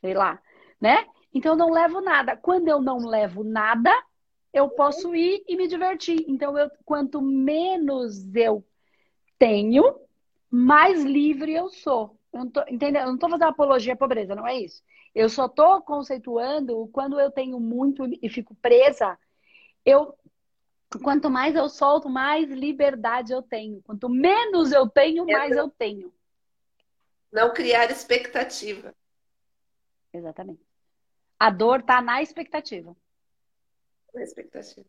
sei 0.00 0.14
lá, 0.14 0.40
né? 0.80 1.06
Então 1.34 1.52
eu 1.52 1.58
não 1.58 1.70
levo 1.70 2.00
nada. 2.00 2.34
Quando 2.34 2.66
eu 2.68 2.80
não 2.80 2.96
levo 2.96 3.44
nada, 3.44 3.92
eu 4.50 4.70
posso 4.70 5.14
ir 5.14 5.44
e 5.46 5.56
me 5.58 5.68
divertir. 5.68 6.24
Então, 6.26 6.56
eu, 6.56 6.70
quanto 6.82 7.20
menos 7.20 8.34
eu 8.34 8.64
tenho, 9.38 10.00
mais 10.50 11.04
livre 11.04 11.52
eu 11.52 11.68
sou. 11.68 12.18
Entendeu? 12.70 13.02
Eu 13.02 13.08
não 13.08 13.14
estou 13.16 13.28
fazendo 13.28 13.48
apologia 13.48 13.92
à 13.92 13.96
pobreza, 13.96 14.34
não 14.34 14.46
é 14.46 14.58
isso. 14.58 14.82
Eu 15.14 15.28
só 15.28 15.46
estou 15.46 15.80
conceituando 15.82 16.88
quando 16.88 17.20
eu 17.20 17.30
tenho 17.30 17.60
muito 17.60 18.04
e 18.20 18.28
fico 18.28 18.54
presa, 18.56 19.16
eu 19.84 20.18
quanto 21.02 21.30
mais 21.30 21.54
eu 21.54 21.68
solto, 21.68 22.08
mais 22.08 22.50
liberdade 22.50 23.32
eu 23.32 23.42
tenho. 23.42 23.80
Quanto 23.82 24.08
menos 24.08 24.72
eu 24.72 24.88
tenho, 24.88 25.24
mais 25.26 25.52
eu 25.52 25.68
tenho. 25.70 26.12
Não 27.32 27.52
criar 27.52 27.90
expectativa. 27.90 28.94
Exatamente. 30.12 30.62
A 31.38 31.50
dor 31.50 31.80
está 31.80 32.00
na 32.00 32.22
expectativa. 32.22 32.96
Na 34.14 34.22
expectativa. 34.22 34.86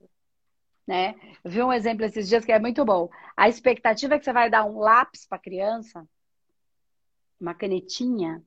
né? 0.88 1.15
Eu 1.43 1.49
vi 1.49 1.63
um 1.63 1.73
exemplo 1.73 2.05
esses 2.05 2.28
dias 2.28 2.45
que 2.45 2.51
é 2.51 2.59
muito 2.59 2.86
bom. 2.86 3.09
A 3.36 3.49
expectativa 3.49 4.15
é 4.15 4.19
que 4.19 4.26
você 4.26 4.34
vai 4.34 4.49
dar 4.49 4.65
um 4.65 4.78
lápis 4.78 5.26
para 5.26 5.38
a 5.38 5.41
criança, 5.41 6.07
uma 7.39 7.55
canetinha, 7.55 8.43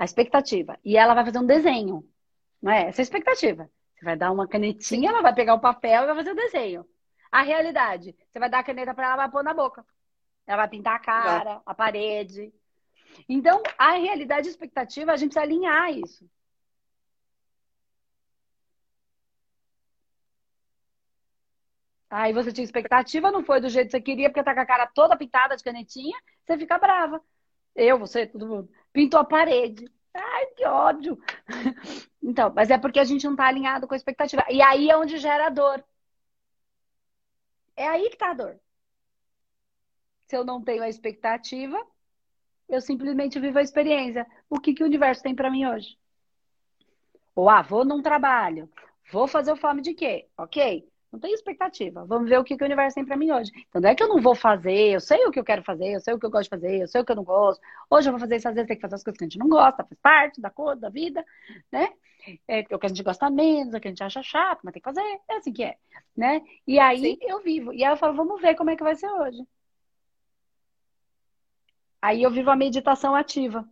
a 0.00 0.04
expectativa, 0.04 0.78
e 0.82 0.96
ela 0.96 1.12
vai 1.12 1.26
fazer 1.26 1.38
um 1.38 1.46
desenho, 1.46 2.02
não 2.62 2.72
é? 2.72 2.88
Essa 2.88 3.00
é 3.00 3.02
a 3.02 3.04
expectativa. 3.04 3.70
Você 3.94 4.04
vai 4.06 4.16
dar 4.16 4.32
uma 4.32 4.48
canetinha, 4.48 4.80
Sim. 4.82 5.06
ela 5.06 5.20
vai 5.20 5.34
pegar 5.34 5.52
o 5.52 5.60
papel 5.60 6.04
e 6.04 6.06
vai 6.06 6.14
fazer 6.16 6.30
o 6.30 6.34
desenho. 6.34 6.86
A 7.30 7.42
realidade, 7.42 8.16
você 8.32 8.38
vai 8.38 8.48
dar 8.48 8.60
a 8.60 8.64
caneta 8.64 8.94
para 8.94 9.04
ela, 9.04 9.12
ela 9.12 9.22
vai 9.24 9.30
pôr 9.30 9.44
na 9.44 9.52
boca. 9.52 9.84
Ela 10.46 10.56
vai 10.62 10.68
pintar 10.68 10.96
a 10.96 10.98
cara, 10.98 11.54
vai. 11.56 11.62
a 11.66 11.74
parede. 11.74 12.50
Então, 13.28 13.62
a 13.76 13.92
realidade 13.92 14.46
e 14.46 14.48
a 14.48 14.52
expectativa, 14.52 15.12
a 15.12 15.18
gente 15.18 15.34
precisa 15.34 15.44
alinhar 15.44 15.92
isso. 15.92 16.26
Aí 22.08 22.32
você 22.32 22.50
tinha 22.52 22.64
expectativa, 22.64 23.30
não 23.30 23.44
foi 23.44 23.60
do 23.60 23.68
jeito 23.68 23.88
que 23.88 23.92
você 23.92 24.00
queria, 24.00 24.30
porque 24.30 24.42
tá 24.42 24.54
com 24.54 24.60
a 24.60 24.66
cara 24.66 24.86
toda 24.86 25.14
pintada 25.14 25.54
de 25.56 25.62
canetinha, 25.62 26.18
você 26.46 26.56
fica 26.56 26.78
brava. 26.78 27.22
Eu, 27.76 27.98
você, 27.98 28.26
todo 28.26 28.48
mundo. 28.48 28.70
Pintou 28.92 29.20
a 29.20 29.24
parede. 29.24 29.90
Ai, 30.14 30.46
que 30.56 30.64
ódio. 30.66 31.18
Então, 32.22 32.52
mas 32.54 32.70
é 32.70 32.78
porque 32.78 33.00
a 33.00 33.04
gente 33.04 33.24
não 33.26 33.34
tá 33.34 33.46
alinhado 33.46 33.88
com 33.88 33.94
a 33.94 33.96
expectativa. 33.96 34.44
E 34.50 34.60
aí 34.62 34.90
é 34.90 34.96
onde 34.96 35.16
gera 35.16 35.48
dor. 35.48 35.82
É 37.76 37.88
aí 37.88 38.10
que 38.10 38.16
tá 38.16 38.30
a 38.30 38.34
dor. 38.34 38.60
Se 40.26 40.36
eu 40.36 40.44
não 40.44 40.62
tenho 40.62 40.82
a 40.82 40.88
expectativa, 40.88 41.76
eu 42.68 42.80
simplesmente 42.80 43.40
vivo 43.40 43.58
a 43.58 43.62
experiência. 43.62 44.26
O 44.48 44.60
que, 44.60 44.74
que 44.74 44.82
o 44.82 44.86
universo 44.86 45.22
tem 45.22 45.34
para 45.34 45.50
mim 45.50 45.66
hoje? 45.66 45.98
Ou, 47.34 47.48
ah, 47.48 47.62
vou 47.62 47.84
num 47.84 48.02
trabalho, 48.02 48.70
vou 49.10 49.26
fazer 49.26 49.52
o 49.52 49.56
fome 49.56 49.82
de 49.82 49.94
quê? 49.94 50.28
Ok. 50.36 50.89
Não 51.12 51.18
tenho 51.18 51.34
expectativa. 51.34 52.04
Vamos 52.06 52.28
ver 52.28 52.38
o 52.38 52.44
que, 52.44 52.56
que 52.56 52.62
o 52.62 52.66
universo 52.66 52.94
tem 52.94 53.04
para 53.04 53.16
mim 53.16 53.32
hoje. 53.32 53.50
Então, 53.68 53.80
não 53.80 53.88
é 53.88 53.94
que 53.94 54.02
eu 54.02 54.08
não 54.08 54.20
vou 54.20 54.34
fazer, 54.34 54.94
eu 54.94 55.00
sei 55.00 55.26
o 55.26 55.30
que 55.30 55.40
eu 55.40 55.44
quero 55.44 55.62
fazer, 55.64 55.94
eu 55.94 56.00
sei 56.00 56.14
o 56.14 56.18
que 56.18 56.26
eu 56.26 56.30
gosto 56.30 56.44
de 56.44 56.50
fazer, 56.50 56.82
eu 56.82 56.88
sei 56.88 57.00
o 57.00 57.04
que 57.04 57.10
eu 57.10 57.16
não 57.16 57.24
gosto. 57.24 57.60
Hoje 57.90 58.08
eu 58.08 58.12
vou 58.12 58.20
fazer 58.20 58.36
isso, 58.36 58.48
às 58.48 58.54
vezes 58.54 58.68
tem 58.68 58.76
que 58.76 58.82
fazer 58.82 58.94
as 58.94 59.02
coisas 59.02 59.18
que 59.18 59.24
a 59.24 59.26
gente 59.26 59.38
não 59.38 59.48
gosta, 59.48 59.84
faz 59.84 60.00
parte 60.00 60.40
da 60.40 60.50
cor, 60.50 60.76
da 60.76 60.88
vida, 60.88 61.24
né? 61.72 61.92
É 62.46 62.64
o 62.70 62.78
que 62.78 62.86
a 62.86 62.88
gente 62.88 63.02
gosta 63.02 63.28
menos, 63.30 63.74
o 63.74 63.80
que 63.80 63.88
a 63.88 63.90
gente 63.90 64.04
acha 64.04 64.22
chato, 64.22 64.60
mas 64.62 64.72
tem 64.72 64.80
que 64.80 64.88
fazer, 64.88 65.00
é 65.28 65.36
assim 65.36 65.52
que 65.52 65.64
é, 65.64 65.76
né? 66.16 66.42
E 66.66 66.78
aí 66.78 67.00
Sim. 67.00 67.18
eu 67.22 67.40
vivo. 67.40 67.72
E 67.72 67.82
aí 67.82 67.92
eu 67.92 67.96
falo, 67.96 68.14
vamos 68.14 68.40
ver 68.40 68.54
como 68.54 68.70
é 68.70 68.76
que 68.76 68.84
vai 68.84 68.94
ser 68.94 69.10
hoje. 69.10 69.42
Aí 72.00 72.22
eu 72.22 72.30
vivo 72.30 72.50
a 72.50 72.56
meditação 72.56 73.14
ativa. 73.14 73.68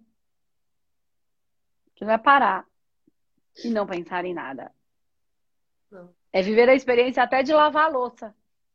Que 1.95 2.05
não 2.05 2.13
é 2.13 2.19
parar 2.19 2.67
e 3.65 3.71
não 3.71 3.87
pensar 3.87 4.25
em 4.25 4.35
nada. 4.35 4.73
Não. 5.91 6.18
É 6.33 6.43
viver 6.43 6.69
a 6.69 6.75
experiência 6.75 7.23
até 7.23 7.43
de 7.43 7.53
lavar 7.53 7.87
a 7.87 7.89
louça. 7.89 8.35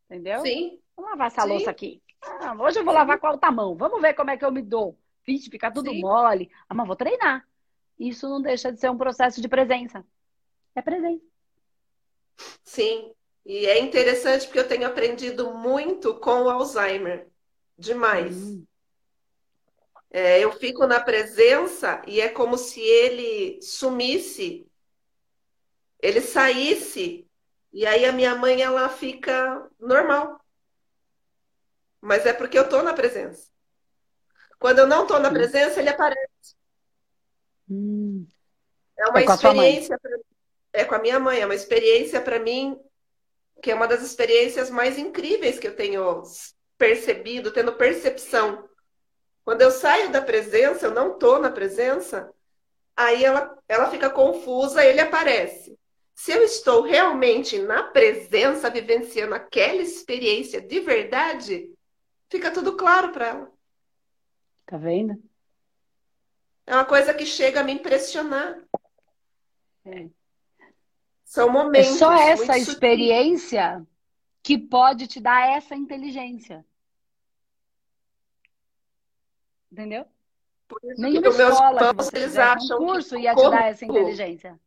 Entendeu? 0.10 0.42
Sim. 0.42 0.80
Vou 0.96 1.06
lavar 1.06 1.28
essa 1.28 1.44
Sim. 1.44 1.50
louça 1.50 1.70
aqui. 1.70 2.02
Ah, 2.22 2.56
hoje 2.60 2.80
eu 2.80 2.86
vou 2.86 2.94
lavar 2.94 3.20
com 3.20 3.28
a 3.28 3.32
outra 3.32 3.52
mão. 3.52 3.76
Vamos 3.76 4.02
ver 4.02 4.14
como 4.14 4.32
é 4.32 4.38
que 4.38 4.46
eu 4.46 4.52
me 4.52 4.62
dou. 4.62 4.98
Vixe, 5.26 5.50
fica 5.50 5.72
tudo 5.72 5.92
Sim. 5.92 6.02
mole. 6.02 6.52
Ah, 6.68 6.74
mas 6.74 6.88
vou 6.88 6.96
treinar. 6.96 7.48
Isso 8.00 8.28
não 8.28 8.42
deixa 8.42 8.72
de 8.72 8.80
ser 8.80 8.90
um 8.90 8.98
processo 8.98 9.42
de 9.42 9.48
presença. 9.48 10.06
É 10.76 10.82
presença. 10.82 11.24
Sim. 12.64 13.14
E 13.46 13.66
é 13.66 13.80
interessante 13.80 14.46
porque 14.46 14.60
eu 14.60 14.68
tenho 14.68 14.88
aprendido 14.88 15.54
muito 15.54 16.16
com 16.20 16.44
o 16.44 16.50
Alzheimer. 16.50 17.28
Demais. 17.78 18.36
Hum. 18.36 18.66
É, 20.10 20.40
eu 20.40 20.52
fico 20.52 20.86
na 20.86 21.00
presença 21.00 22.02
e 22.08 22.22
é 22.22 22.30
como 22.30 22.56
se 22.56 22.80
ele 22.80 23.60
sumisse, 23.64 24.70
ele 26.00 26.22
saísse 26.22 27.28
e 27.74 27.86
aí 27.88 28.06
a 28.06 28.12
minha 28.12 28.36
mãe, 28.36 28.62
ela 28.62 28.88
fica 28.88 29.68
normal. 29.80 30.40
Mas 32.00 32.26
é 32.26 32.34
porque 32.34 32.58
eu 32.58 32.70
tô 32.70 32.84
na 32.84 32.94
presença. 32.94 33.50
Quando 34.60 34.80
eu 34.80 34.88
não 34.88 35.08
tô 35.08 35.18
na 35.20 35.32
presença, 35.32 35.80
ele 35.80 35.90
aparece. 35.90 36.56
Hum. 37.70 38.28
É 38.98 39.10
uma 39.10 39.20
é 39.20 39.26
experiência. 39.26 39.98
Pra... 40.00 40.12
É 40.72 40.86
com 40.86 40.96
a 40.96 41.00
minha 41.00 41.20
mãe. 41.20 41.40
É 41.40 41.46
uma 41.46 41.56
experiência 41.56 42.22
para 42.22 42.40
mim 42.40 42.80
que 43.62 43.72
é 43.72 43.76
uma 43.76 43.88
das 43.88 44.02
experiências 44.02 44.70
mais 44.70 44.98
incríveis 44.98 45.58
que 45.58 45.68
eu 45.68 45.76
tenho 45.76 46.22
percebido, 46.78 47.52
tendo 47.52 47.72
percepção. 47.74 48.68
Quando 49.46 49.62
eu 49.62 49.72
saio 49.72 50.12
da 50.12 50.22
presença, 50.22 50.88
eu 50.88 50.92
não 50.92 51.18
tô 51.18 51.40
na 51.40 51.50
presença, 51.50 52.30
aí 52.96 53.24
ela, 53.24 53.58
ela 53.68 53.90
fica 53.90 54.10
confusa 54.10 54.84
e 54.84 54.90
ele 54.90 55.00
aparece. 55.00 55.80
Se 56.14 56.32
eu 56.32 56.44
estou 56.44 56.84
realmente 56.84 57.60
na 57.60 57.84
presença, 57.84 58.70
vivenciando 58.70 59.34
aquela 59.34 59.82
experiência 59.82 60.62
de 60.62 60.80
verdade, 60.80 61.74
fica 62.30 62.52
tudo 62.52 62.78
claro 62.78 63.12
para 63.12 63.28
ela. 63.28 63.52
Tá 64.66 64.78
vendo? 64.78 65.22
É 66.66 66.76
uma 66.76 66.86
coisa 66.86 67.14
que 67.14 67.26
chega 67.26 67.60
a 67.60 67.64
me 67.64 67.74
impressionar. 67.74 68.58
É. 69.86 70.08
São 71.26 71.50
momentos. 71.50 71.96
É 71.96 71.98
só 71.98 72.14
essa 72.14 72.58
experiência 72.58 73.80
sutis. 73.80 73.88
que 74.42 74.58
pode 74.58 75.08
te 75.08 75.20
dar 75.20 75.50
essa 75.50 75.76
inteligência. 75.76 76.66
Entendeu? 79.70 80.06
Nenhuma 80.98 81.28
escola 81.28 81.90
que 81.90 81.96
você 81.96 82.18
eles 82.18 82.38
acham 82.38 82.82
um 82.82 82.86
curso 82.86 83.18
ia 83.18 83.36
te 83.36 83.50
dar 83.50 83.68
essa 83.68 83.84
inteligência 83.84 84.60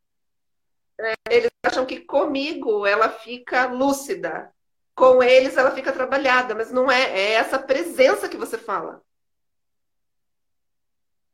é, 0.98 1.14
eles 1.30 1.50
acham 1.62 1.84
que 1.84 2.00
comigo 2.00 2.86
ela 2.86 3.08
fica 3.08 3.66
lúcida, 3.66 4.52
com 4.94 5.22
eles 5.22 5.56
ela 5.56 5.70
fica 5.72 5.92
trabalhada, 5.92 6.54
mas 6.54 6.72
não 6.72 6.90
é, 6.90 7.02
é 7.02 7.32
essa 7.32 7.58
presença 7.58 8.28
que 8.28 8.36
você 8.36 8.56
fala. 8.56 9.02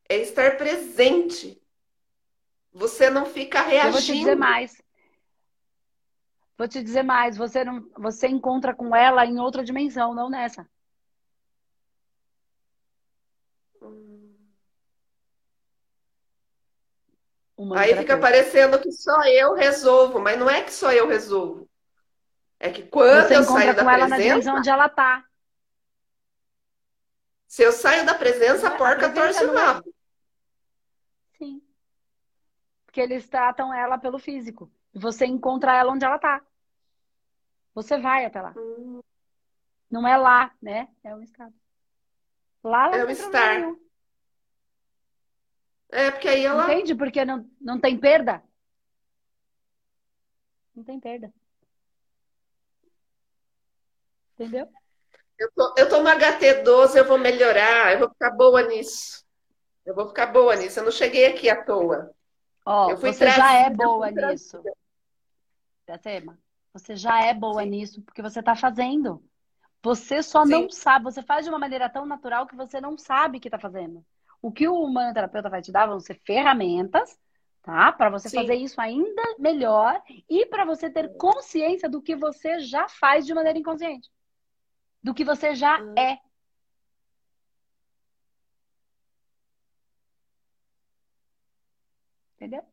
É 0.08 0.16
estar 0.16 0.56
presente. 0.56 1.62
Você 2.72 3.08
não 3.08 3.26
fica 3.26 3.60
reagindo. 3.62 3.88
Eu 3.88 3.92
vou 3.92 4.00
te 4.00 4.12
dizer 4.12 4.34
mais. 4.34 4.82
Vou 6.58 6.68
te 6.68 6.82
dizer 6.82 7.02
mais, 7.02 7.36
você 7.36 7.64
não, 7.64 7.90
você 7.96 8.28
encontra 8.28 8.74
com 8.74 8.94
ela 8.94 9.24
em 9.26 9.38
outra 9.40 9.64
dimensão, 9.64 10.14
não 10.14 10.28
nessa. 10.28 10.68
Aí 17.76 17.96
fica 17.96 18.18
parecendo 18.18 18.78
que 18.80 18.90
só 18.90 19.22
eu 19.24 19.54
resolvo, 19.54 20.18
mas 20.18 20.38
não 20.38 20.48
é 20.48 20.62
que 20.62 20.72
só 20.72 20.92
eu 20.92 21.06
resolvo. 21.06 21.68
É 22.58 22.70
que 22.70 22.82
quando 22.82 23.28
Você 23.28 23.36
eu 23.36 23.44
saio 23.44 23.74
da 23.74 23.84
presença. 23.84 24.52
na 24.52 24.58
onde 24.58 24.70
ela 24.70 24.88
tá. 24.88 25.24
Se 27.46 27.62
eu 27.62 27.72
saio 27.72 28.06
da 28.06 28.14
presença, 28.14 28.68
a 28.68 28.76
porca 28.76 29.06
a 29.06 29.12
torce 29.12 29.44
o 29.44 29.52
rabo. 29.52 29.88
É... 29.88 31.38
Sim. 31.38 31.62
Porque 32.86 33.00
eles 33.00 33.28
tratam 33.28 33.74
ela 33.74 33.98
pelo 33.98 34.18
físico. 34.18 34.70
E 34.94 34.98
você 34.98 35.26
encontra 35.26 35.76
ela 35.76 35.92
onde 35.92 36.04
ela 36.04 36.18
tá. 36.18 36.40
Você 37.74 37.98
vai 37.98 38.24
até 38.24 38.40
lá. 38.40 38.54
Hum. 38.56 39.02
Não 39.90 40.06
é 40.08 40.16
lá, 40.16 40.54
né? 40.60 40.88
É 41.02 41.14
um 41.14 41.22
estado. 41.22 41.54
Lá 42.62 42.86
ela 42.86 42.96
é 42.96 43.04
um 43.04 43.10
estar. 43.10 43.74
É, 45.92 46.10
porque 46.10 46.26
aí 46.26 46.44
ela. 46.44 46.64
Entende? 46.64 46.94
Porque 46.94 47.22
não, 47.24 47.48
não 47.60 47.78
tem 47.78 47.98
perda. 47.98 48.42
Não 50.74 50.82
tem 50.82 50.98
perda. 50.98 51.32
Entendeu? 54.34 54.66
Eu 55.38 55.52
tô, 55.54 55.74
eu 55.76 55.88
tô 55.88 56.02
no 56.02 56.08
HT12, 56.08 56.96
eu 56.96 57.04
vou 57.04 57.18
melhorar, 57.18 57.92
eu 57.92 57.98
vou 57.98 58.08
ficar 58.08 58.30
boa 58.30 58.62
nisso. 58.62 59.22
Eu 59.84 59.94
vou 59.94 60.08
ficar 60.08 60.26
boa 60.26 60.56
nisso. 60.56 60.80
Eu 60.80 60.84
não 60.84 60.90
cheguei 60.90 61.26
aqui 61.26 61.50
à 61.50 61.62
toa. 61.62 62.10
Ó, 62.64 62.92
oh, 62.92 62.96
você 62.96 63.28
já 63.28 63.52
é 63.52 63.68
boa 63.68 64.10
nisso. 64.10 64.62
Tema. 66.02 66.38
Você 66.72 66.96
já 66.96 67.22
é 67.22 67.34
boa 67.34 67.62
Sim. 67.64 67.68
nisso 67.68 68.02
porque 68.02 68.22
você 68.22 68.40
está 68.40 68.56
fazendo. 68.56 69.22
Você 69.82 70.22
só 70.22 70.46
Sim. 70.46 70.52
não 70.52 70.70
sabe. 70.70 71.04
Você 71.04 71.22
faz 71.22 71.44
de 71.44 71.50
uma 71.50 71.58
maneira 71.58 71.90
tão 71.90 72.06
natural 72.06 72.46
que 72.46 72.56
você 72.56 72.80
não 72.80 72.96
sabe 72.96 73.38
que 73.38 73.48
está 73.48 73.58
fazendo. 73.58 74.02
O 74.42 74.50
que 74.50 74.66
o 74.66 74.82
humanoterapeuta 74.82 75.48
vai 75.48 75.62
te 75.62 75.70
dar 75.70 75.86
vão 75.86 76.00
ser 76.00 76.20
ferramentas, 76.26 77.16
tá? 77.62 77.92
Para 77.92 78.10
você 78.10 78.28
Sim. 78.28 78.38
fazer 78.38 78.56
isso 78.56 78.80
ainda 78.80 79.22
melhor 79.38 80.02
e 80.28 80.44
para 80.46 80.64
você 80.64 80.90
ter 80.90 81.16
consciência 81.16 81.88
do 81.88 82.02
que 82.02 82.16
você 82.16 82.58
já 82.58 82.88
faz 82.88 83.24
de 83.24 83.32
maneira 83.32 83.56
inconsciente. 83.56 84.10
Do 85.00 85.14
que 85.14 85.24
você 85.24 85.54
já 85.54 85.80
hum. 85.80 85.94
é. 85.96 86.18
Entendeu? 92.34 92.64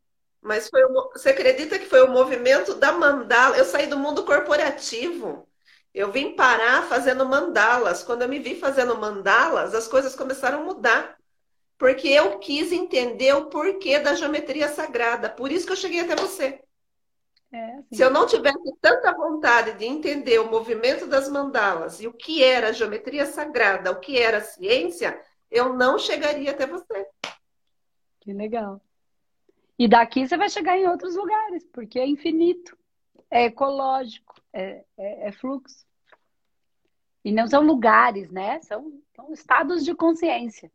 Mas 0.42 0.68
foi 0.70 0.84
o, 0.84 1.12
você 1.12 1.30
acredita 1.30 1.78
que 1.78 1.86
foi 1.86 2.02
o 2.02 2.12
movimento 2.12 2.74
da 2.74 2.92
mandala? 2.92 3.56
Eu 3.56 3.66
saí 3.66 3.86
do 3.86 4.00
mundo 4.00 4.26
corporativo. 4.26 5.48
Eu 5.94 6.12
vim 6.12 6.36
parar 6.36 6.88
fazendo 6.88 7.26
mandalas. 7.28 8.04
Quando 8.04 8.24
eu 8.24 8.30
me 8.30 8.40
vi 8.40 8.60
fazendo 8.60 8.98
mandalas, 8.98 9.76
as 9.76 9.88
coisas 9.88 10.16
começaram 10.16 10.62
a 10.62 10.64
mudar 10.64 11.19
porque 11.80 12.10
eu 12.10 12.38
quis 12.40 12.74
entender 12.74 13.34
o 13.34 13.46
porquê 13.46 14.00
da 14.00 14.14
geometria 14.14 14.68
sagrada. 14.68 15.30
Por 15.30 15.50
isso 15.50 15.66
que 15.66 15.72
eu 15.72 15.78
cheguei 15.78 16.02
até 16.02 16.14
você. 16.14 16.62
É. 17.52 17.80
Se 17.94 18.02
eu 18.02 18.12
não 18.12 18.28
tivesse 18.28 18.76
tanta 18.82 19.14
vontade 19.14 19.78
de 19.80 19.86
entender 19.86 20.40
o 20.40 20.52
movimento 20.52 21.08
das 21.08 21.30
mandalas 21.30 22.02
e 22.02 22.06
o 22.06 22.14
que 22.14 22.44
era 22.44 22.74
geometria 22.74 23.26
sagrada, 23.26 23.92
o 23.92 24.00
que 24.00 24.20
era 24.20 24.42
ciência, 24.42 25.20
eu 25.50 25.74
não 25.74 25.98
chegaria 25.98 26.52
até 26.52 26.68
você. 26.68 27.08
Que 28.20 28.34
legal. 28.34 28.82
E 29.80 29.88
daqui 29.88 30.28
você 30.28 30.36
vai 30.36 30.50
chegar 30.50 30.78
em 30.78 30.86
outros 30.86 31.16
lugares, 31.16 31.66
porque 31.72 31.98
é 31.98 32.06
infinito, 32.06 32.78
é 33.32 33.46
ecológico, 33.46 34.36
é, 34.52 34.84
é, 34.98 35.30
é 35.30 35.32
fluxo. 35.32 35.88
E 37.24 37.32
não 37.32 37.48
são 37.48 37.64
lugares, 37.64 38.30
né? 38.30 38.60
São, 38.62 39.02
são 39.16 39.32
estados 39.32 39.86
de 39.86 39.96
consciência. 39.96 40.70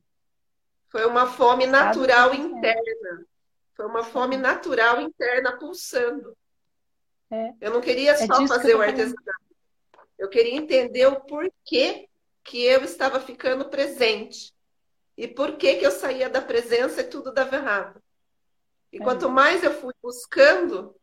Foi 0.94 1.04
uma 1.06 1.26
fome 1.26 1.66
natural 1.66 2.32
interna. 2.32 3.26
Foi 3.74 3.84
uma 3.84 4.04
fome 4.04 4.36
natural 4.36 5.00
interna 5.00 5.58
pulsando. 5.58 6.36
É. 7.32 7.52
Eu 7.60 7.72
não 7.72 7.80
queria 7.80 8.12
é 8.12 8.16
só 8.16 8.46
fazer 8.46 8.76
o 8.76 8.80
artesanato. 8.80 9.56
Eu 10.16 10.28
queria 10.28 10.54
entender 10.54 11.04
o 11.08 11.20
porquê 11.22 12.08
que 12.44 12.62
eu 12.62 12.84
estava 12.84 13.18
ficando 13.18 13.64
presente. 13.64 14.54
E 15.16 15.26
por 15.26 15.56
que, 15.56 15.78
que 15.78 15.84
eu 15.84 15.90
saía 15.90 16.30
da 16.30 16.40
presença 16.40 17.00
e 17.00 17.08
tudo 17.08 17.34
dava 17.34 17.56
errado. 17.56 18.00
E 18.92 18.98
é. 18.98 19.00
quanto 19.02 19.28
mais 19.28 19.64
eu 19.64 19.74
fui 19.74 19.94
buscando, 20.00 20.94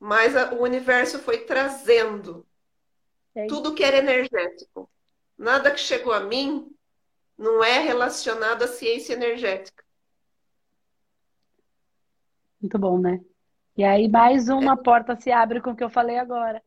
mais 0.00 0.34
a, 0.34 0.54
o 0.54 0.62
universo 0.62 1.18
foi 1.18 1.40
trazendo 1.40 2.46
é 3.34 3.46
tudo 3.46 3.74
que 3.74 3.84
era 3.84 3.98
energético. 3.98 4.90
Nada 5.36 5.70
que 5.70 5.80
chegou 5.80 6.14
a 6.14 6.20
mim 6.20 6.74
não 7.36 7.62
é 7.62 7.80
relacionado 7.80 8.62
à 8.62 8.68
ciência 8.68 9.14
energética. 9.14 9.84
Muito 12.60 12.78
bom, 12.78 12.98
né? 12.98 13.20
E 13.76 13.84
aí 13.84 14.08
mais 14.08 14.48
uma 14.48 14.74
é. 14.74 14.76
porta 14.76 15.16
se 15.16 15.30
abre 15.30 15.60
com 15.60 15.70
o 15.70 15.76
que 15.76 15.84
eu 15.84 15.90
falei 15.90 16.18
agora. 16.18 16.62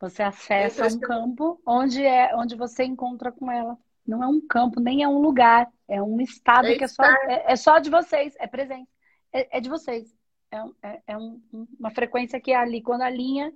Você 0.00 0.22
acessa 0.22 0.86
um 0.86 1.00
campo 1.00 1.60
onde 1.64 2.04
é 2.04 2.34
onde 2.34 2.56
você 2.56 2.84
encontra 2.84 3.30
com 3.30 3.50
ela. 3.50 3.78
Não 4.06 4.22
é 4.22 4.26
um 4.26 4.40
campo, 4.40 4.80
nem 4.80 5.02
é 5.02 5.08
um 5.08 5.20
lugar, 5.20 5.70
é 5.86 6.02
um 6.02 6.20
estado 6.20 6.66
é 6.66 6.76
que 6.76 6.84
é 6.84 6.88
só, 6.88 7.04
é, 7.04 7.52
é, 7.52 7.56
só 7.56 7.78
de 7.78 7.88
vocês, 7.88 8.34
é 8.38 8.48
presente, 8.48 8.90
é, 9.32 9.58
é 9.58 9.60
de 9.60 9.68
vocês. 9.68 10.12
É, 10.50 10.58
é, 10.82 11.02
é 11.06 11.16
um, 11.16 11.40
uma 11.78 11.90
frequência 11.92 12.40
que 12.40 12.50
é 12.50 12.56
ali, 12.56 12.82
quando 12.82 13.02
a 13.02 13.10
linha 13.10 13.52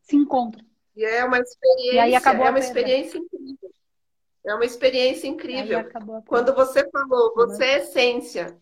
se 0.00 0.16
encontra. 0.16 0.64
E 0.94 1.04
é 1.04 1.24
uma 1.24 1.38
experiência, 1.38 1.92
e 1.92 1.98
aí 1.98 2.14
acabou 2.14 2.46
é 2.46 2.50
uma 2.50 2.58
experiência 2.58 3.18
incrível. 3.18 3.65
É 4.46 4.54
uma 4.54 4.64
experiência 4.64 5.26
incrível. 5.26 5.80
Quando 6.26 6.54
você 6.54 6.88
falou, 6.88 7.34
você 7.34 7.64
é 7.64 7.78
essência. 7.78 8.56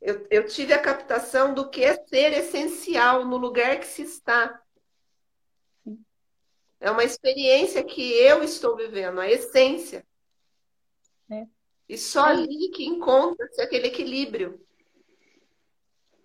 Eu, 0.00 0.26
eu 0.30 0.46
tive 0.46 0.74
a 0.74 0.78
captação 0.78 1.54
do 1.54 1.68
que 1.70 1.82
é 1.82 1.94
ser 2.06 2.32
essencial 2.32 3.24
no 3.24 3.38
lugar 3.38 3.80
que 3.80 3.86
se 3.86 4.02
está. 4.02 4.62
É 6.78 6.90
uma 6.90 7.04
experiência 7.04 7.82
que 7.82 8.12
eu 8.12 8.42
estou 8.42 8.76
vivendo, 8.76 9.20
a 9.20 9.30
essência. 9.30 10.06
É. 11.30 11.46
E 11.88 11.98
só 11.98 12.28
é. 12.28 12.30
ali 12.30 12.70
que 12.70 12.84
encontra-se 12.84 13.60
aquele 13.60 13.88
equilíbrio. 13.88 14.64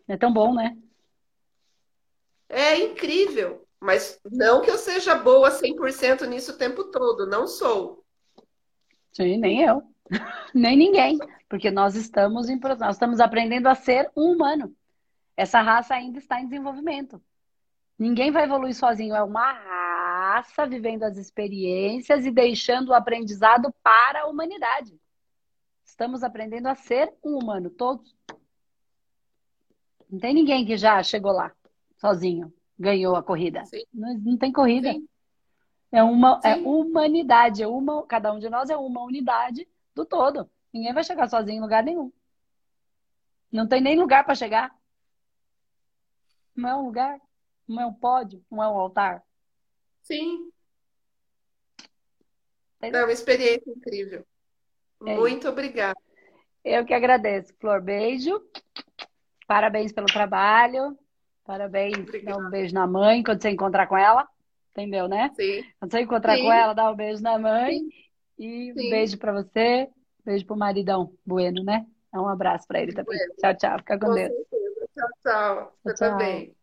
É 0.08 0.18
tão 0.18 0.32
bom, 0.32 0.54
né? 0.54 0.78
É 2.48 2.78
incrível. 2.78 3.66
Mas 3.80 4.20
não 4.32 4.62
que 4.62 4.70
eu 4.70 4.78
seja 4.78 5.16
boa 5.16 5.50
100% 5.50 6.26
nisso 6.26 6.54
o 6.54 6.58
tempo 6.58 6.86
todo. 6.86 7.26
Não 7.26 7.48
sou. 7.48 8.05
Sim, 9.16 9.38
nem 9.38 9.62
eu. 9.62 9.82
nem 10.54 10.78
ninguém 10.78 11.18
porque 11.50 11.72
nós 11.72 11.96
estamos 11.96 12.50
em 12.50 12.60
nós 12.60 12.96
estamos 12.96 13.20
aprendendo 13.20 13.68
a 13.68 13.76
ser 13.76 14.12
um 14.16 14.34
humano. 14.34 14.76
Essa 15.38 15.62
raça 15.62 15.96
ainda 15.96 16.18
está 16.18 16.40
em 16.40 16.48
desenvolvimento. 16.48 17.22
Ninguém 17.98 18.32
vai 18.32 18.44
evoluir 18.44 18.76
sozinho, 18.76 19.16
é 19.16 19.24
uma 19.24 19.54
raça 19.54 20.66
vivendo 20.66 21.04
as 21.04 21.18
experiências 21.18 22.26
e 22.26 22.32
deixando 22.32 22.90
o 22.90 22.94
aprendizado 22.94 23.74
para 23.82 24.24
a 24.24 24.28
humanidade. 24.28 25.00
Estamos 25.86 26.24
aprendendo 26.24 26.68
a 26.68 26.76
ser 26.76 27.14
um 27.24 27.38
humano, 27.38 27.70
todos. 27.70 28.14
Não 30.10 30.20
tem 30.20 30.34
ninguém 30.34 30.66
que 30.66 30.78
já 30.78 31.02
chegou 31.04 31.32
lá 31.32 31.54
sozinho, 31.98 32.54
ganhou 32.78 33.16
a 33.16 33.24
corrida. 33.24 33.64
Não, 33.94 34.18
não, 34.18 34.38
tem 34.38 34.52
corrida. 34.52 34.92
Sim. 34.92 35.08
É 35.96 36.04
uma 36.04 36.42
é 36.44 36.56
humanidade, 36.58 37.64
é 37.64 37.68
uma, 37.68 38.06
cada 38.06 38.34
um 38.34 38.38
de 38.38 38.50
nós 38.50 38.70
é 38.70 38.76
uma 38.76 39.02
unidade 39.02 39.66
do 39.94 40.06
todo. 40.06 40.52
Ninguém 40.74 40.94
vai 40.94 41.06
chegar 41.06 41.30
sozinho 41.30 41.60
em 41.60 41.62
lugar 41.62 41.82
nenhum. 41.82 42.12
Não 43.50 43.66
tem 43.66 43.80
nem 43.80 43.98
lugar 43.98 44.26
para 44.26 44.36
chegar. 44.36 44.76
Não 46.54 46.70
é 46.70 46.76
um 46.76 46.86
lugar, 46.88 47.18
não 47.66 47.82
é 47.82 47.86
um 47.86 47.94
pódio, 47.94 48.44
não 48.52 48.62
é 48.62 48.68
um 48.68 48.78
altar. 48.78 49.24
Sim. 50.02 50.52
É 52.82 52.90
uma 52.90 53.12
experiência 53.14 53.72
incrível. 53.72 54.28
É 55.06 55.16
Muito 55.16 55.44
isso. 55.44 55.50
obrigada. 55.50 55.98
Eu 56.62 56.86
que 56.86 56.94
agradeço, 56.94 57.54
Flor. 57.58 57.82
Beijo. 57.82 58.46
Parabéns 59.48 59.94
pelo 59.94 60.08
trabalho. 60.08 61.00
Parabéns. 61.46 62.00
Obrigada. 62.00 62.38
Dá 62.38 62.46
um 62.46 62.50
beijo 62.50 62.74
na 62.74 62.86
mãe 62.86 63.24
quando 63.24 63.42
você 63.42 63.50
encontrar 63.50 63.88
com 63.88 63.96
ela. 63.96 64.28
Entendeu, 64.76 65.08
né? 65.08 65.32
Sim. 65.36 65.64
Quando 65.80 65.92
você 65.92 66.02
encontrar 66.02 66.36
Sim. 66.36 66.44
com 66.44 66.52
ela, 66.52 66.74
dá 66.74 66.92
um 66.92 66.96
beijo 66.96 67.24
na 67.24 67.40
mãe. 67.40 67.80
Sim. 67.80 67.90
E 68.38 68.72
um 68.74 68.76
beijo 68.76 69.18
para 69.18 69.32
você. 69.32 69.88
Beijo 70.26 70.46
pro 70.46 70.58
maridão 70.58 71.14
Bueno, 71.26 71.64
né? 71.64 71.86
Um 72.14 72.28
abraço 72.28 72.68
para 72.68 72.82
ele 72.82 72.94
também. 72.94 73.18
Bueno. 73.18 73.34
Tchau, 73.38 73.56
tchau. 73.56 73.78
Fica 73.80 74.00
com, 74.00 74.08
com 74.08 74.14
Deus. 74.14 74.34
Certeza. 74.34 74.90
Tchau, 74.94 75.10
tchau. 75.24 75.78
Você 75.84 75.96
tchau. 75.96 76.10
também. 76.12 76.56